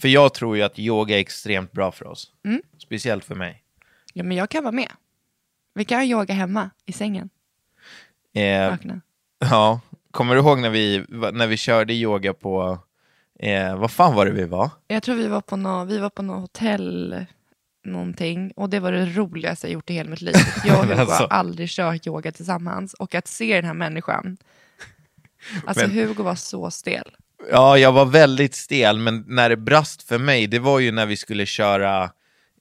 För 0.03 0.09
jag 0.09 0.35
tror 0.35 0.57
ju 0.57 0.63
att 0.63 0.79
yoga 0.79 1.17
är 1.17 1.21
extremt 1.21 1.73
bra 1.73 1.93
för 1.93 2.07
oss. 2.07 2.33
Mm. 2.45 2.63
Speciellt 2.79 3.25
för 3.25 3.35
mig. 3.35 3.63
Ja, 4.13 4.23
men 4.25 4.37
jag 4.37 4.51
kan 4.51 4.65
vara 4.65 4.73
med. 4.73 4.93
Vi 5.75 5.85
kan 5.85 6.03
yoga 6.05 6.35
hemma 6.35 6.71
i 6.87 6.93
sängen. 6.93 7.31
Eh, 8.35 8.71
Vakna. 8.71 9.01
ja, 9.39 9.81
kommer 10.11 10.35
du 10.35 10.41
ihåg 10.41 10.59
när 10.61 10.71
vi, 10.71 11.05
när 11.33 11.47
vi 11.47 11.57
körde 11.57 11.93
yoga 11.95 12.35
på, 12.35 12.79
eh, 13.39 13.77
vad 13.77 13.91
fan 13.91 14.15
var 14.15 14.27
det 14.27 14.33
vi 14.33 14.45
var? 14.45 14.71
Jag 14.89 15.03
tror 15.03 15.15
vi 15.17 15.27
var 15.29 15.41
på 15.41 15.57
något, 15.57 15.89
vi 15.89 15.99
var 15.99 16.11
på 16.11 16.23
något 16.23 16.41
hotell 16.41 17.27
någonting 17.85 18.53
och 18.57 18.71
det 18.71 18.81
var 18.81 18.93
det 18.93 19.07
roligaste 19.07 19.67
jag 19.67 19.73
gjort 19.75 19.91
i 19.91 19.95
hela 19.95 20.11
mitt 20.11 20.21
liv. 20.21 20.35
Jag 20.65 20.91
och 20.91 20.99
Alltså. 20.99 21.15
har 21.23 21.29
aldrig 21.29 21.69
kört 21.69 22.07
yoga 22.07 22.33
tillsammans 22.33 22.95
och 22.95 23.15
att 23.15 23.29
se 23.29 23.55
den 23.57 23.65
här 23.65 23.75
människan. 23.75 24.37
Alltså 25.67 25.87
Men- 25.87 25.97
Hugo 25.97 26.23
var 26.23 26.35
så 26.35 26.71
stel. 26.71 27.17
Ja, 27.51 27.79
jag 27.79 27.93
var 27.93 28.05
väldigt 28.05 28.55
stel, 28.55 28.99
men 28.99 29.25
när 29.27 29.49
det 29.49 29.57
brast 29.57 30.03
för 30.03 30.19
mig, 30.19 30.47
det 30.47 30.59
var 30.59 30.79
ju 30.79 30.93
när 30.93 31.07
vi 31.07 31.17
skulle 31.17 31.47
köra 31.47 32.11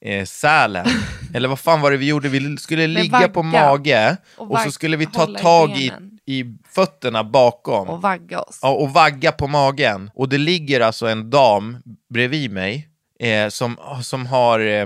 eh, 0.01 0.25
Sälen. 0.25 0.85
Eller 1.33 1.47
vad 1.47 1.59
fan 1.59 1.81
var 1.81 1.91
det 1.91 1.97
vi 1.97 2.07
gjorde? 2.07 2.29
Vi 2.29 2.57
skulle 2.57 2.87
ligga 2.87 3.27
på 3.27 3.43
mage 3.43 4.17
Och 4.37 4.51
och, 4.51 4.59
så 4.59 4.71
skulle 4.71 4.97
vi 4.97 5.05
ta 5.05 5.25
tag 5.25 5.77
i, 5.77 5.91
i 6.25 6.45
fötterna 6.75 7.23
bakom. 7.23 7.89
Och 7.89 8.01
vagga 8.01 8.41
oss. 8.41 8.59
Ja, 8.61 8.69
och 8.69 8.89
vagga 8.89 9.31
på 9.31 9.47
magen. 9.47 10.11
Och 10.15 10.29
det 10.29 10.37
ligger 10.37 10.81
alltså 10.81 11.07
en 11.07 11.29
dam 11.29 11.77
bredvid 12.09 12.51
mig 12.51 12.87
eh, 13.19 13.49
som, 13.49 13.77
som 14.03 14.25
har, 14.25 14.59
eh, 14.59 14.85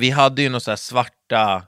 vi 0.00 0.10
hade 0.10 0.42
ju 0.42 0.48
några 0.48 0.76
svarta 0.76 1.62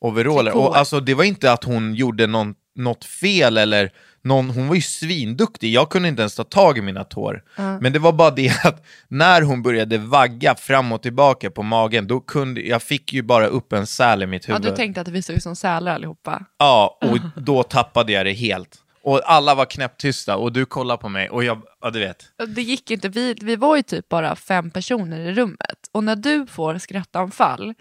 overaller. 0.00 0.56
Och 0.56 0.76
alltså 0.76 1.00
det 1.00 1.14
var 1.14 1.24
inte 1.24 1.52
att 1.52 1.64
hon 1.64 1.94
gjorde 1.94 2.26
någon, 2.26 2.54
något 2.74 3.04
fel 3.04 3.58
eller 3.58 3.92
någon, 4.24 4.50
hon 4.50 4.68
var 4.68 4.74
ju 4.74 4.80
svinduktig, 4.80 5.72
jag 5.72 5.90
kunde 5.90 6.08
inte 6.08 6.22
ens 6.22 6.34
ta 6.34 6.44
tag 6.44 6.78
i 6.78 6.82
mina 6.82 7.04
tår. 7.04 7.42
Men 7.80 7.92
det 7.92 7.98
var 7.98 8.12
bara 8.12 8.30
det 8.30 8.64
att 8.64 8.84
när 9.08 9.42
hon 9.42 9.62
började 9.62 9.98
vagga 9.98 10.54
fram 10.54 10.92
och 10.92 11.02
tillbaka 11.02 11.50
på 11.50 11.62
magen, 11.62 12.06
då 12.06 12.20
kunde, 12.20 12.60
jag 12.60 12.82
fick 12.82 13.12
ju 13.12 13.22
bara 13.22 13.46
upp 13.46 13.72
en 13.72 13.86
säl 13.86 14.22
i 14.22 14.26
mitt 14.26 14.48
Ja, 14.48 14.54
huvud. 14.54 14.72
du 14.72 14.76
tänkte 14.76 15.00
att 15.00 15.08
vi 15.08 15.22
såg 15.22 15.36
ut 15.36 15.42
som 15.42 15.56
sälar 15.56 15.94
allihopa. 15.94 16.44
Ja, 16.58 16.98
och 17.10 17.42
då 17.42 17.62
tappade 17.62 18.12
jag 18.12 18.26
det 18.26 18.32
helt. 18.32 18.78
Och 19.04 19.20
alla 19.24 19.54
var 19.54 19.64
knäpptysta 19.64 20.36
och 20.36 20.52
du 20.52 20.64
kollade 20.64 20.98
på 21.02 21.08
mig 21.08 21.30
och 21.30 21.44
jag, 21.44 21.62
ja 21.80 21.90
du 21.90 21.98
vet. 21.98 22.24
Det 22.48 22.62
gick 22.62 22.90
inte, 22.90 23.08
vi, 23.08 23.34
vi 23.42 23.56
var 23.56 23.76
ju 23.76 23.82
typ 23.82 24.08
bara 24.08 24.36
fem 24.36 24.70
personer 24.70 25.20
i 25.20 25.32
rummet. 25.32 25.78
Och 25.92 26.04
när 26.04 26.16
du 26.16 26.46
får 26.46 26.78
skrattanfall, 26.78 27.74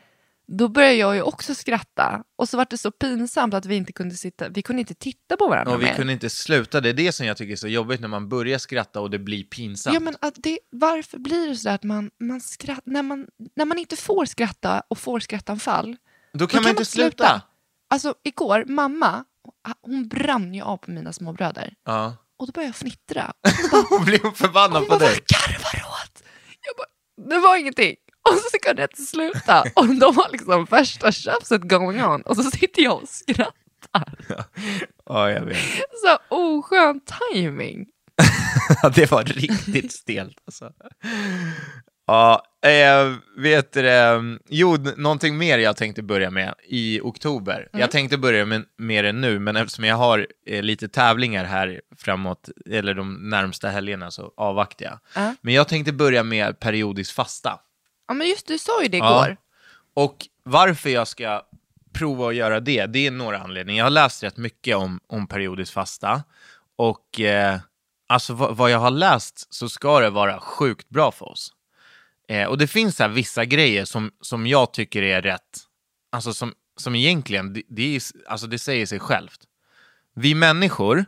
då 0.57 0.67
börjar 0.67 0.91
jag 0.91 1.15
ju 1.15 1.21
också 1.21 1.55
skratta. 1.55 2.23
Och 2.37 2.49
så 2.49 2.57
var 2.57 2.67
det 2.69 2.77
så 2.77 2.91
pinsamt 2.91 3.53
att 3.53 3.65
vi 3.65 3.75
inte 3.75 3.93
kunde 3.93 4.15
sitta, 4.15 4.49
vi 4.49 4.61
kunde 4.61 4.79
inte 4.79 4.93
titta 4.93 5.37
på 5.37 5.47
varandra 5.47 5.73
Och 5.73 5.81
vi 5.81 5.85
mer. 5.85 5.95
kunde 5.95 6.13
inte 6.13 6.29
sluta, 6.29 6.81
det 6.81 6.89
är 6.89 6.93
det 6.93 7.11
som 7.11 7.25
jag 7.25 7.37
tycker 7.37 7.51
är 7.51 7.55
så 7.55 7.67
jobbigt 7.67 8.01
när 8.01 8.07
man 8.07 8.29
börjar 8.29 8.57
skratta 8.57 9.01
och 9.01 9.09
det 9.09 9.19
blir 9.19 9.43
pinsamt. 9.43 9.93
Ja, 9.93 9.99
men 9.99 10.15
att 10.21 10.33
det, 10.37 10.59
varför 10.69 11.17
blir 11.17 11.47
det 11.49 11.55
så 11.55 11.67
där 11.67 11.75
att 11.75 11.83
man, 11.83 12.11
man 12.19 12.41
skratt, 12.41 12.81
när, 12.85 13.03
man, 13.03 13.27
när 13.55 13.65
man 13.65 13.77
inte 13.77 13.95
får 13.95 14.25
skratta 14.25 14.83
och 14.87 14.97
får 14.97 15.19
skrattanfall, 15.19 15.97
då 16.33 16.47
kan 16.47 16.63
man 16.63 16.69
inte 16.69 16.85
sluta. 16.85 17.41
Alltså 17.89 18.15
igår, 18.23 18.65
mamma, 18.67 19.25
hon 19.81 20.07
brann 20.07 20.53
ju 20.53 20.61
av 20.61 20.77
på 20.77 20.91
mina 20.91 21.13
småbröder. 21.13 21.73
Ja. 21.85 22.15
Och 22.37 22.47
då 22.47 22.51
började 22.51 22.67
jag 22.69 22.75
fnittra. 22.75 23.33
Hon 23.89 24.05
blir 24.05 24.35
förbannad 24.35 24.77
Hon 24.77 24.85
på 24.85 24.89
bara, 24.89 24.99
dig. 24.99 25.09
vad 25.09 25.27
garvar 25.27 25.71
du 25.73 25.79
åt? 25.81 26.23
Jag 26.61 26.75
bara, 26.77 27.29
det 27.29 27.39
var 27.39 27.57
ingenting. 27.57 27.95
Och 28.29 28.37
så 28.37 28.57
kunde 28.61 28.81
jag 28.81 28.89
inte 28.91 29.01
sluta. 29.01 29.63
Och 29.75 29.87
de 29.87 30.17
har 30.17 30.31
liksom 30.31 30.65
värsta 30.65 31.11
tjafset 31.11 31.61
going 31.61 32.03
on. 32.03 32.21
Och 32.21 32.35
så 32.35 32.43
sitter 32.43 32.81
jag 32.81 33.01
och 33.01 33.09
skrattar. 33.09 34.13
Ja, 35.05 35.31
jag 35.31 35.45
vet. 35.45 35.57
Så 36.05 36.17
oskön 36.35 37.01
timing. 37.31 37.85
Ja, 38.83 38.89
det 38.95 39.11
var 39.11 39.23
riktigt 39.23 39.91
stelt 39.91 40.37
alltså. 40.45 40.71
Ja, 42.07 42.43
eh, 42.65 43.13
vet 43.37 43.73
du 43.73 43.81
det, 43.81 44.21
jo, 44.49 44.77
någonting 44.97 45.37
mer 45.37 45.57
jag 45.57 45.77
tänkte 45.77 46.03
börja 46.03 46.29
med 46.29 46.53
i 46.67 46.99
oktober. 47.03 47.67
Jag 47.73 47.91
tänkte 47.91 48.17
börja 48.17 48.45
med, 48.45 48.65
med 48.77 49.05
det 49.05 49.11
nu, 49.11 49.39
men 49.39 49.55
eftersom 49.55 49.85
jag 49.85 49.95
har 49.95 50.27
eh, 50.47 50.63
lite 50.63 50.87
tävlingar 50.87 51.45
här 51.45 51.81
framåt, 51.97 52.49
eller 52.69 52.93
de 52.93 53.29
närmsta 53.29 53.69
helgerna, 53.69 54.11
så 54.11 54.33
avvaktar 54.37 54.85
jag. 54.85 54.99
Ja. 55.15 55.35
Men 55.41 55.53
jag 55.53 55.67
tänkte 55.67 55.93
börja 55.93 56.23
med 56.23 56.59
periodisk 56.59 57.15
fasta. 57.15 57.59
Ja 58.11 58.15
men 58.15 58.27
just 58.27 58.47
du 58.47 58.57
sa 58.57 58.83
ju 58.83 58.87
det 58.87 58.97
Ja. 58.97 59.25
igår. 59.25 59.37
Och 59.93 60.27
varför 60.43 60.89
jag 60.89 61.07
ska 61.07 61.41
prova 61.93 62.27
att 62.27 62.35
göra 62.35 62.59
det, 62.59 62.85
det 62.85 63.07
är 63.07 63.11
några 63.11 63.39
anledningar. 63.39 63.77
Jag 63.77 63.85
har 63.85 63.89
läst 63.89 64.23
rätt 64.23 64.37
mycket 64.37 64.75
om, 64.75 64.99
om 65.07 65.27
periodisk 65.27 65.73
fasta. 65.73 66.23
Och 66.75 67.19
eh, 67.19 67.59
alltså 68.07 68.33
vad, 68.33 68.57
vad 68.57 68.71
jag 68.71 68.79
har 68.79 68.91
läst 68.91 69.53
så 69.53 69.69
ska 69.69 69.99
det 69.99 70.09
vara 70.09 70.39
sjukt 70.39 70.89
bra 70.89 71.11
för 71.11 71.25
oss. 71.29 71.53
Eh, 72.27 72.47
och 72.47 72.57
det 72.57 72.67
finns 72.67 72.99
här 72.99 73.07
vissa 73.07 73.45
grejer 73.45 73.85
som, 73.85 74.11
som 74.21 74.47
jag 74.47 74.73
tycker 74.73 75.03
är 75.03 75.21
rätt, 75.21 75.59
alltså 76.11 76.33
som, 76.33 76.53
som 76.77 76.95
egentligen, 76.95 77.53
det, 77.53 77.63
det, 77.67 77.95
är, 77.95 78.01
alltså 78.27 78.47
det 78.47 78.59
säger 78.59 78.85
sig 78.85 78.99
självt. 78.99 79.39
Vi 80.15 80.35
människor, 80.35 81.05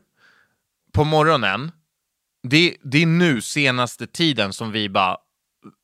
på 0.93 1.03
morgonen, 1.03 1.71
det, 2.43 2.77
det 2.83 3.01
är 3.01 3.05
nu 3.05 3.41
senaste 3.41 4.07
tiden 4.07 4.53
som 4.53 4.71
vi 4.71 4.89
bara 4.89 5.17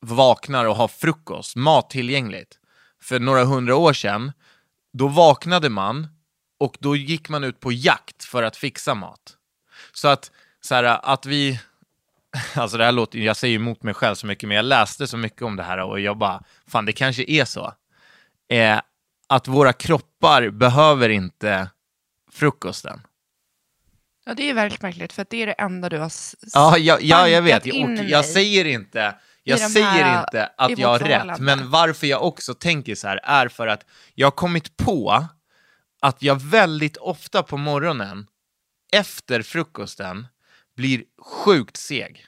vaknar 0.00 0.64
och 0.64 0.76
har 0.76 0.88
frukost, 0.88 1.56
mat 1.56 1.90
tillgängligt. 1.90 2.58
För 3.02 3.20
några 3.20 3.44
hundra 3.44 3.76
år 3.76 3.92
sedan, 3.92 4.32
då 4.92 5.08
vaknade 5.08 5.68
man 5.68 6.08
och 6.58 6.76
då 6.80 6.96
gick 6.96 7.28
man 7.28 7.44
ut 7.44 7.60
på 7.60 7.72
jakt 7.72 8.24
för 8.24 8.42
att 8.42 8.56
fixa 8.56 8.94
mat. 8.94 9.36
Så 9.92 10.08
att, 10.08 10.30
så 10.60 10.74
här, 10.74 10.84
att 10.84 11.26
vi... 11.26 11.60
Alltså 12.54 12.76
det 12.76 12.84
här 12.84 12.92
låter, 12.92 13.18
jag 13.18 13.36
säger 13.36 13.56
emot 13.56 13.82
mig 13.82 13.94
själv 13.94 14.14
så 14.14 14.26
mycket, 14.26 14.48
men 14.48 14.56
jag 14.56 14.64
läste 14.64 15.06
så 15.06 15.16
mycket 15.16 15.42
om 15.42 15.56
det 15.56 15.62
här 15.62 15.78
och 15.78 16.00
jag 16.00 16.18
bara, 16.18 16.42
fan 16.66 16.84
det 16.84 16.92
kanske 16.92 17.24
är 17.28 17.44
så. 17.44 17.74
Eh, 18.48 18.80
att 19.26 19.48
våra 19.48 19.72
kroppar 19.72 20.50
behöver 20.50 21.08
inte 21.08 21.70
frukosten. 22.32 23.00
Ja, 24.24 24.34
det 24.34 24.50
är 24.50 24.54
väldigt 24.54 24.82
märkligt 24.82 25.12
för 25.12 25.22
att 25.22 25.30
det 25.30 25.42
är 25.42 25.46
det 25.46 25.52
enda 25.52 25.88
du 25.88 25.98
har 25.98 26.12
Ja, 26.54 26.78
ja, 26.78 26.98
ja 27.00 27.28
jag 27.28 27.42
vet. 27.42 27.66
Och 27.66 28.04
jag 28.08 28.24
säger 28.24 28.64
inte, 28.64 29.14
jag 29.42 29.60
säger 29.60 29.86
här- 29.86 30.20
inte 30.20 30.46
att 30.56 30.78
jag 30.78 30.88
har 30.88 30.98
rätt, 30.98 31.38
men 31.40 31.70
varför 31.70 32.06
jag 32.06 32.22
också 32.24 32.54
tänker 32.54 32.94
så 32.94 33.08
här 33.08 33.20
är 33.22 33.48
för 33.48 33.66
att 33.66 33.84
jag 34.14 34.26
har 34.26 34.30
kommit 34.32 34.76
på 34.76 35.26
att 36.02 36.22
jag 36.22 36.42
väldigt 36.42 36.96
ofta 36.96 37.42
på 37.42 37.56
morgonen 37.56 38.26
efter 38.92 39.42
frukosten 39.42 40.26
blir 40.76 41.02
sjukt 41.18 41.76
seg 41.76 42.24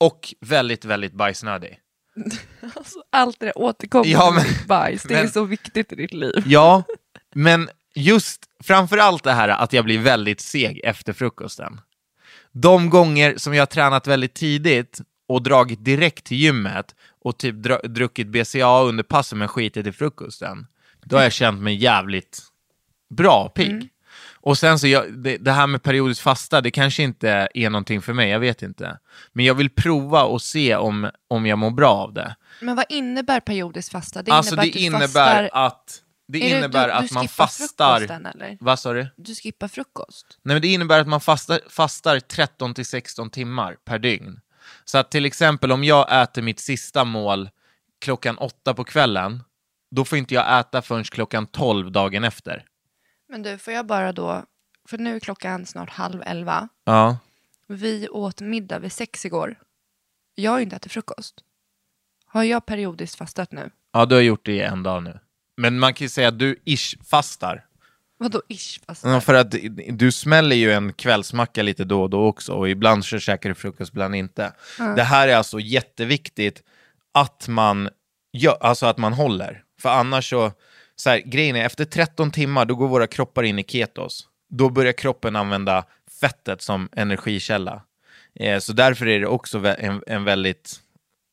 och 0.00 0.34
väldigt, 0.40 0.84
väldigt 0.84 1.12
bajsnödig. 1.12 1.78
Alltså, 2.76 3.02
allt 3.12 3.40
det 3.40 3.46
där 3.46 3.58
återkommande 3.58 4.10
Ja, 4.10 4.30
men- 4.30 4.66
bajs, 4.66 5.02
det 5.02 5.14
är 5.14 5.22
men- 5.22 5.32
så 5.32 5.44
viktigt 5.44 5.92
i 5.92 5.96
ditt 5.96 6.12
liv. 6.14 6.42
Ja, 6.46 6.82
men 7.34 7.70
just 7.94 8.44
framför 8.64 8.98
allt 8.98 9.24
det 9.24 9.32
här 9.32 9.48
att 9.48 9.72
jag 9.72 9.84
blir 9.84 9.98
väldigt 9.98 10.40
seg 10.40 10.80
efter 10.84 11.12
frukosten. 11.12 11.80
De 12.52 12.90
gånger 12.90 13.34
som 13.36 13.54
jag 13.54 13.60
har 13.62 13.66
tränat 13.66 14.06
väldigt 14.06 14.34
tidigt 14.34 15.00
och 15.28 15.42
dragit 15.42 15.84
direkt 15.84 16.24
till 16.24 16.36
gymmet 16.36 16.94
och 17.20 17.38
typ 17.38 17.54
druckit 17.84 18.26
BCA 18.26 18.82
under 18.82 19.04
passen 19.04 19.38
men 19.38 19.48
skitit 19.48 19.86
i 19.86 19.92
frukosten, 19.92 20.66
då 21.04 21.16
har 21.16 21.22
jag 21.22 21.32
känt 21.32 21.62
mig 21.62 21.74
jävligt 21.74 22.42
bra, 23.10 23.48
pigg. 23.48 23.88
Och 24.40 24.58
sen 24.58 24.78
så, 24.78 24.86
jag, 24.86 25.18
det, 25.18 25.36
det 25.36 25.52
här 25.52 25.66
med 25.66 25.82
periodiskt 25.82 26.20
fasta, 26.20 26.60
det 26.60 26.70
kanske 26.70 27.02
inte 27.02 27.48
är 27.54 27.70
någonting 27.70 28.02
för 28.02 28.12
mig, 28.12 28.30
jag 28.30 28.40
vet 28.40 28.62
inte. 28.62 28.98
Men 29.32 29.44
jag 29.44 29.54
vill 29.54 29.70
prova 29.70 30.22
och 30.22 30.42
se 30.42 30.76
om, 30.76 31.10
om 31.28 31.46
jag 31.46 31.58
mår 31.58 31.70
bra 31.70 31.90
av 31.90 32.12
det. 32.12 32.36
Men 32.60 32.76
vad 32.76 32.84
innebär 32.88 33.40
periodiskt 33.40 33.92
fasta? 33.92 34.22
Det 34.22 34.32
alltså 34.32 34.54
innebär 34.54 34.62
det 34.62 34.68
att 34.68 34.74
du 34.74 34.80
innebär 34.80 35.06
fastar... 35.06 35.50
att, 35.52 36.02
det 36.28 36.52
Är 36.52 36.58
innebär 36.58 36.86
du, 36.86 36.92
att 36.92 37.08
du 37.08 37.14
man 37.14 37.28
skippar 37.28 37.46
fastar... 37.46 38.00
eller? 38.00 38.56
Vad 38.60 38.78
sa 38.78 38.92
du? 38.92 39.06
Du 39.16 39.34
skippar 39.34 39.68
frukost? 39.68 40.26
Nej 40.42 40.54
men 40.54 40.62
det 40.62 40.68
innebär 40.68 41.00
att 41.00 41.08
man 41.08 41.20
fastar, 41.20 41.60
fastar 41.70 42.20
13 42.20 42.74
till 42.74 42.86
16 42.86 43.30
timmar 43.30 43.76
per 43.84 43.98
dygn. 43.98 44.40
Så 44.84 44.98
att 44.98 45.10
till 45.10 45.24
exempel 45.26 45.72
om 45.72 45.84
jag 45.84 46.22
äter 46.22 46.42
mitt 46.42 46.60
sista 46.60 47.04
mål 47.04 47.50
klockan 47.98 48.38
åtta 48.38 48.74
på 48.74 48.84
kvällen, 48.84 49.42
då 49.90 50.04
får 50.04 50.18
inte 50.18 50.34
jag 50.34 50.60
äta 50.60 50.82
förrän 50.82 51.04
klockan 51.04 51.46
12 51.46 51.92
dagen 51.92 52.24
efter. 52.24 52.64
Men 53.28 53.42
du, 53.42 53.58
får 53.58 53.72
jag 53.72 53.86
bara 53.86 54.12
då... 54.12 54.44
För 54.88 54.98
nu 54.98 55.16
är 55.16 55.20
klockan 55.20 55.66
snart 55.66 55.90
halv 55.90 56.22
elva. 56.26 56.68
Ja. 56.84 57.18
Vi 57.66 58.08
åt 58.08 58.40
middag 58.40 58.78
vid 58.78 58.92
sex 58.92 59.24
igår. 59.24 59.58
Jag 60.34 60.50
har 60.50 60.58
ju 60.58 60.64
inte 60.64 60.76
ätit 60.76 60.92
frukost. 60.92 61.44
Har 62.26 62.42
jag 62.42 62.66
periodiskt 62.66 63.18
fastat 63.18 63.52
nu? 63.52 63.70
Ja, 63.92 64.06
du 64.06 64.14
har 64.14 64.22
gjort 64.22 64.46
det 64.46 64.52
i 64.52 64.60
en 64.60 64.82
dag 64.82 65.02
nu. 65.02 65.18
Men 65.56 65.78
man 65.78 65.94
kan 65.94 66.04
ju 66.04 66.08
säga 66.08 66.28
att 66.28 66.38
du 66.38 66.60
ish 66.64 67.04
fastar. 67.04 67.66
Vadå 68.18 68.42
ish 68.48 68.80
fastar? 68.86 69.10
Ja, 69.10 69.20
för 69.20 69.34
att 69.34 69.54
du 69.88 70.12
smäller 70.12 70.56
ju 70.56 70.72
en 70.72 70.92
kvällsmacka 70.92 71.62
lite 71.62 71.84
då 71.84 72.02
och 72.02 72.10
då 72.10 72.26
också 72.26 72.52
och 72.52 72.68
ibland 72.68 73.04
så 73.04 73.18
käkar 73.18 73.48
du 73.48 73.54
frukost, 73.54 73.92
ibland 73.92 74.14
inte. 74.14 74.52
Det 74.96 75.02
här 75.02 75.28
är 75.28 75.36
alltså 75.36 75.60
jätteviktigt 75.60 76.62
att 77.14 77.48
man, 77.48 77.88
gör, 78.32 78.58
alltså 78.60 78.86
att 78.86 78.98
man 78.98 79.12
håller. 79.12 79.62
För 79.80 79.88
annars 79.88 80.30
så, 80.30 80.52
så 80.96 81.10
här, 81.10 81.18
grejen 81.18 81.56
är 81.56 81.64
efter 81.64 81.84
13 81.84 82.30
timmar 82.30 82.64
då 82.64 82.74
går 82.74 82.88
våra 82.88 83.06
kroppar 83.06 83.42
in 83.42 83.58
i 83.58 83.64
ketos. 83.64 84.28
Då 84.50 84.70
börjar 84.70 84.92
kroppen 84.92 85.36
använda 85.36 85.84
fettet 86.20 86.62
som 86.62 86.88
energikälla. 86.92 87.82
Eh, 88.40 88.58
så 88.58 88.72
därför 88.72 89.08
är 89.08 89.20
det 89.20 89.26
också 89.26 89.66
en, 89.66 90.02
en 90.06 90.24
väldigt 90.24 90.80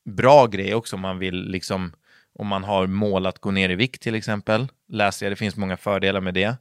bra 0.08 0.46
grej 0.46 0.74
också 0.74 0.96
om 0.96 1.02
man 1.02 1.18
vill 1.18 1.50
liksom 1.50 1.92
om 2.38 2.46
man 2.46 2.64
har 2.64 2.86
mål 2.86 3.26
att 3.26 3.38
gå 3.38 3.50
ner 3.50 3.68
i 3.68 3.74
vikt 3.74 4.02
till 4.02 4.14
exempel. 4.14 4.68
Läser 4.88 5.26
jag, 5.26 5.32
det 5.32 5.36
finns 5.36 5.56
många 5.56 5.76
fördelar 5.76 6.20
med 6.20 6.34
det. 6.34 6.56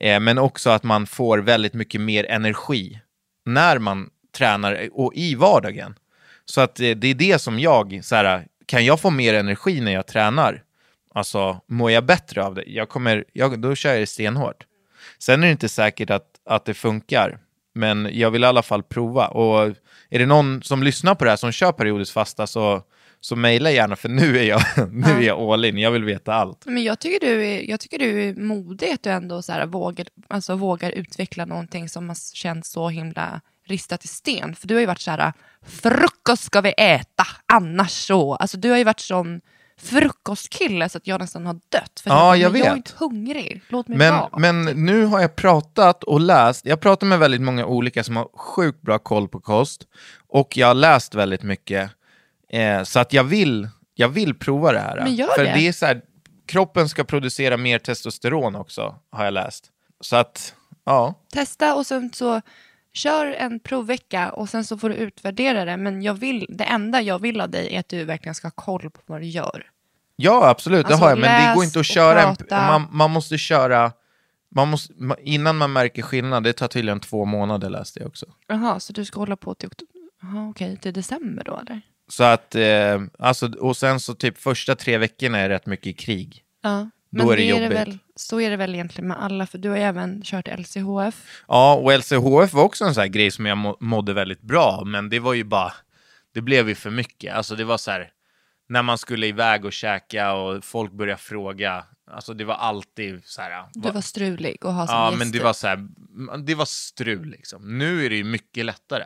Eh, 0.00 0.20
men 0.20 0.38
också 0.38 0.70
att 0.70 0.82
man 0.82 1.06
får 1.06 1.38
väldigt 1.38 1.74
mycket 1.74 2.00
mer 2.00 2.30
energi 2.30 3.00
när 3.44 3.78
man 3.78 4.10
tränar 4.36 4.88
och 4.92 5.14
i 5.14 5.34
vardagen. 5.34 5.94
Så 6.44 6.60
att 6.60 6.80
eh, 6.80 6.90
det 6.90 7.08
är 7.08 7.14
det 7.14 7.38
som 7.38 7.58
jag, 7.58 8.00
så 8.02 8.14
här, 8.14 8.46
kan 8.66 8.84
jag 8.84 9.00
få 9.00 9.10
mer 9.10 9.34
energi 9.34 9.80
när 9.80 9.92
jag 9.92 10.06
tränar? 10.06 10.62
Alltså, 11.14 11.60
mår 11.66 11.90
jag 11.90 12.04
bättre 12.04 12.44
av 12.44 12.54
det? 12.54 12.64
Jag 12.66 12.88
kommer, 12.88 13.24
jag, 13.32 13.60
då 13.60 13.74
kör 13.74 13.90
jag 13.90 14.00
det 14.00 14.06
stenhårt. 14.06 14.64
Sen 15.18 15.42
är 15.42 15.46
det 15.46 15.52
inte 15.52 15.68
säkert 15.68 16.10
att, 16.10 16.26
att 16.44 16.64
det 16.64 16.74
funkar, 16.74 17.38
men 17.74 18.08
jag 18.12 18.30
vill 18.30 18.44
i 18.44 18.46
alla 18.46 18.62
fall 18.62 18.82
prova. 18.82 19.28
Och 19.28 19.76
är 20.10 20.18
det 20.18 20.26
någon 20.26 20.62
som 20.62 20.82
lyssnar 20.82 21.14
på 21.14 21.24
det 21.24 21.30
här 21.30 21.36
som 21.36 21.52
kör 21.52 21.72
periodiskt 21.72 22.12
fasta 22.12 22.46
så, 22.46 22.82
så 23.26 23.36
mejla 23.36 23.70
gärna, 23.70 23.96
för 23.96 24.08
nu 24.08 24.38
är 24.38 24.42
jag, 24.42 24.62
nu 24.92 25.10
är 25.10 25.20
jag 25.20 25.40
all 25.40 25.64
in. 25.64 25.78
Jag 25.78 25.90
vill 25.90 26.04
veta 26.04 26.34
allt. 26.34 26.62
Men 26.66 26.84
jag 26.84 26.98
tycker 26.98 27.26
du 27.26 27.46
är, 27.46 27.70
jag 27.70 27.80
tycker 27.80 27.98
du 27.98 28.28
är 28.28 28.34
modig 28.34 28.90
att 28.90 29.02
du 29.02 29.10
ändå 29.10 29.42
så 29.42 29.52
här 29.52 29.66
vågar, 29.66 30.06
alltså 30.28 30.54
vågar 30.54 30.90
utveckla 30.90 31.44
någonting 31.44 31.88
som 31.88 32.08
har 32.08 32.16
känts 32.34 32.70
så 32.70 32.88
himla 32.88 33.40
ristat 33.68 34.04
i 34.04 34.08
sten. 34.08 34.54
För 34.54 34.68
du 34.68 34.74
har 34.74 34.80
ju 34.80 34.86
varit 34.86 35.00
så 35.00 35.10
här, 35.10 35.32
frukost 35.66 36.44
ska 36.44 36.60
vi 36.60 36.74
äta, 36.78 37.26
annars 37.52 37.90
så. 37.90 38.34
Alltså 38.34 38.56
du 38.56 38.70
har 38.70 38.78
ju 38.78 38.84
varit 38.84 39.00
sån 39.00 39.40
frukostkille 39.80 40.88
så 40.88 40.98
att 40.98 41.06
jag 41.06 41.20
nästan 41.20 41.46
har 41.46 41.54
dött. 41.68 42.00
För 42.02 42.10
Ja, 42.10 42.36
jag 42.36 42.52
men 42.52 42.60
Jag 42.60 42.72
är 42.72 42.76
inte 42.76 42.92
hungrig, 42.96 43.62
låt 43.68 43.88
mig 43.88 43.98
Men, 43.98 44.14
vara. 44.14 44.38
men 44.38 44.64
nu 44.64 45.04
har 45.04 45.20
jag 45.20 45.36
pratat 45.36 46.04
och 46.04 46.20
läst, 46.20 46.66
jag 46.66 46.80
pratar 46.80 47.06
med 47.06 47.18
väldigt 47.18 47.40
många 47.42 47.66
olika 47.66 48.04
som 48.04 48.16
har 48.16 48.28
sjukt 48.34 48.82
bra 48.82 48.98
koll 48.98 49.28
på 49.28 49.40
kost, 49.40 49.82
och 50.28 50.56
jag 50.56 50.66
har 50.66 50.74
läst 50.74 51.14
väldigt 51.14 51.42
mycket, 51.42 51.90
eh, 52.56 52.82
så 52.82 52.98
att 52.98 53.12
jag 53.12 53.24
vill, 53.24 53.68
jag 53.94 54.08
vill 54.08 54.34
prova 54.34 54.72
det 54.72 54.78
här. 54.78 54.96
Men 54.96 55.14
gör 55.14 55.28
För 55.28 55.44
det. 55.44 55.52
det 55.52 55.68
är 55.68 55.72
så 55.72 55.86
här, 55.86 56.02
kroppen 56.46 56.88
ska 56.88 57.04
producera 57.04 57.56
mer 57.56 57.78
testosteron 57.78 58.54
också, 58.54 58.94
har 59.10 59.24
jag 59.24 59.34
läst. 59.34 59.70
Så 60.00 60.16
att, 60.16 60.54
ja. 60.84 61.14
Testa 61.32 61.74
och 61.74 61.86
sen 61.86 62.12
så 62.12 62.40
kör 62.92 63.26
en 63.26 63.60
provvecka 63.60 64.30
och 64.30 64.48
sen 64.48 64.64
så 64.64 64.78
får 64.78 64.88
du 64.88 64.94
utvärdera 64.94 65.64
det. 65.64 65.76
Men 65.76 66.02
jag 66.02 66.14
vill, 66.14 66.46
det 66.48 66.64
enda 66.64 67.00
jag 67.02 67.18
vill 67.18 67.40
av 67.40 67.50
dig 67.50 67.74
är 67.74 67.80
att 67.80 67.88
du 67.88 68.04
verkligen 68.04 68.34
ska 68.34 68.46
ha 68.46 68.52
koll 68.54 68.90
på 68.90 69.00
vad 69.06 69.20
du 69.20 69.26
gör. 69.26 69.70
Ja, 70.16 70.48
absolut, 70.48 70.86
Alltså, 70.86 70.98
det 70.98 71.04
har 71.04 71.10
jag, 71.10 71.18
men 71.18 71.48
det 71.48 71.54
går 71.54 71.64
inte 71.64 71.80
att 71.80 71.86
köra, 71.86 72.22
en, 72.22 72.36
man, 72.50 72.88
man 72.90 73.10
måste 73.10 73.38
köra, 73.38 73.92
man 74.48 74.68
måste, 74.68 74.94
innan 75.20 75.56
man 75.56 75.72
märker 75.72 76.02
skillnad, 76.02 76.44
det 76.44 76.52
tar 76.52 76.68
tydligen 76.68 77.00
två 77.00 77.24
månader 77.24 77.70
läste 77.70 78.00
jag 78.00 78.08
också. 78.08 78.26
Jaha, 78.46 78.80
så 78.80 78.92
du 78.92 79.04
ska 79.04 79.20
hålla 79.20 79.36
på 79.36 79.54
till, 79.54 79.66
oktober? 79.66 80.50
Okej, 80.50 80.76
till 80.76 80.92
december 80.92 81.44
då 81.44 81.58
eller? 81.58 81.80
Så 82.08 82.24
att, 82.24 82.54
eh, 82.54 83.02
alltså, 83.18 83.46
och 83.58 83.76
sen 83.76 84.00
så 84.00 84.14
typ 84.14 84.38
första 84.38 84.74
tre 84.74 84.98
veckorna 84.98 85.38
är 85.38 85.48
rätt 85.48 85.66
mycket 85.66 85.98
krig. 85.98 86.42
Ja. 86.62 86.90
Då 87.10 87.24
Men 87.24 87.30
är 87.32 87.36
det 87.36 87.42
är 87.42 87.50
jobbigt. 87.62 87.78
väl, 87.78 87.98
så 88.16 88.40
är 88.40 88.50
det 88.50 88.56
väl 88.56 88.74
egentligen 88.74 89.08
med 89.08 89.22
alla, 89.22 89.46
för 89.46 89.58
du 89.58 89.68
har 89.68 89.76
ju 89.76 89.82
även 89.82 90.22
kört 90.24 90.48
LCHF. 90.58 91.42
Ja, 91.48 91.74
och 91.74 91.92
LCHF 91.98 92.52
var 92.52 92.62
också 92.62 92.84
en 92.84 92.94
sån 92.94 93.00
här 93.00 93.08
grej 93.08 93.30
som 93.30 93.46
jag 93.46 93.58
må- 93.58 93.76
mådde 93.80 94.12
väldigt 94.12 94.42
bra 94.42 94.82
men 94.86 95.08
det 95.10 95.18
var 95.18 95.34
ju 95.34 95.44
bara, 95.44 95.72
det 96.34 96.40
blev 96.40 96.68
ju 96.68 96.74
för 96.74 96.90
mycket. 96.90 97.34
Alltså 97.34 97.56
det 97.56 97.64
var 97.64 97.78
så 97.78 97.90
här, 97.90 98.10
när 98.68 98.82
man 98.82 98.98
skulle 98.98 99.26
iväg 99.26 99.64
och 99.64 99.72
käka 99.72 100.32
och 100.34 100.64
folk 100.64 100.92
började 100.92 101.20
fråga, 101.22 101.84
alltså 102.10 102.34
det 102.34 102.44
var 102.44 102.54
alltid 102.54 103.20
så 103.24 103.42
här. 103.42 103.64
Du 103.72 103.80
va- 103.80 103.92
var 103.92 104.00
strulig 104.00 104.64
och 104.64 104.74
ha 104.74 104.86
som 104.86 104.96
Ja, 104.96 105.06
gäst. 105.10 105.18
men 105.18 105.30
det 105.32 105.40
var 105.40 105.52
så 105.52 105.66
här, 105.66 105.88
det 106.44 106.54
var 106.54 106.64
strul 106.64 107.30
liksom. 107.30 107.78
Nu 107.78 108.04
är 108.06 108.10
det 108.10 108.16
ju 108.16 108.24
mycket 108.24 108.64
lättare. 108.64 109.04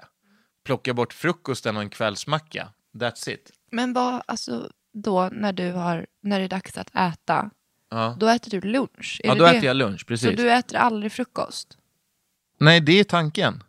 Plocka 0.64 0.94
bort 0.94 1.12
frukosten 1.12 1.76
och 1.76 1.82
en 1.82 1.90
kvällsmacka, 1.90 2.68
that's 2.94 3.30
it. 3.30 3.50
Men 3.70 3.92
vad, 3.92 4.22
alltså 4.26 4.70
då 4.92 5.28
när 5.32 5.52
du 5.52 5.72
har, 5.72 6.06
när 6.22 6.38
det 6.38 6.44
är 6.44 6.48
dags 6.48 6.78
att 6.78 6.90
äta, 6.96 7.50
Ja, 7.92 8.16
då 8.20 8.28
äter 8.28 8.50
du 8.50 8.60
lunch? 8.60 9.20
Är 9.24 9.28
ja 9.28 9.34
då 9.34 9.44
det? 9.44 9.50
äter 9.50 9.64
jag 9.64 9.76
lunch, 9.76 10.06
precis. 10.06 10.30
Så 10.30 10.36
du 10.36 10.50
äter 10.52 10.76
aldrig 10.78 11.12
frukost? 11.12 11.78
Nej, 12.58 12.80
det 12.80 13.00
är 13.00 13.04
tanken. 13.04 13.62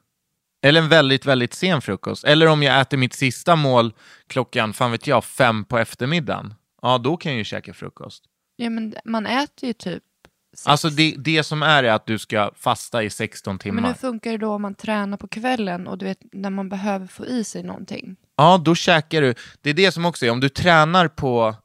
Eller 0.61 0.81
en 0.81 0.89
väldigt, 0.89 1.25
väldigt 1.25 1.53
sen 1.53 1.81
frukost. 1.81 2.23
Eller 2.23 2.47
om 2.47 2.63
jag 2.63 2.81
äter 2.81 2.97
mitt 2.97 3.13
sista 3.13 3.55
mål 3.55 3.93
klockan, 4.27 4.73
fan 4.73 4.91
vet 4.91 5.07
jag, 5.07 5.23
fem 5.23 5.65
på 5.65 5.77
eftermiddagen. 5.77 6.53
Ja, 6.81 6.97
då 6.97 7.17
kan 7.17 7.31
jag 7.31 7.37
ju 7.39 7.43
käka 7.43 7.73
frukost. 7.73 8.23
Ja, 8.55 8.69
men 8.69 8.95
man 9.05 9.25
äter 9.25 9.67
ju 9.67 9.73
typ 9.73 10.03
sex. 10.53 10.67
Alltså 10.67 10.89
det, 10.89 11.15
det 11.17 11.43
som 11.43 11.63
är 11.63 11.83
är 11.83 11.91
att 11.91 12.05
du 12.05 12.19
ska 12.19 12.51
fasta 12.55 13.03
i 13.03 13.09
16 13.09 13.53
Men 13.53 13.59
timmar. 13.59 13.87
hur 13.87 13.93
funkar 13.93 14.31
det 14.31 14.37
då 14.37 14.53
om 14.53 14.61
man 14.61 14.75
tränar 14.75 15.17
på 15.17 15.27
kvällen 15.27 15.87
och 15.87 15.97
du 15.97 16.05
vet 16.05 16.19
när 16.31 16.49
man 16.49 16.69
behöver 16.69 17.07
få 17.07 17.25
i 17.25 17.43
sig 17.43 17.63
någonting? 17.63 18.15
Ja, 18.41 18.57
då 18.57 18.75
käkar 18.75 19.21
du. 19.21 19.33
Det 19.61 19.69
är 19.69 19.73
det 19.73 19.91
som 19.91 20.05
också 20.05 20.25
är, 20.25 20.29
om 20.29 20.39
du 20.39 20.49
tränar 20.49 21.07
på, 21.07 21.55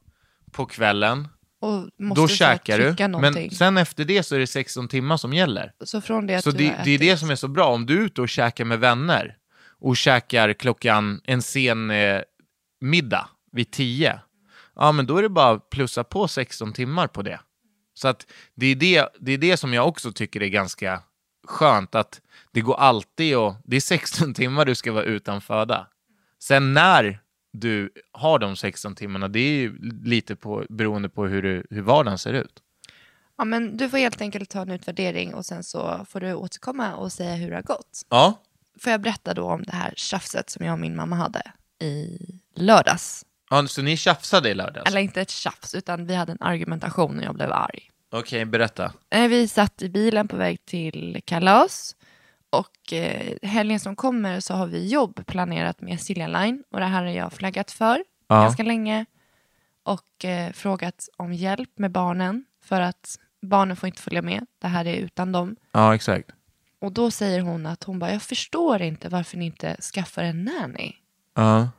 på 0.51 0.65
kvällen, 0.65 1.27
Och 1.61 1.89
måste 1.99 2.21
då 2.21 2.27
käkar 2.27 2.77
du. 2.79 3.07
någonting. 3.07 3.43
Men 3.43 3.51
sen 3.51 3.77
efter 3.77 4.05
det 4.05 4.23
så 4.23 4.35
är 4.35 4.39
det 4.39 4.47
16 4.47 4.87
timmar 4.87 5.17
som 5.17 5.33
gäller. 5.33 5.71
Så 5.83 6.01
från 6.01 6.27
det 6.27 6.41
Så 6.41 6.51
det, 6.51 6.75
det 6.83 6.91
är 6.91 6.99
det 6.99 7.17
som 7.17 7.29
är 7.29 7.35
så 7.35 7.47
bra. 7.47 7.67
Om 7.67 7.85
du 7.85 8.01
är 8.01 8.05
ute 8.05 8.21
och 8.21 8.29
käkar 8.29 8.65
med 8.65 8.79
vänner 8.79 9.35
och 9.81 9.97
käkar 9.97 10.53
klockan 10.53 11.21
en 11.23 11.41
sen 11.41 11.91
eh, 11.91 12.21
middag 12.81 13.29
vid 13.51 13.71
10, 13.71 14.19
ja 14.75 14.91
men 14.91 15.05
då 15.05 15.17
är 15.17 15.23
det 15.23 15.29
bara 15.29 15.49
att 15.49 15.69
plussa 15.69 16.03
på 16.03 16.27
16 16.27 16.73
timmar 16.73 17.07
på 17.07 17.21
det. 17.21 17.39
Så 17.93 18.07
att 18.07 18.25
det 18.55 18.65
är 18.65 18.75
det, 18.75 19.09
det 19.19 19.31
är 19.31 19.37
det 19.37 19.57
som 19.57 19.73
jag 19.73 19.87
också 19.87 20.11
tycker 20.11 20.43
är 20.43 20.47
ganska 20.47 21.01
skönt, 21.47 21.95
att 21.95 22.21
det 22.51 22.61
går 22.61 22.75
alltid 22.75 23.37
och 23.37 23.55
det 23.63 23.75
är 23.75 23.81
16 23.81 24.33
timmar 24.33 24.65
du 24.65 24.75
ska 24.75 24.91
vara 24.91 25.03
utan 25.03 25.41
föda. 25.41 25.87
Sen 26.39 26.73
när 26.73 27.19
du 27.53 27.89
har 28.11 28.39
de 28.39 28.55
16 28.55 28.95
timmarna, 28.95 29.27
det 29.27 29.39
är 29.39 29.51
ju 29.59 29.77
lite 30.03 30.35
på, 30.35 30.65
beroende 30.69 31.09
på 31.09 31.25
hur, 31.25 31.41
du, 31.41 31.67
hur 31.69 31.81
vardagen 31.81 32.17
ser 32.17 32.33
ut. 32.33 32.59
Ja, 33.37 33.45
men 33.45 33.77
du 33.77 33.89
får 33.89 33.97
helt 33.97 34.21
enkelt 34.21 34.49
ta 34.49 34.61
en 34.61 34.71
utvärdering 34.71 35.33
och 35.33 35.45
sen 35.45 35.63
så 35.63 36.05
får 36.09 36.19
du 36.19 36.33
återkomma 36.33 36.95
och 36.95 37.11
säga 37.11 37.35
hur 37.35 37.49
det 37.49 37.55
har 37.55 37.63
gått. 37.63 38.01
Ja, 38.09 38.41
Får 38.79 38.91
jag 38.91 39.01
berätta 39.01 39.33
då 39.33 39.43
om 39.51 39.63
det 39.63 39.71
här 39.75 39.93
tjafset 39.95 40.49
som 40.49 40.65
jag 40.65 40.73
och 40.73 40.79
min 40.79 40.95
mamma 40.95 41.15
hade 41.15 41.41
i 41.79 42.17
lördags? 42.55 43.25
ja 43.49 43.67
så 43.67 43.81
ni 43.81 43.97
tjafsade 43.97 44.49
i 44.49 44.53
lördags? 44.53 44.89
Eller 44.91 45.01
inte 45.01 45.21
ett 45.21 45.29
tjafs, 45.29 45.75
utan 45.75 46.05
vi 46.07 46.15
hade 46.15 46.31
en 46.31 46.41
argumentation 46.41 47.19
och 47.19 47.25
jag 47.25 47.35
blev 47.35 47.51
arg. 47.51 47.91
Okej, 48.11 48.45
berätta. 48.45 48.93
Eh, 49.09 49.27
Vi 49.27 49.47
satt 49.47 49.81
i 49.81 49.89
bilen 49.89 50.27
på 50.27 50.35
väg 50.37 50.65
till 50.65 51.21
kalas 51.25 51.95
och 52.49 52.93
eh, 52.93 53.33
helgen 53.41 53.79
som 53.79 53.95
kommer 53.95 54.39
så 54.39 54.53
har 54.53 54.67
vi 54.67 54.87
jobb 54.87 55.25
planerat 55.25 55.81
med 55.81 56.01
Silja 56.01 56.27
Line 56.27 56.63
och 56.71 56.79
det 56.79 56.85
här 56.85 57.03
har 57.03 57.11
jag 57.11 57.33
flaggat 57.33 57.71
för 57.71 58.03
Ja. 58.27 58.41
ganska 58.41 58.63
länge 58.63 59.05
och 59.83 60.25
eh, 60.25 60.51
frågat 60.51 61.09
om 61.17 61.33
hjälp 61.33 61.69
med 61.79 61.91
barnen 61.91 62.45
för 62.63 62.81
att 62.81 63.19
barnen 63.41 63.75
får 63.75 63.87
inte 63.87 64.01
följa 64.01 64.21
med. 64.21 64.45
Det 64.61 64.67
här 64.67 64.85
är 64.87 64.95
utan 64.95 65.31
dem. 65.31 65.55
Ja, 65.71 65.95
exakt. 65.95 66.29
Och 66.81 66.91
då 66.91 67.11
säger 67.11 67.41
hon 67.41 67.65
att 67.65 67.83
hon 67.83 67.99
bara, 67.99 68.11
jag 68.11 68.21
förstår 68.21 68.81
inte 68.81 69.09
varför 69.09 69.37
ni 69.37 69.45
inte 69.45 69.75
skaffar 69.81 70.23
en 70.23 70.43
nanny. 70.43 70.93
Ja. 71.35 71.69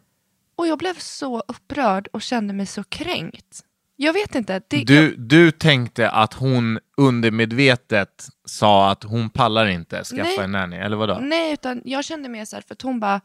Och 0.57 0.67
jag 0.67 0.79
blev 0.79 0.95
så 0.95 1.41
upprörd 1.41 2.09
och 2.13 2.23
kände 2.23 2.55
mig 2.55 2.67
så 2.67 2.85
kränkt. 2.85 3.65
Jag 4.01 4.13
vet 4.13 4.35
inte. 4.35 4.63
Det, 4.69 4.85
Du, 4.85 5.17
du 5.17 5.51
tänkte 5.51 6.11
att 6.11 6.35
hon 6.35 6.79
undermedvetet 6.97 8.29
sa 8.45 8.91
att 8.91 9.03
hon 9.05 9.31
pallar 9.31 9.67
inte 9.67 10.05
skaffa 10.05 10.23
Nej. 10.23 10.39
en 10.39 10.53
nanny, 10.53 10.77
eller 10.77 10.97
vadå? 10.97 11.19
Nej, 11.23 11.53
utan 11.53 11.83
jag 11.85 12.05
kände 12.05 12.29
mer 12.29 12.45
så 12.45 12.57
här, 12.57 12.63
för 12.69 12.75
att 12.75 12.83
hon 12.83 13.01
bara, 13.01 13.21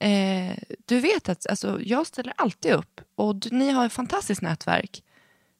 eh, 0.00 0.56
du 0.86 1.00
vet 1.00 1.28
att 1.28 1.46
alltså, 1.50 1.80
jag 1.82 2.06
ställer 2.06 2.32
alltid 2.36 2.72
upp 2.72 3.00
och 3.14 3.36
du, 3.36 3.48
ni 3.50 3.70
har 3.70 3.86
ett 3.86 3.92
fantastiskt 3.92 4.42
nätverk. 4.42 5.02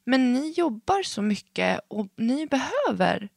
Men 0.05 0.33
ni 0.33 0.51
jobbar 0.57 1.03
så 1.03 1.23
mycket 1.23 1.81
och 1.89 2.07
ni 2.17 2.47
behöver. 2.47 3.29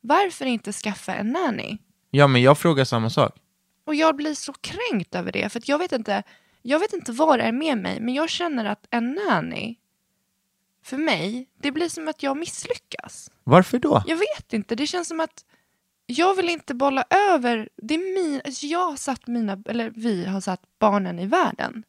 Varför 0.00 0.46
inte 0.46 0.72
skaffa 0.72 1.14
en 1.14 1.28
nanny? 1.32 1.78
Ja, 2.10 2.26
men 2.26 2.42
jag 2.42 2.58
frågar 2.58 2.84
samma 2.84 3.10
sak. 3.10 3.36
Och 3.84 3.94
jag 3.94 4.16
blir 4.16 4.34
så 4.34 4.52
kränkt 4.52 5.14
över 5.14 5.32
det, 5.32 5.52
för 5.52 5.62
jag 5.64 5.78
vet 5.78 5.92
inte, 5.92 6.22
jag 6.62 6.78
vet 6.78 6.92
inte 6.92 7.12
vad 7.12 7.38
det 7.38 7.42
är 7.44 7.52
med 7.52 7.78
mig, 7.78 8.00
men 8.00 8.14
jag 8.14 8.30
känner 8.30 8.64
att 8.64 8.86
en 8.90 9.12
nanny, 9.28 9.76
för 10.82 10.96
mig, 10.96 11.48
det 11.62 11.70
blir 11.72 11.88
som 11.88 12.08
att 12.08 12.22
jag 12.22 12.36
misslyckas. 12.36 13.30
Varför 13.44 13.78
då? 13.78 14.02
Jag 14.06 14.16
vet 14.16 14.52
inte, 14.52 14.74
det 14.74 14.86
känns 14.86 15.08
som 15.08 15.20
att 15.20 15.44
jag 16.06 16.34
vill 16.34 16.48
inte 16.48 16.74
bolla 16.74 17.04
över, 17.30 17.68
det 17.76 17.94
är 17.94 18.14
min, 18.14 18.40
alltså 18.44 18.66
jag 18.66 18.90
har 18.90 18.96
satt 18.96 19.26
mina, 19.26 19.58
eller 19.66 19.92
vi 19.94 20.24
har 20.24 20.40
satt 20.40 20.60
barnen 20.78 21.18
i 21.18 21.26
världen. 21.26 21.82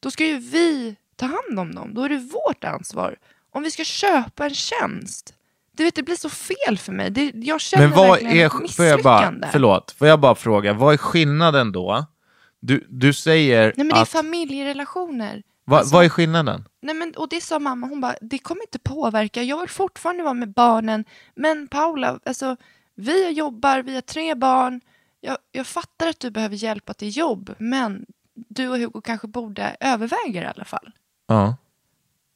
Då 0.00 0.10
ska 0.10 0.26
ju 0.26 0.38
vi 0.38 0.96
ta 1.16 1.26
hand 1.26 1.58
om 1.58 1.74
dem, 1.74 1.94
då 1.94 2.02
är 2.02 2.08
det 2.08 2.16
vårt 2.18 2.64
ansvar. 2.64 3.16
Om 3.50 3.62
vi 3.62 3.70
ska 3.70 3.84
köpa 3.84 4.44
en 4.44 4.54
tjänst, 4.54 5.34
du 5.76 5.84
vet 5.84 5.94
det 5.94 6.02
blir 6.02 6.16
så 6.16 6.30
fel 6.30 6.78
för 6.78 6.92
mig. 6.92 7.10
Det, 7.10 7.32
jag 7.34 7.60
känner 7.60 7.88
Men 7.88 7.96
vad 7.96 8.10
verkligen 8.10 8.36
är, 8.36 8.46
ett 8.64 8.74
får 8.76 8.84
jag 8.84 9.02
bara, 9.02 9.20
misslyckande. 9.20 9.48
förlåt, 9.52 9.90
får 9.90 10.08
jag 10.08 10.20
bara 10.20 10.34
fråga, 10.34 10.72
vad 10.72 10.94
är 10.94 10.98
skillnaden 10.98 11.72
då? 11.72 12.06
Du, 12.60 12.86
du 12.88 13.12
säger 13.12 13.62
Nej 13.62 13.72
men 13.76 13.88
det 13.88 13.94
är 13.94 14.02
att, 14.02 14.08
familjerelationer. 14.08 15.42
Va, 15.68 15.78
Alltså- 15.78 15.94
vad 15.94 16.04
är 16.04 16.08
skillnaden? 16.08 16.64
Nej, 16.80 16.94
men, 16.94 17.14
och 17.16 17.28
det 17.28 17.40
sa 17.40 17.58
mamma, 17.58 17.86
hon 17.86 18.00
bara, 18.00 18.14
det 18.20 18.38
kommer 18.38 18.62
inte 18.62 18.78
påverka, 18.78 19.42
jag 19.42 19.60
vill 19.60 19.68
fortfarande 19.68 20.22
vara 20.22 20.34
med 20.34 20.52
barnen, 20.52 21.04
men 21.34 21.68
Paula, 21.68 22.20
alltså, 22.26 22.56
vi 22.94 23.30
jobbar, 23.30 23.82
vi 23.82 23.94
har 23.94 24.00
tre 24.00 24.34
barn, 24.34 24.80
jag, 25.20 25.38
jag 25.52 25.66
fattar 25.66 26.08
att 26.08 26.20
du 26.20 26.30
behöver 26.30 26.56
hjälpa 26.56 26.94
till 26.94 27.16
jobb, 27.16 27.54
men 27.58 28.06
du 28.34 28.68
och 28.68 28.78
Hugo 28.78 29.00
kanske 29.00 29.26
borde 29.28 29.76
överväga 29.80 30.40
det 30.40 30.46
i 30.46 30.50
alla 30.54 30.64
fall. 30.64 30.92
Ja. 31.26 31.56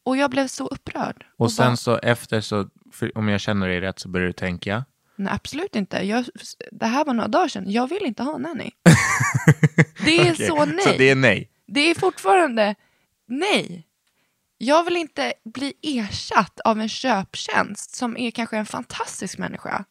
Och 0.04 0.16
jag 0.16 0.30
blev 0.30 0.46
så 0.46 0.66
upprörd. 0.66 1.26
Och 1.36 1.52
sen 1.52 1.66
bara, 1.66 1.76
så 1.76 1.98
efter 1.98 2.40
så, 2.40 2.68
om 3.14 3.28
jag 3.28 3.40
känner 3.40 3.68
dig 3.68 3.80
rätt 3.80 3.98
så 3.98 4.08
börjar 4.08 4.26
du 4.26 4.32
tänka. 4.32 4.84
Nej, 5.16 5.32
absolut 5.34 5.76
inte. 5.76 6.06
Jag, 6.06 6.24
det 6.72 6.86
här 6.86 7.04
var 7.04 7.14
några 7.14 7.28
dagar 7.28 7.48
sedan, 7.48 7.70
jag 7.70 7.88
vill 7.88 8.02
inte 8.06 8.22
ha 8.22 8.38
nanny. 8.38 8.70
Det 10.04 10.18
är 10.18 10.32
Okej, 10.32 10.46
så 10.46 10.64
nej. 10.64 10.84
Så 10.84 10.90
det 10.98 11.10
är 11.10 11.14
nej. 11.14 11.50
Det 11.66 11.80
är 11.80 11.94
fortfarande 11.94 12.74
nej. 13.32 13.86
Jag 14.58 14.84
vill 14.84 14.96
inte 14.96 15.32
bli 15.44 15.74
ersatt 15.82 16.60
av 16.60 16.80
en 16.80 16.88
köptjänst 16.88 17.94
som 17.94 18.16
är 18.16 18.30
kanske 18.30 18.56
en 18.56 18.66
fantastisk 18.66 19.38
människa. 19.38 19.84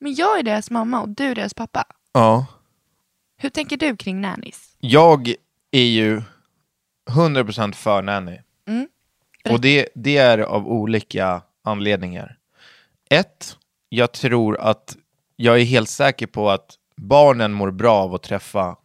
Men 0.00 0.14
jag 0.14 0.38
är 0.38 0.42
deras 0.42 0.70
mamma 0.70 1.00
och 1.00 1.08
du 1.08 1.24
är 1.24 1.34
deras 1.34 1.54
pappa. 1.54 1.84
Ja. 2.12 2.46
Hur 3.36 3.50
tänker 3.50 3.76
du 3.76 3.96
kring 3.96 4.20
nannies? 4.20 4.76
Jag 4.80 5.34
är 5.70 5.84
ju 5.84 6.22
100% 7.10 7.72
för 7.72 8.02
nanny. 8.02 8.40
Mm. 8.68 8.88
Och 9.50 9.60
det, 9.60 9.88
det 9.94 10.16
är 10.16 10.38
av 10.38 10.68
olika 10.68 11.42
anledningar. 11.64 12.38
Ett, 13.10 13.56
jag 13.88 14.12
tror 14.12 14.60
att 14.60 14.96
jag 15.36 15.60
är 15.60 15.64
helt 15.64 15.88
säker 15.88 16.26
på 16.26 16.50
att 16.50 16.78
barnen 16.96 17.52
mår 17.52 17.70
bra 17.70 17.94
av 17.94 18.14
att 18.14 18.22
träffa 18.22 18.76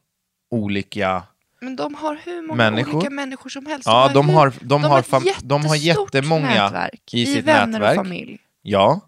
olika... 0.52 1.24
Men 1.62 1.76
de 1.76 1.95
har 1.95 2.16
hur 2.26 2.41
många 2.41 2.55
Människor? 2.57 2.95
olika 2.95 3.10
människor 3.10 3.49
som 3.49 3.66
helst. 3.66 3.86
Ja, 3.88 4.12
de 4.14 4.30
har, 4.30 4.53
de 4.62 4.84
har, 4.84 4.99
ett 4.99 5.07
fam, 5.07 5.24
de 5.43 5.66
har 5.66 5.76
jättemånga 5.76 6.47
nätverk 6.47 7.14
i 7.14 7.26
sitt 7.26 7.45
vänner 7.45 7.68
nätverk. 7.80 7.99
och 7.99 8.05
familj. 8.05 8.38
Ja. 8.62 8.99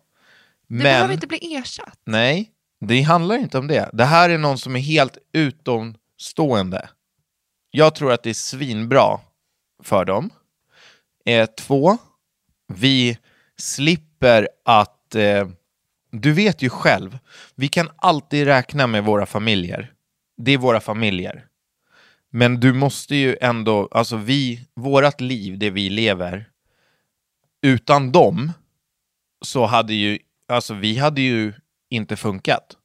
Det 0.67 0.73
Men, 0.75 0.83
behöver 0.83 1.13
inte 1.13 1.27
bli 1.27 1.55
ersatt. 1.55 1.99
nej, 2.05 2.49
det 2.85 3.01
handlar 3.01 3.35
inte 3.35 3.57
om 3.57 3.67
det. 3.67 3.89
Det 3.93 4.05
här 4.05 4.29
är 4.29 4.37
någon 4.37 4.57
som 4.57 4.75
är 4.75 4.79
helt 4.79 5.17
utomstående. 5.33 6.89
Jag 7.71 7.95
tror 7.95 8.11
att 8.11 8.23
det 8.23 8.29
är 8.29 8.33
svinbra 8.33 9.19
för 9.83 10.05
dem. 10.05 10.29
Eh, 11.25 11.45
två, 11.45 11.97
vi 12.73 13.17
slipper 13.57 14.47
att... 14.65 15.15
Eh, 15.15 15.47
du 16.13 16.33
vet 16.33 16.61
ju 16.61 16.69
själv, 16.69 17.17
vi 17.55 17.67
kan 17.67 17.89
alltid 17.97 18.45
räkna 18.45 18.87
med 18.87 19.03
våra 19.03 19.25
familjer. 19.25 19.91
Det 20.37 20.51
är 20.51 20.57
våra 20.57 20.79
familjer. 20.79 21.45
Men 22.33 22.59
du 22.59 22.73
måste 22.73 23.15
ju 23.15 23.37
ändå, 23.41 23.87
alltså 23.91 24.17
vi, 24.17 24.67
vårat 24.75 25.21
liv, 25.21 25.57
det 25.59 25.69
vi 25.69 25.89
lever, 25.89 26.49
utan 27.61 28.11
dem 28.11 28.51
så 29.45 29.65
hade 29.65 29.93
ju, 29.93 30.19
alltså 30.47 30.73
vi 30.73 30.97
hade 30.97 31.21
ju 31.21 31.53
inte 31.89 32.15
funkat. 32.15 32.77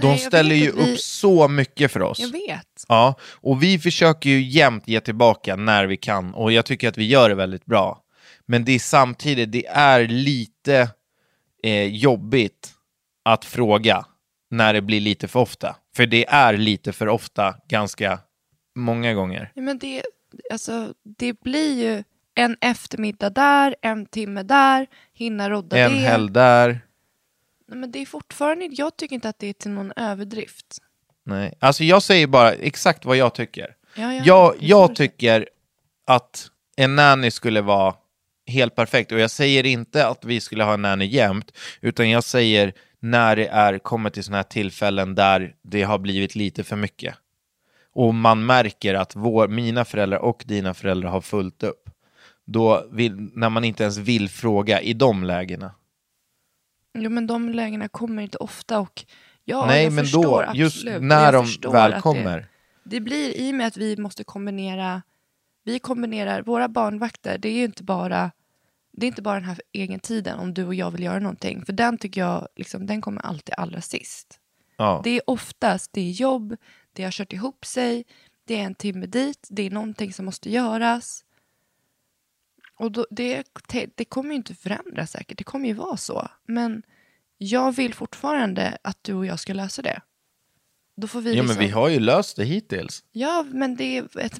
De 0.00 0.06
Nej, 0.06 0.18
ställer 0.18 0.54
ju 0.54 0.72
vi- 0.72 0.92
upp 0.92 0.98
så 1.00 1.48
mycket 1.48 1.92
för 1.92 2.02
oss. 2.02 2.18
Jag 2.18 2.28
vet. 2.32 2.84
Ja, 2.88 3.14
och 3.22 3.62
vi 3.62 3.78
försöker 3.78 4.30
ju 4.30 4.42
jämt 4.42 4.88
ge 4.88 5.00
tillbaka 5.00 5.56
när 5.56 5.86
vi 5.86 5.96
kan 5.96 6.34
och 6.34 6.52
jag 6.52 6.66
tycker 6.66 6.88
att 6.88 6.98
vi 6.98 7.04
gör 7.06 7.28
det 7.28 7.34
väldigt 7.34 7.64
bra. 7.66 8.02
Men 8.46 8.64
det 8.64 8.72
är 8.72 8.78
samtidigt, 8.78 9.52
det 9.52 9.66
är 9.66 10.08
lite 10.08 10.90
eh, 11.62 11.84
jobbigt 11.84 12.72
att 13.24 13.44
fråga 13.44 14.06
när 14.50 14.72
det 14.74 14.80
blir 14.82 15.00
lite 15.00 15.28
för 15.28 15.40
ofta. 15.40 15.76
För 15.96 16.06
det 16.06 16.26
är 16.28 16.56
lite 16.56 16.92
för 16.92 17.08
ofta 17.08 17.54
ganska 17.68 18.18
många 18.74 19.14
gånger. 19.14 19.52
Men 19.54 19.78
det, 19.78 20.02
alltså, 20.52 20.94
det 21.18 21.40
blir 21.40 21.74
ju 21.84 22.04
en 22.34 22.56
eftermiddag 22.60 23.30
där, 23.30 23.76
en 23.82 24.06
timme 24.06 24.42
där, 24.42 24.86
hinna 25.12 25.50
rodda 25.50 25.78
En 25.78 25.92
det. 25.92 25.98
helg 25.98 26.30
där. 26.30 26.80
Men 27.68 27.90
det 27.90 27.98
är 27.98 28.06
fortfarande, 28.06 28.68
jag 28.72 28.96
tycker 28.96 29.14
inte 29.14 29.28
att 29.28 29.38
det 29.38 29.46
är 29.46 29.52
till 29.52 29.70
någon 29.70 29.92
överdrift. 29.96 30.78
Nej. 31.24 31.54
Alltså 31.58 31.84
jag 31.84 32.02
säger 32.02 32.26
bara 32.26 32.52
exakt 32.52 33.04
vad 33.04 33.16
jag 33.16 33.34
tycker. 33.34 33.74
Ja, 33.94 34.14
ja, 34.14 34.22
Jag, 34.24 34.54
jag 34.60 34.94
tycker 34.94 35.48
att 36.06 36.50
en 36.76 36.96
nanny 36.96 37.30
skulle 37.30 37.60
vara 37.60 37.94
helt 38.46 38.74
perfekt. 38.74 39.12
Och 39.12 39.18
jag 39.18 39.30
säger 39.30 39.66
inte 39.66 40.06
att 40.06 40.24
vi 40.24 40.40
skulle 40.40 40.64
ha 40.64 40.74
en 40.74 40.82
nanny 40.82 41.04
jämt, 41.04 41.52
utan 41.80 42.10
jag 42.10 42.24
säger 42.24 42.72
när 43.00 43.36
det 43.36 43.46
är, 43.46 43.78
kommer 43.78 44.10
till 44.10 44.24
sådana 44.24 44.38
här 44.38 44.42
tillfällen 44.42 45.14
där 45.14 45.54
det 45.62 45.82
har 45.82 45.98
blivit 45.98 46.34
lite 46.34 46.64
för 46.64 46.76
mycket. 46.76 47.14
Och 47.92 48.14
man 48.14 48.46
märker 48.46 48.94
att 48.94 49.16
vår, 49.16 49.48
mina 49.48 49.84
föräldrar 49.84 50.18
och 50.18 50.44
dina 50.46 50.74
föräldrar 50.74 51.10
har 51.10 51.20
fullt 51.20 51.62
upp. 51.62 51.90
Då 52.44 52.86
vill, 52.90 53.30
när 53.34 53.50
man 53.50 53.64
inte 53.64 53.82
ens 53.82 53.98
vill 53.98 54.28
fråga 54.28 54.80
i 54.80 54.92
de 54.92 55.24
lägena. 55.24 55.74
Jo, 56.94 57.10
men 57.10 57.26
de 57.26 57.48
lägena 57.48 57.88
kommer 57.88 58.22
inte 58.22 58.38
ofta 58.38 58.78
och 58.80 59.04
ja, 59.44 59.66
Nej, 59.66 59.84
jag 59.84 59.92
men 59.92 60.04
förstår 60.04 60.22
då, 60.22 60.40
absolut. 60.40 60.56
just 60.56 60.84
när 61.00 61.32
de 61.32 61.72
väl 61.72 62.00
kommer. 62.00 62.38
Det, 62.38 62.46
det 62.84 63.00
blir 63.00 63.36
i 63.36 63.50
och 63.50 63.54
med 63.54 63.66
att 63.66 63.76
vi 63.76 63.96
måste 63.96 64.24
kombinera, 64.24 65.02
vi 65.64 65.78
kombinerar, 65.78 66.42
våra 66.42 66.68
barnvakter, 66.68 67.38
det 67.38 67.48
är 67.48 67.52
ju 67.52 67.64
inte 67.64 67.82
bara 67.82 68.30
det 68.96 69.06
är 69.06 69.08
inte 69.08 69.22
bara 69.22 69.34
den 69.34 69.44
här 69.44 69.60
egen 69.72 70.00
tiden 70.00 70.38
om 70.38 70.54
du 70.54 70.64
och 70.64 70.74
jag 70.74 70.90
vill 70.90 71.02
göra 71.02 71.18
någonting. 71.18 71.64
För 71.64 71.72
den 71.72 71.98
tycker 71.98 72.20
jag, 72.20 72.48
liksom, 72.56 72.86
den 72.86 73.00
kommer 73.00 73.22
alltid 73.22 73.54
allra 73.58 73.80
sist. 73.80 74.40
Ja. 74.76 75.00
Det 75.04 75.10
är 75.10 75.30
oftast 75.30 75.92
det 75.92 76.00
är 76.00 76.10
jobb, 76.10 76.56
det 76.92 77.04
har 77.04 77.10
kört 77.10 77.32
ihop 77.32 77.64
sig, 77.64 78.04
det 78.44 78.56
är 78.56 78.64
en 78.64 78.74
timme 78.74 79.06
dit, 79.06 79.46
det 79.50 79.62
är 79.62 79.70
någonting 79.70 80.12
som 80.12 80.24
måste 80.24 80.50
göras. 80.50 81.24
Och 82.78 82.92
då, 82.92 83.06
det, 83.10 83.44
det 83.94 84.04
kommer 84.04 84.30
ju 84.30 84.36
inte 84.36 84.54
förändras 84.54 85.10
säkert, 85.10 85.38
det 85.38 85.44
kommer 85.44 85.68
ju 85.68 85.74
vara 85.74 85.96
så. 85.96 86.28
Men 86.46 86.82
jag 87.38 87.72
vill 87.72 87.94
fortfarande 87.94 88.78
att 88.82 88.98
du 89.02 89.14
och 89.14 89.26
jag 89.26 89.40
ska 89.40 89.52
lösa 89.52 89.82
det. 89.82 90.00
Då 90.96 91.06
får 91.06 91.20
vi 91.20 91.30
Ja, 91.30 91.42
men 91.42 91.46
liksom, 91.46 91.64
vi 91.64 91.70
har 91.70 91.88
ju 91.88 92.00
löst 92.00 92.36
det 92.36 92.44
hittills. 92.44 93.04
Ja, 93.12 93.46
men 93.48 93.76
det 93.76 93.98
är 93.98 94.18
ett 94.18 94.38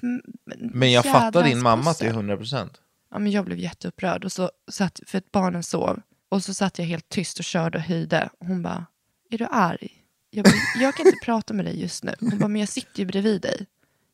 Men 0.58 0.92
jag 0.92 1.04
fattar 1.04 1.44
din 1.44 1.62
mamma 1.62 1.94
till 1.94 2.06
pussel. 2.06 2.16
100 2.16 2.36
procent. 2.36 2.80
Ja, 3.10 3.18
men 3.18 3.32
jag 3.32 3.44
blev 3.44 3.58
jätteupprörd 3.58 4.24
och 4.24 4.32
så 4.32 4.50
satt, 4.70 5.00
för 5.06 5.18
att 5.18 5.32
barnen 5.32 5.62
sov. 5.62 6.00
Och 6.28 6.42
så 6.44 6.54
satt 6.54 6.78
jag 6.78 6.86
helt 6.86 7.08
tyst 7.08 7.38
och 7.38 7.44
körde 7.44 7.78
och 7.78 7.84
höjde. 7.84 8.30
Och 8.40 8.46
hon 8.46 8.62
bara, 8.62 8.86
är 9.30 9.38
du 9.38 9.46
arg? 9.50 9.92
Jag, 10.30 10.44
bara, 10.44 10.54
jag 10.82 10.94
kan 10.94 11.06
inte 11.06 11.18
prata 11.24 11.54
med 11.54 11.64
dig 11.64 11.80
just 11.80 12.04
nu. 12.04 12.14
Hon 12.20 12.38
bara, 12.38 12.48
men 12.48 12.60
jag 12.60 12.68
sitter 12.68 12.98
ju 12.98 13.04
bredvid 13.06 13.42
dig. 13.42 13.66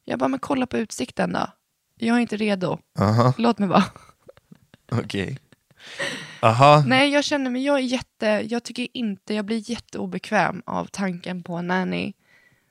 Jag 0.05 0.19
bara, 0.19 0.29
men 0.29 0.41
kolla 0.41 0.67
på 0.67 0.79
utsikten 0.79 1.33
då. 1.33 1.47
Jag 1.97 2.17
är 2.17 2.21
inte 2.21 2.37
redo. 2.37 2.79
Aha, 2.99 3.35
Låt 3.39 3.59
mig 3.59 3.69
vara. 3.69 3.85
okej. 4.91 5.39
Aha, 6.41 6.85
Nej, 6.87 7.11
jag 7.11 7.25
känner 7.25 7.51
mig, 7.51 7.65
jag 7.65 7.77
är 7.77 7.83
jätte, 7.83 8.27
jag 8.27 8.63
tycker 8.63 8.89
inte, 8.93 9.35
jag 9.35 9.45
blir 9.45 9.71
jätteobekväm 9.71 10.63
av 10.67 10.87
tanken 10.87 11.43
på 11.43 11.55
en 11.55 11.67
nanny. 11.67 12.13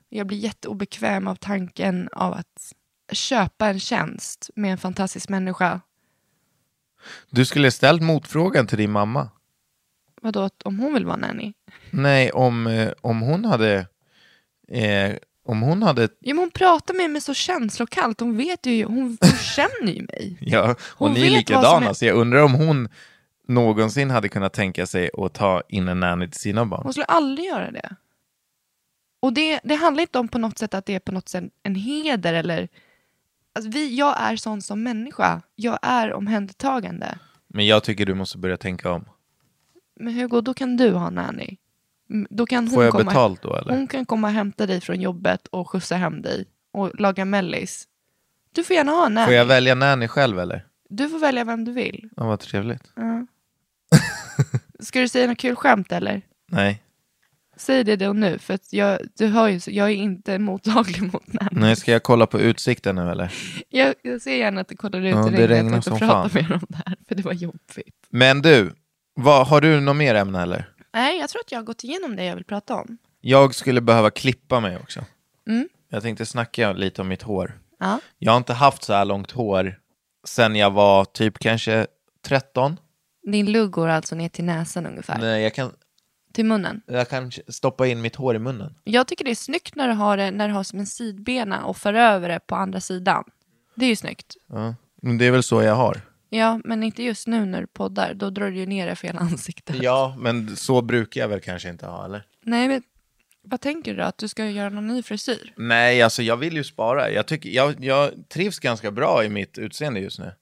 Jag 0.08 0.26
blir 0.26 0.38
jätteobekväm 0.38 1.28
av 1.28 1.34
tanken 1.36 2.08
av 2.12 2.32
att 2.32 2.72
köpa 3.12 3.68
en 3.68 3.80
tjänst 3.80 4.50
med 4.56 4.72
en 4.72 4.78
fantastisk 4.78 5.28
människa. 5.28 5.80
Du 7.30 7.44
skulle 7.44 7.70
ställt 7.70 8.02
motfrågan 8.02 8.66
till 8.66 8.78
din 8.78 8.90
mamma. 8.90 9.28
Vadå, 10.22 10.40
att 10.40 10.62
om 10.62 10.78
hon 10.78 10.94
vill 10.94 11.04
vara 11.06 11.16
nanny? 11.16 11.52
Nej, 11.90 12.30
om, 12.32 12.66
eh, 12.66 12.92
om 13.00 13.20
hon 13.20 13.44
hade... 13.44 13.86
Eh, 14.68 15.12
om 15.44 15.62
hon 15.62 15.82
hade... 15.82 16.02
Ja, 16.02 16.34
men 16.34 16.38
hon 16.38 16.50
pratar 16.50 16.94
med 16.94 17.10
mig 17.10 17.20
så 17.20 17.34
känslokallt. 17.34 18.20
Hon 18.20 18.36
vet 18.36 18.66
ju, 18.66 18.84
hon, 18.84 19.18
hon 19.20 19.30
känner 19.38 19.92
ju 19.92 20.02
mig. 20.02 20.36
Ja, 20.40 20.70
och 20.70 20.78
Hon 21.08 21.12
ni 21.12 21.26
är 21.26 21.30
likadana, 21.30 21.88
är- 21.88 21.92
så 21.92 22.04
jag 22.04 22.16
undrar 22.16 22.42
om 22.42 22.54
hon 22.54 22.88
någonsin 23.48 24.10
hade 24.10 24.28
kunnat 24.28 24.52
tänka 24.52 24.86
sig 24.86 25.10
att 25.18 25.34
ta 25.34 25.62
in 25.68 25.88
en 25.88 26.00
nanny 26.00 26.28
till 26.30 26.40
sina 26.40 26.64
barn. 26.66 26.80
Hon 26.82 26.92
skulle 26.92 27.04
aldrig 27.04 27.46
göra 27.48 27.70
det. 27.70 27.96
Och 29.22 29.32
det, 29.32 29.60
det 29.64 29.74
handlar 29.74 30.00
inte 30.00 30.18
om 30.18 30.28
på 30.28 30.38
något 30.38 30.58
sätt 30.58 30.74
att 30.74 30.86
det 30.86 30.94
är 30.94 30.98
på 31.00 31.12
något 31.12 31.28
sätt 31.28 31.44
en 31.62 31.74
heder 31.74 32.34
eller... 32.34 32.68
Alltså 33.54 33.70
vi, 33.70 33.96
jag 33.96 34.20
är 34.20 34.36
sån 34.36 34.62
som 34.62 34.82
människa. 34.82 35.42
Jag 35.54 35.78
är 35.82 36.12
omhändertagande. 36.12 37.18
Men 37.48 37.66
jag 37.66 37.84
tycker 37.84 38.06
du 38.06 38.14
måste 38.14 38.38
börja 38.38 38.56
tänka 38.56 38.90
om. 38.92 39.04
Men 40.00 40.14
Hugo, 40.14 40.40
då 40.40 40.54
kan 40.54 40.76
du 40.76 40.90
ha 40.90 41.10
nanny. 41.10 41.56
Då 42.30 42.46
kan 42.46 42.64
hon 42.64 42.74
Får 42.74 42.84
jag 42.84 42.92
komma, 42.92 43.04
betalt 43.04 43.42
då 43.42 43.56
eller? 43.56 43.72
Hon 43.72 43.86
kan 43.86 44.06
komma 44.06 44.26
och 44.26 44.32
hämta 44.32 44.66
dig 44.66 44.80
från 44.80 45.00
jobbet 45.00 45.46
och 45.46 45.70
skjutsa 45.70 45.96
hem 45.96 46.22
dig 46.22 46.44
och 46.72 47.00
laga 47.00 47.24
mellis. 47.24 47.88
Du 48.52 48.64
får 48.64 48.76
gärna 48.76 48.92
ha 48.92 49.06
en 49.06 49.14
nanny. 49.14 49.26
Får 49.26 49.34
jag 49.34 49.44
välja 49.44 49.74
nanny 49.74 50.08
själv 50.08 50.38
eller? 50.38 50.66
Du 50.88 51.08
får 51.08 51.18
välja 51.18 51.44
vem 51.44 51.64
du 51.64 51.72
vill. 51.72 52.08
Ja, 52.16 52.26
vad 52.26 52.40
trevligt. 52.40 52.92
Ja. 52.96 53.26
Ska 54.80 55.00
du 55.00 55.08
säga 55.08 55.26
något 55.26 55.38
kul 55.38 55.56
skämt 55.56 55.92
eller? 55.92 56.22
Nej. 56.48 56.82
Säg 57.62 57.84
det 57.84 57.96
då 57.96 58.12
nu, 58.12 58.38
för 58.38 58.54
att 58.54 58.72
jag, 58.72 58.98
du 59.18 59.26
hör 59.26 59.48
ju, 59.48 59.60
jag 59.66 59.86
är 59.90 59.94
inte 59.94 60.38
mottaglig 60.48 61.02
mot 61.02 61.32
nanny. 61.32 61.48
Nej, 61.52 61.76
ska 61.76 61.92
jag 61.92 62.02
kolla 62.02 62.26
på 62.26 62.40
utsikten 62.40 62.96
nu 62.96 63.10
eller? 63.10 63.32
Jag, 63.68 63.94
jag 64.02 64.22
ser 64.22 64.36
gärna 64.36 64.60
att 64.60 64.68
du 64.68 64.76
kollar 64.76 65.00
ut 65.00 65.14
Ja, 65.14 65.28
i 65.28 65.36
det 65.36 65.48
regnar 65.48 65.80
som 65.80 65.98
pratar 65.98 66.28
fan. 66.28 66.42
mer 66.42 66.52
om 66.52 66.66
det 66.68 66.82
här, 66.86 66.96
för 67.08 67.14
det 67.14 67.22
var 67.22 67.32
jobbigt. 67.32 68.06
Men 68.10 68.42
du, 68.42 68.72
vad, 69.14 69.46
har 69.46 69.60
du 69.60 69.80
något 69.80 69.96
mer 69.96 70.14
ämne 70.14 70.42
eller? 70.42 70.68
Nej, 70.94 71.18
jag 71.18 71.28
tror 71.30 71.40
att 71.40 71.52
jag 71.52 71.58
har 71.58 71.64
gått 71.64 71.84
igenom 71.84 72.16
det 72.16 72.24
jag 72.24 72.34
vill 72.34 72.44
prata 72.44 72.74
om. 72.74 72.98
Jag 73.20 73.54
skulle 73.54 73.80
behöva 73.80 74.10
klippa 74.10 74.60
mig 74.60 74.76
också. 74.76 75.04
Mm. 75.48 75.68
Jag 75.88 76.02
tänkte 76.02 76.26
snacka 76.26 76.72
lite 76.72 77.00
om 77.02 77.08
mitt 77.08 77.22
hår. 77.22 77.58
Ja. 77.78 78.00
Jag 78.18 78.32
har 78.32 78.36
inte 78.36 78.52
haft 78.52 78.82
så 78.84 78.92
här 78.92 79.04
långt 79.04 79.30
hår 79.30 79.78
sen 80.28 80.56
jag 80.56 80.70
var 80.70 81.04
typ 81.04 81.38
kanske 81.38 81.86
13. 82.26 82.76
Din 83.32 83.52
lugg 83.52 83.70
går 83.70 83.88
alltså 83.88 84.14
ner 84.14 84.28
till 84.28 84.44
näsan 84.44 84.86
ungefär, 84.86 85.18
Nej, 85.18 85.42
jag 85.42 85.54
kan, 85.54 85.72
till 86.32 86.44
munnen. 86.44 86.82
jag 86.86 87.08
kan 87.08 87.32
stoppa 87.48 87.86
in 87.86 88.00
mitt 88.02 88.16
hår 88.16 88.36
i 88.36 88.38
munnen. 88.38 88.74
Jag 88.84 89.08
tycker 89.08 89.24
det 89.24 89.30
är 89.30 89.34
snyggt 89.34 89.74
när 89.74 89.88
du 89.88 89.94
har 89.94 90.16
det 90.16 90.30
när 90.30 90.48
du 90.48 90.54
har 90.54 90.64
som 90.64 90.78
en 90.78 90.86
sidbena 90.86 91.64
och 91.64 91.76
för 91.76 91.94
över 91.94 92.28
det 92.28 92.40
på 92.46 92.54
andra 92.54 92.80
sidan. 92.80 93.24
Det 93.74 93.84
är 93.84 93.88
ju 93.88 93.96
snyggt. 93.96 94.36
Ja. 94.46 94.74
Men 95.02 95.18
det 95.18 95.26
är 95.26 95.30
väl 95.30 95.42
så 95.42 95.62
jag 95.62 95.74
har. 95.74 96.00
Ja, 96.28 96.60
men 96.64 96.82
inte 96.82 97.02
just 97.02 97.26
nu 97.26 97.46
när 97.46 97.60
du 97.60 97.66
poddar. 97.66 98.14
Då 98.14 98.30
drar 98.30 98.50
du 98.50 98.56
ju 98.56 98.66
ner 98.66 98.86
det 98.86 98.96
för 98.96 99.06
hela 99.06 99.20
ansiktet. 99.20 99.76
Ja, 99.82 100.16
men 100.18 100.56
så 100.56 100.82
brukar 100.82 101.20
jag 101.20 101.28
väl 101.28 101.40
kanske 101.40 101.68
inte 101.68 101.86
ha, 101.86 102.04
eller? 102.04 102.26
Nej, 102.42 102.68
men 102.68 102.82
vad 103.42 103.60
tänker 103.60 103.90
du 103.90 104.00
då? 104.00 104.04
Att 104.04 104.18
du 104.18 104.28
ska 104.28 104.46
göra 104.46 104.68
någon 104.68 104.86
ny 104.86 105.02
frisyr? 105.02 105.52
Nej, 105.56 106.02
alltså 106.02 106.22
jag 106.22 106.36
vill 106.36 106.56
ju 106.56 106.64
spara. 106.64 107.10
Jag, 107.10 107.26
tycker, 107.26 107.50
jag, 107.50 107.84
jag 107.84 108.10
trivs 108.28 108.58
ganska 108.58 108.90
bra 108.90 109.24
i 109.24 109.28
mitt 109.28 109.58
utseende 109.58 110.00
just 110.00 110.18
nu. 110.18 110.32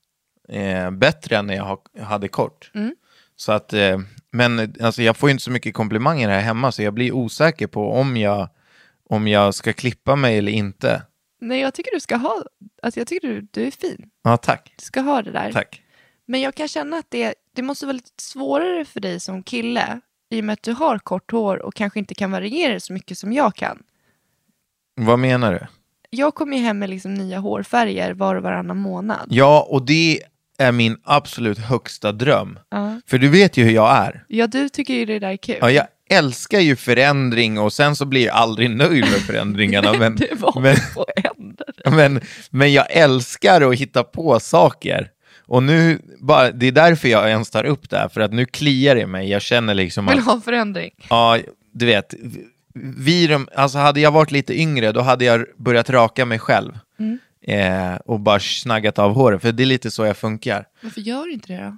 Eh, 0.58 0.90
bättre 0.90 1.36
än 1.36 1.46
när 1.46 1.54
jag 1.54 1.64
ha, 1.64 1.82
hade 2.00 2.28
kort. 2.28 2.70
Mm. 2.74 2.94
Så 3.40 3.52
att, 3.52 3.72
eh, 3.72 3.98
men 4.30 4.74
alltså 4.80 5.02
jag 5.02 5.16
får 5.16 5.28
ju 5.28 5.30
inte 5.30 5.44
så 5.44 5.50
mycket 5.50 5.74
komplimanger 5.74 6.28
här 6.28 6.40
hemma, 6.40 6.72
så 6.72 6.82
jag 6.82 6.94
blir 6.94 7.12
osäker 7.12 7.66
på 7.66 7.92
om 7.92 8.16
jag, 8.16 8.48
om 9.08 9.28
jag 9.28 9.54
ska 9.54 9.72
klippa 9.72 10.16
mig 10.16 10.38
eller 10.38 10.52
inte. 10.52 11.02
Nej, 11.40 11.60
jag 11.60 11.74
tycker 11.74 11.90
du 11.94 12.00
ska 12.00 12.16
ha... 12.16 12.42
Alltså 12.82 13.00
jag 13.00 13.06
tycker 13.06 13.28
du, 13.28 13.48
du 13.50 13.66
är 13.66 13.70
fin. 13.70 14.10
Ja, 14.22 14.36
tack. 14.36 14.74
Du 14.78 14.84
ska 14.84 15.00
ha 15.00 15.22
det 15.22 15.30
där. 15.30 15.52
Tack. 15.52 15.82
Men 16.26 16.40
jag 16.40 16.54
kan 16.54 16.68
känna 16.68 16.96
att 16.96 17.06
det, 17.08 17.34
det 17.56 17.62
måste 17.62 17.86
vara 17.86 17.92
lite 17.92 18.22
svårare 18.22 18.84
för 18.84 19.00
dig 19.00 19.20
som 19.20 19.42
kille 19.42 20.00
i 20.30 20.40
och 20.40 20.44
med 20.44 20.52
att 20.52 20.62
du 20.62 20.72
har 20.72 20.98
kort 20.98 21.32
hår 21.32 21.56
och 21.56 21.74
kanske 21.74 21.98
inte 21.98 22.14
kan 22.14 22.30
variera 22.30 22.72
det 22.72 22.80
så 22.80 22.92
mycket 22.92 23.18
som 23.18 23.32
jag 23.32 23.54
kan. 23.54 23.82
Vad 24.96 25.18
menar 25.18 25.52
du? 25.52 25.66
Jag 26.10 26.34
kommer 26.34 26.56
ju 26.56 26.62
hem 26.62 26.78
med 26.78 26.90
liksom 26.90 27.14
nya 27.14 27.38
hårfärger 27.38 28.14
var 28.14 28.34
och 28.34 28.42
varannan 28.42 28.76
månad. 28.76 29.28
Ja, 29.30 29.66
och 29.70 29.86
det 29.86 30.20
är 30.60 30.72
min 30.72 30.96
absolut 31.04 31.58
högsta 31.58 32.12
dröm. 32.12 32.58
Ja. 32.70 33.00
För 33.06 33.18
du 33.18 33.28
vet 33.28 33.56
ju 33.56 33.64
hur 33.64 33.72
jag 33.72 33.96
är. 33.96 34.24
Ja, 34.28 34.46
du 34.46 34.68
tycker 34.68 34.94
ju 34.94 35.04
det 35.04 35.18
där 35.18 35.30
är 35.30 35.36
kul. 35.36 35.56
Ja, 35.60 35.70
jag 35.70 35.86
älskar 36.10 36.60
ju 36.60 36.76
förändring 36.76 37.58
och 37.58 37.72
sen 37.72 37.96
så 37.96 38.04
blir 38.04 38.26
jag 38.26 38.36
aldrig 38.36 38.70
nöjd 38.70 39.04
med 39.04 39.20
förändringarna. 39.20 39.92
Men, 39.98 40.16
det 40.16 40.34
var 40.34 40.60
men, 40.60 40.76
men, 41.96 42.20
men 42.50 42.72
jag 42.72 42.86
älskar 42.90 43.60
att 43.60 43.78
hitta 43.78 44.04
på 44.04 44.40
saker. 44.40 45.08
Och 45.46 45.62
nu, 45.62 45.98
bara, 46.20 46.50
det 46.50 46.66
är 46.66 46.72
därför 46.72 47.08
jag 47.08 47.28
ens 47.28 47.50
tar 47.50 47.64
upp 47.64 47.90
det 47.90 47.98
här, 47.98 48.08
för 48.08 48.20
att 48.20 48.32
nu 48.32 48.46
kliar 48.46 48.94
det 48.94 49.06
mig. 49.06 49.30
Jag 49.30 49.42
känner 49.42 49.74
liksom 49.74 50.06
Vill 50.06 50.18
att, 50.18 50.24
ha 50.24 50.40
förändring. 50.40 50.90
ja, 51.10 51.38
du 51.72 51.86
vet, 51.86 52.14
vi, 52.74 53.38
alltså 53.54 53.78
hade 53.78 54.00
jag 54.00 54.10
varit 54.10 54.30
lite 54.30 54.60
yngre, 54.60 54.92
då 54.92 55.00
hade 55.00 55.24
jag 55.24 55.44
börjat 55.56 55.90
raka 55.90 56.24
mig 56.24 56.38
själv. 56.38 56.78
Mm. 56.98 57.18
Eh, 57.50 57.94
och 57.94 58.20
bara 58.20 58.40
snaggat 58.40 58.98
av 58.98 59.14
håret, 59.14 59.42
för 59.42 59.52
det 59.52 59.62
är 59.62 59.66
lite 59.66 59.90
så 59.90 60.04
jag 60.04 60.16
funkar. 60.16 60.68
Varför 60.82 61.00
gör 61.00 61.24
du 61.24 61.32
inte 61.32 61.52
det 61.52 61.64
då? 61.64 61.76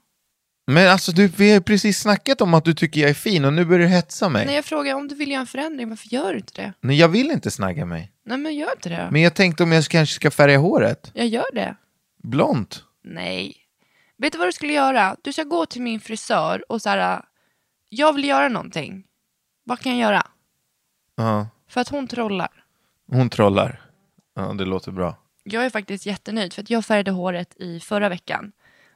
Men 0.67 0.91
alltså, 0.91 1.13
du, 1.13 1.27
vi 1.27 1.49
har 1.49 1.55
ju 1.55 1.61
precis 1.63 1.99
snackat 2.01 2.41
om 2.41 2.55
att 2.55 2.65
du 2.65 2.75
tycker 2.75 3.01
jag 3.01 3.11
är 3.11 3.15
fin 3.15 3.45
och 3.45 3.53
nu 3.53 3.65
börjar 3.65 3.81
du 3.81 3.87
hetsa 3.95 4.29
mig. 4.29 4.47
När 4.47 4.55
jag 4.55 4.65
frågar 4.65 4.95
om 4.95 5.09
du 5.09 5.15
vill 5.15 5.31
göra 5.31 5.41
en 5.41 5.47
förändring, 5.47 5.89
varför 5.89 6.09
gör 6.09 6.33
du 6.33 6.39
inte 6.39 6.63
det? 6.63 6.73
Nej, 6.81 6.97
jag 6.99 7.09
vill 7.09 7.31
inte 7.31 7.51
snagga 7.51 7.85
mig. 7.87 8.13
Nej, 8.25 8.39
men 8.39 8.55
gör 8.55 8.73
inte 8.73 8.89
det. 8.89 9.09
Men 9.11 9.23
jag 9.23 9.35
tänkte 9.35 9.63
om 9.63 9.73
jag 9.73 9.85
kanske 9.85 10.15
ska 10.15 10.31
färga 10.31 10.59
håret. 10.59 11.11
Jag 11.15 11.27
gör 11.27 11.55
det. 11.55 11.77
Blont. 12.23 12.85
Nej. 13.05 13.57
Vet 14.19 14.33
du 14.33 14.39
vad 14.39 14.49
du 14.49 14.53
skulle 14.53 14.73
göra? 14.73 15.17
Du 15.23 15.33
ska 15.33 15.43
gå 15.45 15.67
till 15.67 15.83
min 15.83 16.01
frisör 16.01 16.65
och 16.73 16.83
så 16.83 16.89
här, 16.89 17.23
jag 17.89 18.13
vill 18.13 18.25
göra 18.25 18.49
någonting. 18.49 19.05
Vad 19.65 19.81
kan 19.81 19.99
jag 19.99 20.11
göra? 20.11 20.27
Ja, 21.17 21.49
För 21.69 21.81
att 21.81 21.89
hon 21.89 22.09
trollar. 22.09 22.65
hon 23.13 23.31
trollar. 23.31 23.81
Ja, 24.35 24.53
det 24.59 24.65
låter 24.65 24.93
bra. 24.93 25.17
Jag 25.45 25.65
är 25.65 25.71
faktiskt 25.71 26.07
jättenöjd 26.07 26.53
för 26.53 26.63
att 26.63 26.71
jag 26.71 26.85
färgade 26.85 27.11
håret 27.11 27.57
i 27.57 27.81
förra 27.81 28.09
veckan. 28.09 28.53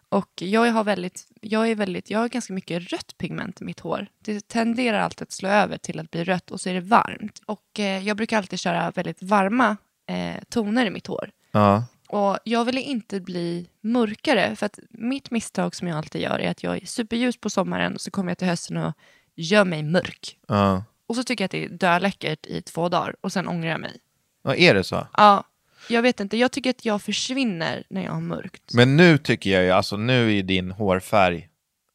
Och 0.08 0.30
jag 0.42 0.72
har 0.72 0.84
väldigt, 0.84 1.26
jag 1.40 1.70
är 1.70 1.74
väldigt, 1.74 2.10
jag 2.10 2.18
har 2.18 2.28
ganska 2.28 2.52
mycket 2.52 2.92
rött 2.92 3.18
pigment 3.18 3.60
i 3.60 3.64
mitt 3.64 3.80
hår. 3.80 4.06
Det 4.18 4.48
tenderar 4.48 5.00
alltid 5.00 5.22
att 5.22 5.32
slå 5.32 5.48
över 5.48 5.78
till 5.78 5.98
att 6.00 6.10
bli 6.10 6.24
rött 6.24 6.50
och 6.50 6.60
så 6.60 6.68
är 6.68 6.74
det 6.74 6.80
varmt. 6.80 7.40
Och 7.46 7.80
eh, 7.80 8.06
jag 8.06 8.16
brukar 8.16 8.38
alltid 8.38 8.58
köra 8.58 8.90
väldigt 8.90 9.22
varma 9.22 9.76
eh, 10.06 10.42
toner 10.48 10.86
i 10.86 10.90
mitt 10.90 11.06
hår. 11.06 11.30
Ja, 11.52 11.84
Och 12.08 12.38
jag 12.44 12.64
ville 12.64 12.80
inte 12.80 13.20
bli 13.20 13.68
mörkare 13.80 14.56
för 14.56 14.66
att 14.66 14.78
mitt 14.90 15.30
misstag 15.30 15.74
som 15.74 15.88
jag 15.88 15.98
alltid 15.98 16.22
gör 16.22 16.38
är 16.40 16.50
att 16.50 16.62
jag 16.62 16.82
är 16.82 16.86
superljus 16.86 17.36
på 17.36 17.50
sommaren 17.50 17.94
och 17.94 18.00
så 18.00 18.10
kommer 18.10 18.30
jag 18.30 18.38
till 18.38 18.48
hösten 18.48 18.76
och 18.76 18.92
gör 19.34 19.64
mig 19.64 19.82
mörk. 19.82 20.38
ja. 20.48 20.84
Och 21.08 21.16
så 21.16 21.22
tycker 21.22 21.42
jag 21.42 21.46
att 21.46 21.50
det 21.50 21.64
är 21.64 21.68
döläckert 21.68 22.46
i 22.46 22.62
två 22.62 22.88
dagar 22.88 23.16
och 23.20 23.32
sen 23.32 23.48
ångrar 23.48 23.70
jag 23.70 23.80
mig. 23.80 23.96
ja 24.42 24.54
är 24.54 24.74
det 24.74 24.84
så? 24.84 25.06
Ja, 25.16 25.44
jag 25.88 26.02
vet 26.02 26.20
inte. 26.20 26.36
Jag 26.36 26.52
tycker 26.52 26.70
att 26.70 26.84
jag 26.84 27.02
försvinner 27.02 27.84
när 27.90 28.04
jag 28.04 28.12
har 28.12 28.20
mörkt. 28.20 28.74
Men 28.74 28.96
nu 28.96 29.18
tycker 29.18 29.50
jag 29.50 29.62
ju, 29.64 29.70
alltså 29.70 29.96
nu 29.96 30.38
är 30.38 30.42
din 30.42 30.70
hårfärg, 30.70 31.48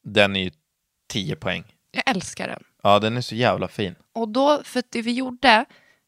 den 0.03 0.35
är 0.35 0.43
ju 0.43 0.51
10 1.09 1.35
poäng. 1.35 1.63
Jag 1.91 2.03
älskar 2.05 2.47
den. 2.47 2.63
Ja, 2.83 2.99
den 2.99 3.17
är 3.17 3.21
så 3.21 3.35
jävla 3.35 3.67
fin. 3.67 3.95
Och 4.13 4.29
då, 4.29 4.61
för 4.63 4.79
att 4.79 4.91
det 4.91 5.01
vi 5.01 5.11
gjorde, 5.13 5.65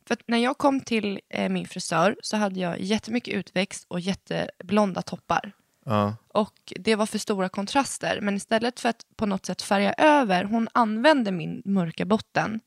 för 0.07 0.13
att 0.13 0.21
när 0.27 0.37
jag 0.37 0.57
kom 0.57 0.79
till 0.81 1.19
eh, 1.29 1.49
min 1.49 1.67
frisör 1.67 2.15
så 2.21 2.37
hade 2.37 2.59
jag 2.59 2.79
jättemycket 2.81 3.33
utväxt 3.33 3.85
och 3.87 3.99
jätteblonda 3.99 5.01
toppar. 5.01 5.51
Ja, 5.85 6.15
Och 6.27 6.73
det 6.75 6.95
var 6.95 7.05
för 7.05 7.17
stora 7.17 7.49
kontraster. 7.49 8.19
Men 8.21 8.35
istället 8.35 8.79
för 8.79 8.89
att 8.89 9.05
på 9.15 9.25
något 9.25 9.45
sätt 9.45 9.61
färga 9.61 9.93
över, 9.93 10.43
hon 10.43 10.67
använde 10.73 11.31
min 11.31 11.61
mörka 11.65 12.05
botten 12.05 12.59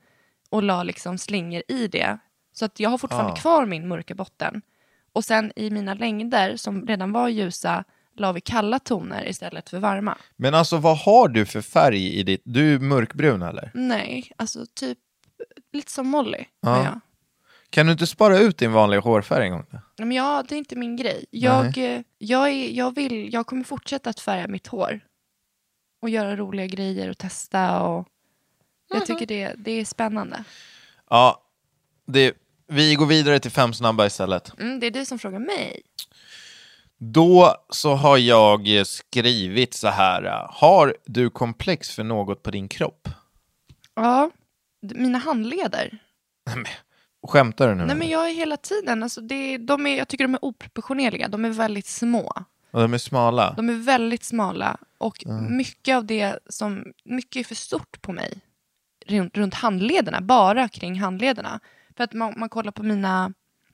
och 0.51 0.63
la 0.63 0.83
liksom 0.83 1.19
slingor 1.19 1.63
i 1.69 1.89
det. 1.89 2.19
Så 2.53 2.65
att 2.65 2.81
jag 2.81 2.91
har 2.91 2.99
fortfarande 2.99 3.33
Ah. 3.33 3.37
kvar 3.37 3.67
min 3.67 3.89
mörka 3.89 4.15
botten. 4.15 4.63
Och 5.17 5.25
sen 5.25 5.53
i 5.57 5.71
mina 5.71 5.95
längder 5.95 6.57
som 6.57 6.87
redan 6.87 7.13
var 7.13 7.29
ljusa 7.29 7.85
la 8.17 8.33
vi 8.33 8.41
kalla 8.41 8.79
toner 8.79 9.29
istället 9.29 9.69
för 9.69 9.79
varma. 9.79 10.19
Men 10.37 10.55
alltså 10.55 10.77
vad 10.77 10.99
har 10.99 11.29
du 11.29 11.47
för 11.47 11.61
färg 11.61 12.19
i 12.19 12.23
ditt... 12.23 12.43
Du 12.45 12.75
är 12.75 12.79
mörkbrun 12.79 13.43
eller? 13.43 13.71
Nej, 13.75 14.33
alltså 14.37 14.67
typ 14.75 14.99
lite 15.73 15.93
som 15.93 16.09
Molly. 16.09 16.45
Ja. 16.61 16.85
jag. 16.85 17.01
Kan 17.71 17.87
du 17.87 17.93
inte 17.93 18.07
spara 18.07 18.39
ut 18.39 18.59
din 18.59 18.73
vanliga 18.73 19.01
hårfärg 19.01 19.45
en 19.45 19.53
gång? 19.53 19.67
Men 19.99 20.13
ja, 20.13 20.45
det 20.49 20.55
är 20.55 20.59
inte 20.59 20.77
min 20.77 20.97
grej. 20.97 21.25
Jag, 21.31 21.79
eh, 21.79 22.01
jag, 22.19 22.49
är, 22.49 22.71
jag, 22.71 22.95
vill, 22.95 23.33
jag 23.33 23.47
kommer 23.47 23.65
fortsätta 23.65 24.11
att 24.11 24.21
färga 24.21 24.49
mitt 24.49 24.67
hår. 24.67 25.01
Och 26.03 26.11
göra 26.11 26.37
roliga 26.37 26.67
grejer 26.67 27.11
och 27.11 27.19
testa. 27.19 27.83
Och 27.83 28.09
jag 28.89 29.07
tycker 29.07 29.27
det, 29.27 29.55
det 29.57 29.71
är 29.71 29.85
spännande. 29.85 30.45
Ja, 31.11 31.43
det, 32.07 32.37
vi 32.69 32.95
går 32.95 33.07
vidare 33.07 33.39
till 33.39 33.51
fem 33.51 33.73
snabba 33.73 34.07
istället. 34.07 34.59
Mm, 34.59 34.81
det 34.81 34.87
är 34.87 34.91
du 34.91 35.05
som 35.05 35.19
frågar 35.19 35.39
mig. 35.39 35.83
Då 36.99 37.55
så 37.71 37.95
har 37.95 38.19
jag 38.19 38.87
skrivit 38.87 39.75
så 39.75 39.89
här. 39.89 40.47
Har 40.51 40.97
du 41.07 41.31
komplex 41.31 41.91
för 41.91 42.05
något 42.05 42.43
på 42.43 42.51
din 42.51 42.69
kropp? 42.69 43.09
Ja, 43.95 44.31
mina 44.81 45.19
handleder. 45.19 45.99
Skämtar 47.27 47.69
du 47.69 47.75
nu? 47.75 47.85
Nej 47.87 47.97
men 47.97 48.09
jag 48.09 48.31
är 48.31 48.35
hela 48.35 48.57
tiden, 48.57 49.03
alltså 49.03 49.21
det, 49.21 49.59
de 49.59 49.87
är, 49.87 49.99
jag 49.99 50.09
tycker 50.09 50.25
de 50.25 50.35
är 50.35 50.45
oproportionerliga. 50.45 51.29
De 51.29 51.45
är 51.45 51.51
väldigt 51.51 51.87
små. 51.87 52.33
Och 52.71 52.81
de 52.83 52.95
är 52.95 52.99
smala? 52.99 53.55
De 53.57 53.69
är 53.69 53.75
väldigt 53.75 54.25
smala. 54.25 54.77
Och 54.99 55.25
mycket 55.51 55.97
av 55.97 56.05
det 56.05 56.39
som, 56.49 56.85
mycket 57.05 57.41
är 57.41 57.45
för 57.45 57.55
stort 57.55 58.03
på 58.03 58.13
mig. 58.13 58.41
Runt, 59.07 59.37
runt 59.37 59.55
handlederna, 59.55 60.21
bara 60.21 60.69
kring 60.69 61.01
handlederna. 61.01 61.61
För 61.97 62.05
att 62.05 62.13
man, 62.13 62.35
man 62.37 62.49
kollar 62.49 62.73
på 62.73 62.83
mina 62.83 63.33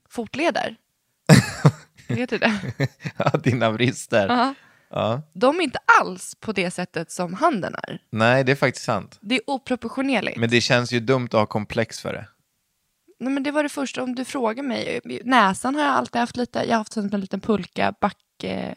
fotleder. 0.09 0.77
Vet 2.09 2.31
du 2.31 2.39
det? 2.39 2.61
Ja, 3.17 3.31
dina 3.31 3.73
brister. 3.73 4.29
Ja. 4.29 4.55
Ja. 4.91 5.23
De 5.33 5.57
är 5.57 5.63
inte 5.63 5.79
alls 6.01 6.35
på 6.41 6.53
det 6.53 6.71
sättet 6.71 7.11
som 7.11 7.35
handen 7.35 7.75
är. 7.75 7.99
Nej, 8.11 8.45
det 8.45 8.53
är 8.53 8.57
faktiskt 8.57 8.85
sant. 8.85 9.19
Det 9.21 9.35
är 9.35 9.41
oproportionerligt. 9.47 10.39
Men 10.39 10.51
det 10.51 10.61
känns 10.61 10.93
ju 10.93 11.01
dumt 11.01 11.27
att 11.27 11.33
ha 11.33 11.47
komplex 11.47 12.01
för 12.01 12.13
det. 12.13 12.29
Nej, 13.19 13.33
men 13.33 13.43
det 13.43 13.51
var 13.51 13.63
det 13.63 13.69
första, 13.69 14.03
om 14.03 14.15
du 14.15 14.25
frågar 14.25 14.63
mig. 14.63 15.01
Näsan 15.25 15.75
har 15.75 15.83
jag 15.83 15.93
alltid 15.93 16.21
haft 16.21 16.37
lite. 16.37 16.59
Jag 16.59 16.69
har 16.69 16.79
haft 16.79 16.97
en 16.97 17.21
liten 17.21 17.41
pulka, 17.41 17.95
backe, 18.01 18.75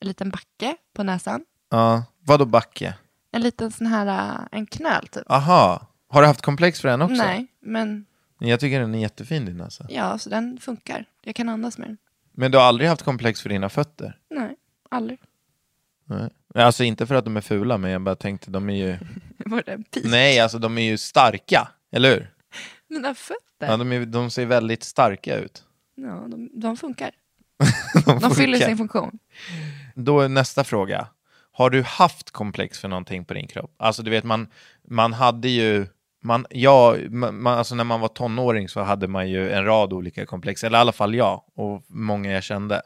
en 0.00 0.08
liten 0.08 0.30
backe 0.30 0.76
på 0.94 1.02
näsan. 1.02 1.44
Ja, 1.70 2.04
vadå 2.24 2.44
backe? 2.44 2.94
En 3.32 3.42
liten 3.42 3.72
sån 3.72 3.86
här, 3.86 4.06
äh, 4.06 4.40
en 4.52 4.66
knöl 4.66 5.06
typ. 5.08 5.30
Aha, 5.30 5.86
har 6.08 6.20
du 6.20 6.26
haft 6.26 6.42
komplex 6.42 6.80
för 6.80 6.88
den 6.88 7.02
också? 7.02 7.14
Nej, 7.14 7.46
men 7.60 8.06
Jag 8.38 8.60
tycker 8.60 8.80
den 8.80 8.94
är 8.94 8.98
jättefin 8.98 9.44
din 9.44 9.60
alltså. 9.60 9.86
ja, 9.88 10.18
så 10.18 10.30
den 10.30 10.58
funkar. 10.60 11.04
Jag 11.24 11.34
kan 11.34 11.48
andas 11.48 11.78
med 11.78 11.88
den. 11.88 11.98
Men 12.32 12.50
du 12.50 12.58
har 12.58 12.64
aldrig 12.64 12.88
haft 12.88 13.02
komplex 13.02 13.42
för 13.42 13.48
dina 13.48 13.68
fötter? 13.68 14.18
Nej, 14.30 14.56
aldrig. 14.90 15.18
Nej. 16.04 16.30
Alltså 16.54 16.84
inte 16.84 17.06
för 17.06 17.14
att 17.14 17.24
de 17.24 17.36
är 17.36 17.40
fula, 17.40 17.78
men 17.78 17.90
jag 17.90 18.02
bara 18.02 18.16
tänkte 18.16 18.50
de 18.50 18.70
är 18.70 18.74
ju... 18.74 18.98
Var 19.46 19.62
det 19.66 19.72
en 19.72 19.84
pik? 19.84 20.04
Nej, 20.04 20.40
alltså 20.40 20.58
de 20.58 20.78
är 20.78 20.82
ju 20.82 20.98
starka, 20.98 21.68
eller 21.92 22.10
hur? 22.10 22.30
Mina 22.88 23.14
fötter? 23.14 23.40
Ja, 23.58 23.76
de, 23.76 23.92
är, 23.92 24.06
de 24.06 24.30
ser 24.30 24.46
väldigt 24.46 24.82
starka 24.82 25.36
ut. 25.36 25.64
Ja, 25.94 26.26
de, 26.28 26.50
de 26.52 26.76
funkar. 26.76 27.10
De, 28.06 28.18
De 28.18 28.30
fyller 28.34 28.58
sin 28.58 28.76
funktion. 28.76 29.18
Då 29.94 30.20
är 30.20 30.28
nästa 30.28 30.64
fråga. 30.64 31.08
Har 31.52 31.70
du 31.70 31.82
haft 31.82 32.30
komplex 32.30 32.78
för 32.78 32.88
någonting 32.88 33.24
på 33.24 33.34
din 33.34 33.46
kropp? 33.46 33.74
Alltså 33.76 34.02
du 34.02 34.10
vet, 34.10 34.24
man, 34.24 34.48
man 34.88 35.12
hade 35.12 35.48
ju... 35.48 35.86
Man, 36.22 36.46
ja, 36.50 36.96
man, 37.10 37.46
alltså 37.46 37.74
när 37.74 37.84
man 37.84 38.00
var 38.00 38.08
tonåring 38.08 38.68
så 38.68 38.82
hade 38.82 39.08
man 39.08 39.30
ju 39.30 39.52
en 39.52 39.64
rad 39.64 39.92
olika 39.92 40.26
komplex, 40.26 40.64
eller 40.64 40.78
i 40.78 40.80
alla 40.80 40.92
fall 40.92 41.14
jag 41.14 41.42
och 41.54 41.84
många 41.88 42.32
jag 42.32 42.42
kände. 42.42 42.82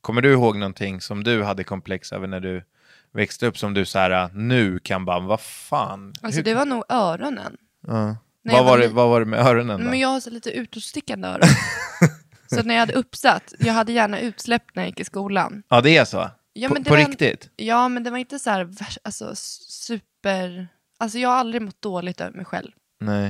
Kommer 0.00 0.22
du 0.22 0.32
ihåg 0.32 0.56
någonting 0.56 1.00
som 1.00 1.24
du 1.24 1.42
hade 1.42 1.64
komplex 1.64 2.12
över 2.12 2.26
när 2.26 2.40
du 2.40 2.64
växte 3.12 3.46
upp 3.46 3.58
som 3.58 3.74
du 3.74 3.84
så 3.84 3.98
här 3.98 4.30
nu 4.34 4.78
kan 4.78 5.04
bara, 5.04 5.20
vad 5.20 5.40
fan? 5.40 6.12
Alltså 6.22 6.38
Hur- 6.38 6.44
det 6.44 6.54
var 6.54 6.66
nog 6.66 6.84
öronen. 6.88 7.56
Ja. 7.86 8.16
Vad, 8.44 8.64
var 8.64 8.78
det, 8.78 8.88
vad 8.88 9.08
var 9.08 9.20
det 9.20 9.26
med 9.26 9.40
öronen 9.40 9.80
då? 9.80 9.90
Men 9.90 9.98
jag 9.98 10.08
har 10.08 10.20
så 10.20 10.30
lite 10.30 10.50
utåtstickande 10.50 11.28
öron. 11.28 11.48
så 12.46 12.62
när 12.62 12.74
jag 12.74 12.80
hade 12.80 12.92
uppsatt, 12.92 13.54
jag 13.58 13.72
hade 13.72 13.92
gärna 13.92 14.20
utsläpp 14.20 14.62
när 14.74 14.82
jag 14.82 14.88
gick 14.88 15.00
i 15.00 15.04
skolan. 15.04 15.62
Ja, 15.68 15.80
det 15.80 15.96
är 15.96 16.04
så? 16.04 16.30
Ja, 16.52 16.68
på 16.68 16.74
men 16.74 16.82
det 16.82 16.90
på 16.90 16.96
var 16.96 17.04
riktigt? 17.04 17.50
Ja, 17.56 17.88
men 17.88 18.02
det 18.04 18.10
var 18.10 18.18
inte 18.18 18.38
så 18.38 18.50
här 18.50 18.68
alltså, 19.02 19.32
super... 19.34 20.68
Alltså 21.02 21.18
jag 21.18 21.28
har 21.28 21.36
aldrig 21.36 21.62
mått 21.62 21.82
dåligt 21.82 22.20
över 22.20 22.36
mig 22.36 22.44
själv. 22.44 22.70
Nej. 23.00 23.22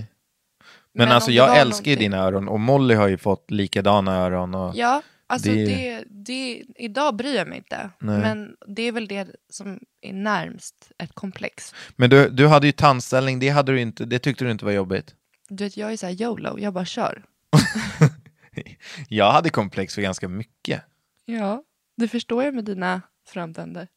Men, 0.95 1.07
Men 1.07 1.15
alltså 1.15 1.31
jag 1.31 1.59
älskar 1.59 1.91
ju 1.91 1.97
dina 1.97 2.17
öron 2.17 2.49
och 2.49 2.61
Molly 2.61 2.95
har 2.95 3.09
ju 3.09 3.19
fått 3.19 3.51
likadana 3.51 4.17
öron. 4.17 4.55
Och... 4.55 4.77
Ja, 4.77 5.03
alltså 5.27 5.49
Det- 5.51 5.65
det... 5.65 6.05
Det, 6.09 6.63
idag 6.77 7.17
bryr 7.17 7.35
jag 7.37 7.49
mig 7.49 7.59
inte. 7.59 7.91
Nej. 7.99 8.19
Men 8.21 8.57
det 8.67 8.83
är 8.83 8.93
väl 8.93 9.09
det 9.09 9.29
som 9.51 9.81
är 10.01 10.13
närmst 10.13 10.93
ett 10.99 11.15
komplex. 11.15 11.75
Men 11.97 12.11
du, 12.11 12.29
du 12.29 12.47
hade 12.47 12.67
ju 12.67 12.73
tandställning, 12.73 13.39
det, 13.39 13.49
hade 13.49 13.73
du 13.73 13.81
inte, 13.81 14.05
det 14.05 14.19
tyckte 14.19 14.45
du 14.45 14.51
inte 14.51 14.65
var 14.65 14.73
jobbigt? 14.73 15.15
Du 15.49 15.65
vet, 15.65 15.77
jag 15.77 15.93
är 15.93 15.97
så 15.97 16.07
här 16.07 16.23
YOLO, 16.23 16.59
jag 16.59 16.73
bara 16.73 16.85
kör. 16.85 17.23
Jag 19.09 19.33
hade 19.33 19.51
komplex 19.51 19.95
för 19.95 20.03
ganska 20.03 20.29
mycket. 20.29 20.83
Ja, 21.25 21.63
det 21.97 22.09
förstår 22.09 22.45
jag 22.45 22.55
med 22.55 22.65
dina 22.65 23.03
framtänder. 23.29 23.89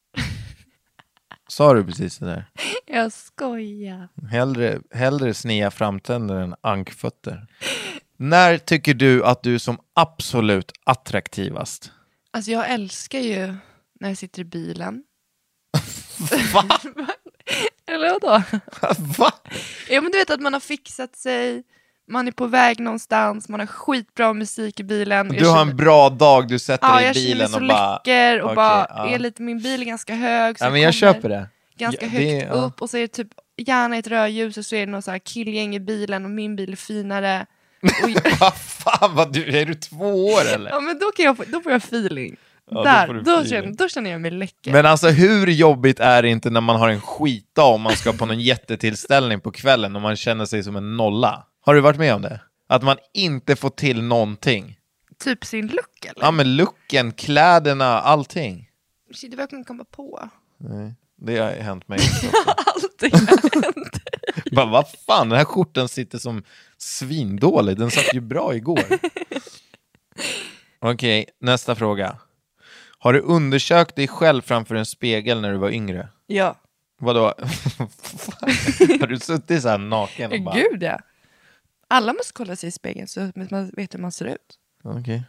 Sa 1.47 1.73
du 1.73 1.85
precis 1.85 2.17
det 2.17 2.25
där? 2.25 2.45
Jag 2.85 3.11
skojar. 3.11 4.09
Hellre, 4.31 4.79
hellre 4.91 5.33
snea 5.33 5.71
framtänder 5.71 6.35
än 6.35 6.55
ankfötter. 6.61 7.47
När 8.17 8.57
tycker 8.57 8.93
du 8.93 9.23
att 9.25 9.43
du 9.43 9.55
är 9.55 9.59
som 9.59 9.77
absolut 9.93 10.71
attraktivast? 10.83 11.91
Alltså 12.31 12.51
jag 12.51 12.69
älskar 12.69 13.19
ju 13.19 13.55
när 13.99 14.07
jag 14.09 14.17
sitter 14.17 14.41
i 14.41 14.45
bilen. 14.45 15.03
Va? 16.53 16.79
Eller 17.87 18.09
vadå? 18.09 18.43
Va? 19.17 19.33
Ja 19.89 20.01
men 20.01 20.11
du 20.11 20.17
vet 20.17 20.29
att 20.29 20.41
man 20.41 20.53
har 20.53 20.59
fixat 20.59 21.15
sig, 21.15 21.63
man 22.08 22.28
är 22.28 22.32
på 22.32 22.47
väg 22.47 22.80
någonstans, 22.80 23.49
man 23.49 23.60
har 23.60 23.68
skitbra 23.68 24.34
musik 24.34 24.80
i 24.80 24.84
bilen. 24.84 25.28
Jag 25.34 25.43
Du 25.43 25.49
har 25.49 25.62
en 25.62 25.78
bra 25.78 26.10
dag, 26.10 26.47
du 26.47 26.60
sätter 26.60 26.88
Ja, 26.88 26.93
dig 26.95 27.03
i 27.03 27.08
jag 27.08 27.16
bilen 27.16 27.53
och 27.53 27.62
bara... 27.68 27.93
läcker 27.93 28.39
och 28.41 28.45
Okej, 28.45 28.56
bara 28.56 28.88
ja. 28.89 29.10
är 29.10 29.20
lite, 29.20 29.41
min 29.41 29.62
bil 29.62 29.82
är 29.82 29.86
ganska 29.86 30.16
hög. 30.16 30.60
Så 30.60 30.66
Ja, 30.66 30.70
men 30.70 30.82
jag 30.82 30.93
kommer 30.99 31.14
köper 31.14 31.30
det. 31.30 31.49
Ganska 31.78 32.06
Ja, 32.06 32.10
högt 32.12 32.24
det- 32.26 32.38
ja. 32.47 32.53
upp 32.53 32.82
och 32.82 32.89
så 32.89 32.97
är 32.97 33.01
det 33.01 33.08
typ 33.08 33.28
gärna 33.58 33.97
ett 33.97 34.08
rödljus 34.08 34.58
och 34.58 34.66
så 34.66 34.76
är 34.76 34.80
det 34.86 34.91
någon 34.91 35.01
så 35.01 35.12
här 35.12 35.20
killgäng 35.20 35.76
i 35.76 35.80
bilen 35.80 36.26
och 36.26 36.32
min 36.32 36.56
bil 36.56 36.72
är 36.72 36.76
finare. 36.76 37.45
Vad 38.39 38.53
fan, 38.56 39.16
vad 39.16 39.34
du, 39.34 39.58
är 39.58 39.66
du 39.66 39.74
två 39.74 40.26
år 40.26 40.41
eller? 40.56 40.70
ja 40.72 40.80
men 40.80 40.99
då, 40.99 41.12
kan 41.12 41.26
jag 41.26 41.38
få, 41.38 41.43
då 41.47 41.62
får 41.62 41.72
jag 41.72 41.84
feeling. 41.84 42.36
Ja, 42.72 42.78
då 42.78 42.84
Där, 42.84 43.08
då, 43.08 43.20
feeling. 43.22 43.49
känner, 43.49 43.78
då 43.78 43.88
känner 43.89 44.12
jag 44.12 44.22
mig 44.22 44.32
läcker. 44.32 44.72
Men 44.72 44.86
alltså 44.86 45.08
hur 45.08 45.47
jobbigt 45.47 45.99
är 45.99 46.22
det 46.22 46.30
inte 46.30 46.49
när 46.49 46.62
man 46.62 46.76
har 46.76 46.89
en 46.89 47.01
skitdag 47.01 47.74
och 47.74 47.80
man 47.80 47.93
ska 47.95 48.14
på 48.14 48.26
någon 48.26 48.39
jättetillställning 48.80 49.39
på 49.41 49.51
kvällen 49.51 49.95
och 49.95 50.01
man 50.01 50.16
känner 50.16 50.45
sig 50.45 50.64
som 50.64 50.76
en 50.76 50.97
nolla? 50.97 51.43
Har 51.66 51.76
du 51.76 51.82
varit 51.82 51.97
med 51.97 52.13
om 52.16 52.22
det? 52.22 52.41
Att 52.68 52.84
man 52.84 52.97
inte 53.13 53.55
får 53.55 53.70
till 53.70 54.03
någonting? 54.03 54.80
Typ 55.20 55.45
sin 55.45 55.68
look 55.68 56.05
eller? 56.05 56.26
Ja 56.26 56.32
men 56.32 56.55
looken, 56.55 57.11
kläderna, 57.11 57.86
allting. 57.86 58.70
Shit, 59.13 59.32
det 59.32 59.38
verkligen 59.38 59.66
komma 59.66 59.86
på. 59.91 60.30
Det 61.16 61.38
har 61.38 61.51
hänt 61.51 61.88
mig. 61.88 61.99
Allting. 62.76 63.11
Bara, 64.51 64.66
vad 64.66 64.89
fan, 65.07 65.30
den 65.30 65.38
här 65.38 65.45
skjortan 65.45 65.89
sitter 65.89 66.18
som 66.18 66.43
svindålig. 66.78 67.78
Den 67.78 67.91
satt 67.91 68.13
ju 68.13 68.22
bra 68.22 68.55
igår. 68.55 68.84
Okej, 70.80 71.26
nästa 71.39 71.76
fråga. 71.76 72.18
Har 72.99 73.13
du 73.13 73.20
undersökt 73.20 73.95
dig 73.95 74.07
själv 74.07 74.41
framför 74.41 74.76
en 74.76 74.86
spegel 74.86 75.41
när 75.41 75.51
du 75.51 75.57
var 75.57 75.70
yngre? 75.70 76.09
ja. 76.28 76.55
Vadå? 76.99 77.22
har 78.99 79.07
du 79.07 79.20
suttit 79.20 79.61
så 79.61 79.70
här 79.70 79.78
naken 79.78 80.32
och 80.32 80.41
bara... 80.41 80.55
Gud 80.55 80.84
ja. 80.84 80.99
Alla 81.88 82.13
måste 82.13 82.33
kolla 82.33 82.55
sig 82.55 82.69
i 82.69 82.71
spegeln 82.71 83.07
så 83.07 83.21
att 83.21 83.36
man 83.51 83.69
vet 83.69 83.93
hur 83.93 83.99
man 83.99 84.11
ser 84.11 84.25
ut. 84.25 84.59
Okej. 84.83 85.23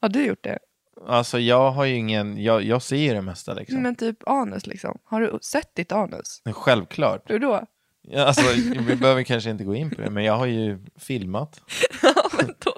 Har 0.00 0.08
du 0.08 0.26
gjort 0.26 0.44
det? 0.44 0.58
Alltså 1.06 1.38
jag 1.38 1.70
har 1.70 1.84
ju 1.84 1.94
ingen, 1.94 2.42
jag, 2.42 2.62
jag 2.62 2.82
ser 2.82 2.96
ju 2.96 3.14
det 3.14 3.22
mesta 3.22 3.54
liksom. 3.54 3.82
Men 3.82 3.94
typ 3.94 4.28
anus 4.28 4.66
liksom. 4.66 4.98
Har 5.04 5.20
du 5.20 5.38
sett 5.42 5.74
ditt 5.74 5.92
anus? 5.92 6.42
Självklart. 6.52 7.30
Hur 7.30 7.38
då? 7.38 7.66
Ja, 8.02 8.24
Alltså, 8.24 8.42
vi 8.86 8.96
behöver 8.96 9.22
kanske 9.22 9.50
inte 9.50 9.64
gå 9.64 9.74
in 9.74 9.90
på 9.90 10.00
det, 10.00 10.10
men 10.10 10.24
jag 10.24 10.36
har 10.36 10.46
ju 10.46 10.78
filmat. 10.96 11.60
Ja, 12.02 12.28
men 12.38 12.54
då, 12.58 12.74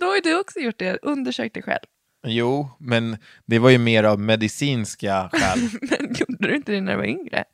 då 0.00 0.06
har 0.06 0.14
ju 0.14 0.20
du 0.20 0.40
också 0.40 0.58
gjort 0.58 0.78
det. 0.78 0.98
Undersökt 1.02 1.54
dig 1.54 1.62
själv. 1.62 1.84
Jo, 2.26 2.68
men 2.78 3.16
det 3.46 3.58
var 3.58 3.70
ju 3.70 3.78
mer 3.78 4.04
av 4.04 4.20
medicinska 4.20 5.30
skäl. 5.32 5.58
Men 5.82 6.14
gjorde 6.14 6.48
du 6.48 6.56
inte 6.56 6.72
det 6.72 6.80
när 6.80 6.92
du 6.92 6.98
var 6.98 7.04
yngre? 7.04 7.44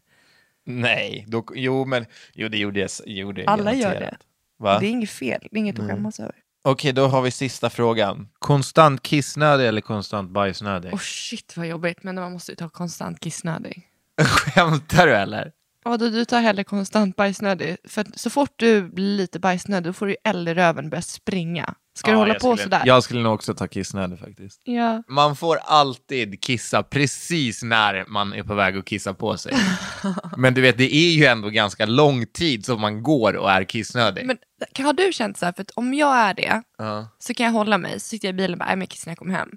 Nej, 0.64 1.24
då, 1.28 1.46
jo 1.54 1.84
men 1.84 2.06
jo, 2.34 2.48
det 2.48 2.58
gjorde 2.58 2.80
jag, 2.80 2.90
gjorde 3.06 3.40
jag 3.42 3.50
Alla 3.50 3.74
gör 3.74 3.82
garanterat. 3.82 4.20
Va? 4.58 4.78
Det 4.78 4.86
är 4.86 4.90
inget 4.90 5.10
fel. 5.10 5.48
Det 5.50 5.56
är 5.56 5.60
inget 5.60 5.78
att 5.78 5.86
skämmas 5.88 6.20
över. 6.20 6.34
Okej, 6.64 6.92
då 6.92 7.06
har 7.06 7.22
vi 7.22 7.30
sista 7.30 7.70
frågan. 7.70 8.28
Konstant 8.38 9.02
kissnödig 9.02 9.66
eller 9.66 9.80
konstant 9.80 10.30
bajsnödig? 10.30 10.90
Åh 10.94 10.98
shit 10.98 11.56
vad 11.56 11.66
jobbigt. 11.66 12.02
Men 12.02 12.14
man 12.14 12.32
måste 12.32 12.52
ju 12.52 12.56
ta 12.56 12.68
konstant 12.68 13.20
kissnödig. 13.20 13.82
Skämtar 14.22 15.06
du 15.06 15.14
eller? 15.14 15.52
Ja, 15.84 15.96
då 15.96 16.08
du 16.08 16.24
tar 16.24 16.40
hellre 16.40 16.64
konstant 16.64 17.16
bajsnödig. 17.16 17.76
För 17.84 18.00
att 18.00 18.18
så 18.18 18.30
fort 18.30 18.52
du 18.56 18.82
blir 18.82 19.16
lite 19.16 19.38
bajsnödig 19.38 19.88
då 19.88 19.92
får 19.92 20.06
du 20.06 20.12
ju 20.12 20.18
eld 20.24 20.48
i 20.48 20.54
röven 20.54 20.84
och 20.84 20.90
börjar 20.90 21.02
springa. 21.02 21.74
Ska 21.96 22.10
du 22.10 22.16
hålla 22.16 22.34
på 22.34 22.40
skulle, 22.40 22.56
sådär? 22.62 22.82
Jag 22.84 23.02
skulle 23.02 23.22
nog 23.22 23.34
också 23.34 23.54
ta 23.54 23.66
kissnödig 23.66 24.18
faktiskt. 24.18 24.60
Ja. 24.64 25.02
Man 25.08 25.36
får 25.36 25.56
alltid 25.56 26.42
kissa 26.42 26.82
precis 26.82 27.62
när 27.62 28.04
man 28.08 28.32
är 28.32 28.42
på 28.42 28.54
väg 28.54 28.76
att 28.76 28.84
kissa 28.84 29.14
på 29.14 29.36
sig. 29.36 29.52
Men 30.36 30.54
du 30.54 30.60
vet, 30.60 30.78
det 30.78 30.94
är 30.94 31.10
ju 31.10 31.24
ändå 31.24 31.48
ganska 31.48 31.86
lång 31.86 32.26
tid 32.26 32.66
som 32.66 32.80
man 32.80 33.02
går 33.02 33.36
och 33.36 33.50
är 33.50 33.64
kissnödig. 33.64 34.26
Men 34.26 34.38
har 34.78 34.92
du 34.92 35.12
känt 35.12 35.38
så 35.38 35.44
här, 35.46 35.52
för 35.52 35.62
att 35.62 35.70
om 35.70 35.94
jag 35.94 36.16
är 36.16 36.34
det 36.34 36.62
Ja. 36.78 37.08
så 37.18 37.34
kan 37.34 37.46
jag 37.46 37.52
hålla 37.52 37.78
mig, 37.78 38.00
så 38.00 38.08
sitter 38.08 38.28
jag 38.28 38.34
i 38.34 38.36
bilen 38.36 38.52
och 38.52 38.58
bara, 38.58 38.66
nej 38.66 38.76
men 38.76 38.86
kissar 38.86 39.08
när 39.08 39.10
jag 39.12 39.18
kommer 39.18 39.34
hem. 39.34 39.50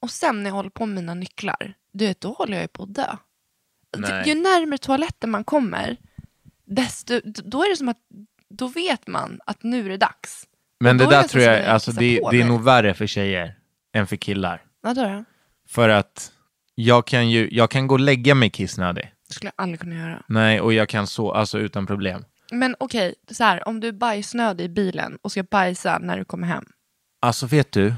Och 0.00 0.10
sen 0.10 0.42
när 0.42 0.50
jag 0.50 0.54
håller 0.54 0.70
på 0.70 0.86
med 0.86 0.94
mina 0.94 1.14
nycklar, 1.14 1.74
du 1.92 2.06
vet, 2.06 2.20
då 2.20 2.32
håller 2.32 2.52
jag 2.52 2.62
ju 2.62 2.68
på 2.68 2.82
att 2.82 2.94
dö. 2.94 3.16
Nej. 3.96 4.28
Ju 4.28 4.34
närmare 4.34 4.78
toaletten 4.78 5.30
man 5.30 5.44
kommer, 5.44 5.96
desto, 6.66 7.20
då 7.24 7.64
är 7.64 7.70
det 7.70 7.76
som 7.76 7.88
att, 7.88 8.00
då 8.48 8.68
vet 8.68 9.06
man 9.06 9.40
att 9.46 9.62
nu 9.62 9.84
är 9.84 9.88
det 9.90 9.96
dags. 9.96 10.46
Men 10.80 10.98
det 10.98 11.06
där 11.06 11.22
tror 11.22 11.44
jag, 11.44 11.64
alltså 11.64 11.92
det, 11.92 12.20
det 12.30 12.40
är 12.40 12.44
nog 12.44 12.64
värre 12.64 12.94
för 12.94 13.06
tjejer 13.06 13.54
än 13.94 14.06
för 14.06 14.16
killar. 14.16 14.62
Vadå 14.82 15.02
då? 15.02 15.24
För 15.68 15.88
att 15.88 16.32
jag 16.74 17.06
kan 17.06 17.30
ju, 17.30 17.48
jag 17.52 17.70
kan 17.70 17.86
gå 17.86 17.94
och 17.94 18.00
lägga 18.00 18.34
mig 18.34 18.50
kissnödig. 18.50 19.12
Det 19.28 19.34
skulle 19.34 19.52
jag 19.56 19.62
aldrig 19.62 19.80
kunna 19.80 19.94
göra. 19.94 20.22
Nej, 20.28 20.60
och 20.60 20.72
jag 20.72 20.88
kan 20.88 21.06
så, 21.06 21.32
alltså 21.32 21.58
utan 21.58 21.86
problem. 21.86 22.24
Men 22.52 22.76
okej, 22.80 23.14
så 23.30 23.44
här, 23.44 23.68
om 23.68 23.80
du 23.80 23.88
är 23.88 23.92
bajsnödig 23.92 24.64
i 24.64 24.68
bilen 24.68 25.18
och 25.22 25.32
ska 25.32 25.42
bajsa 25.42 25.98
när 25.98 26.18
du 26.18 26.24
kommer 26.24 26.46
hem. 26.46 26.64
Alltså 27.20 27.46
vet 27.46 27.72
du, 27.72 27.94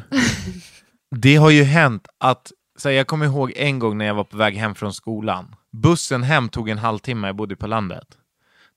det 1.16 1.36
har 1.36 1.50
ju 1.50 1.62
hänt 1.62 2.08
att, 2.18 2.52
så 2.78 2.88
här, 2.88 2.96
jag 2.96 3.06
kommer 3.06 3.26
ihåg 3.26 3.52
en 3.56 3.78
gång 3.78 3.98
när 3.98 4.04
jag 4.04 4.14
var 4.14 4.24
på 4.24 4.36
väg 4.36 4.56
hem 4.56 4.74
från 4.74 4.94
skolan. 4.94 5.54
Bussen 5.72 6.22
hem 6.22 6.48
tog 6.48 6.68
en 6.68 6.78
halvtimme, 6.78 7.26
jag 7.28 7.36
bodde 7.36 7.56
på 7.56 7.66
landet. 7.66 8.06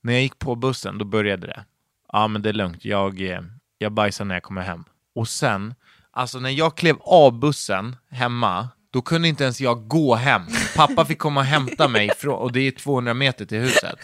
När 0.04 0.14
jag 0.14 0.22
gick 0.22 0.40
på 0.40 0.56
bussen, 0.56 0.98
då 0.98 1.06
började 1.06 1.48
det. 1.48 1.66
Ja, 2.14 2.28
men 2.28 2.42
det 2.42 2.50
är 2.50 2.54
lugnt, 2.54 2.86
jag, 2.86 3.22
eh, 3.22 3.42
jag 3.82 3.92
bajsar 3.92 4.26
när 4.26 4.36
jag 4.36 4.44
kommer 4.44 4.62
hem. 4.62 4.84
Och 5.16 5.28
sen, 5.28 5.74
alltså 6.12 6.40
när 6.40 6.50
jag 6.50 6.78
klev 6.78 6.96
av 7.02 7.40
bussen 7.40 7.96
hemma, 8.12 8.70
då 8.94 9.02
kunde 9.02 9.28
inte 9.28 9.44
ens 9.44 9.62
jag 9.62 9.88
gå 9.88 10.16
hem. 10.16 10.42
Pappa 10.76 11.06
fick 11.06 11.20
komma 11.20 11.40
och 11.40 11.46
hämta 11.46 11.88
mig, 11.88 12.10
från, 12.18 12.34
och 12.34 12.52
det 12.52 12.68
är 12.68 12.72
200 12.72 13.14
meter 13.14 13.46
till 13.46 13.58
huset. 13.58 14.00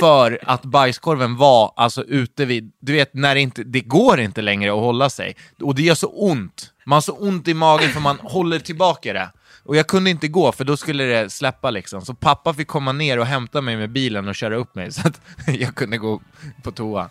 För 0.00 0.40
att 0.42 0.62
bajskorven 0.62 1.36
var 1.36 1.72
alltså 1.76 2.04
ute 2.04 2.44
vid, 2.44 2.72
du 2.80 2.92
vet 2.92 3.14
när 3.14 3.34
det 3.34 3.40
inte, 3.40 3.64
det 3.64 3.80
går 3.80 4.20
inte 4.20 4.42
längre 4.42 4.72
att 4.72 4.78
hålla 4.78 5.10
sig. 5.10 5.36
Och 5.60 5.74
det 5.74 5.82
gör 5.82 5.94
så 5.94 6.06
ont. 6.06 6.72
Man 6.86 6.96
har 6.96 7.00
så 7.00 7.12
ont 7.12 7.48
i 7.48 7.54
magen 7.54 7.90
för 7.90 8.00
man 8.00 8.18
håller 8.22 8.58
tillbaka 8.58 9.12
det. 9.12 9.30
Och 9.64 9.76
jag 9.76 9.86
kunde 9.86 10.10
inte 10.10 10.28
gå 10.28 10.52
för 10.52 10.64
då 10.64 10.76
skulle 10.76 11.04
det 11.04 11.30
släppa 11.30 11.70
liksom. 11.70 12.02
Så 12.02 12.14
pappa 12.14 12.54
fick 12.54 12.68
komma 12.68 12.92
ner 12.92 13.18
och 13.18 13.26
hämta 13.26 13.60
mig 13.60 13.76
med 13.76 13.90
bilen 13.90 14.28
och 14.28 14.34
köra 14.34 14.56
upp 14.56 14.74
mig 14.74 14.92
så 14.92 15.08
att 15.08 15.20
jag 15.46 15.74
kunde 15.74 15.98
gå 15.98 16.20
på 16.62 16.70
toa. 16.72 17.10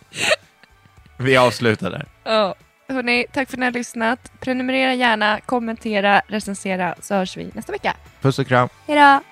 Vi 1.22 1.36
avslutar 1.36 1.90
där. 1.90 2.06
Ja. 2.24 2.54
Hörrni, 2.88 3.26
tack 3.32 3.48
för 3.48 3.56
att 3.56 3.58
ni 3.58 3.64
har 3.64 3.72
lyssnat. 3.72 4.32
Prenumerera 4.40 4.94
gärna, 4.94 5.40
kommentera, 5.40 6.22
recensera 6.26 6.94
så 7.00 7.14
hörs 7.14 7.36
vi 7.36 7.50
nästa 7.54 7.72
vecka. 7.72 7.96
Puss 8.20 8.38
och 8.38 8.46
kram. 8.46 8.68
Hej 8.86 8.96
då! 8.96 9.31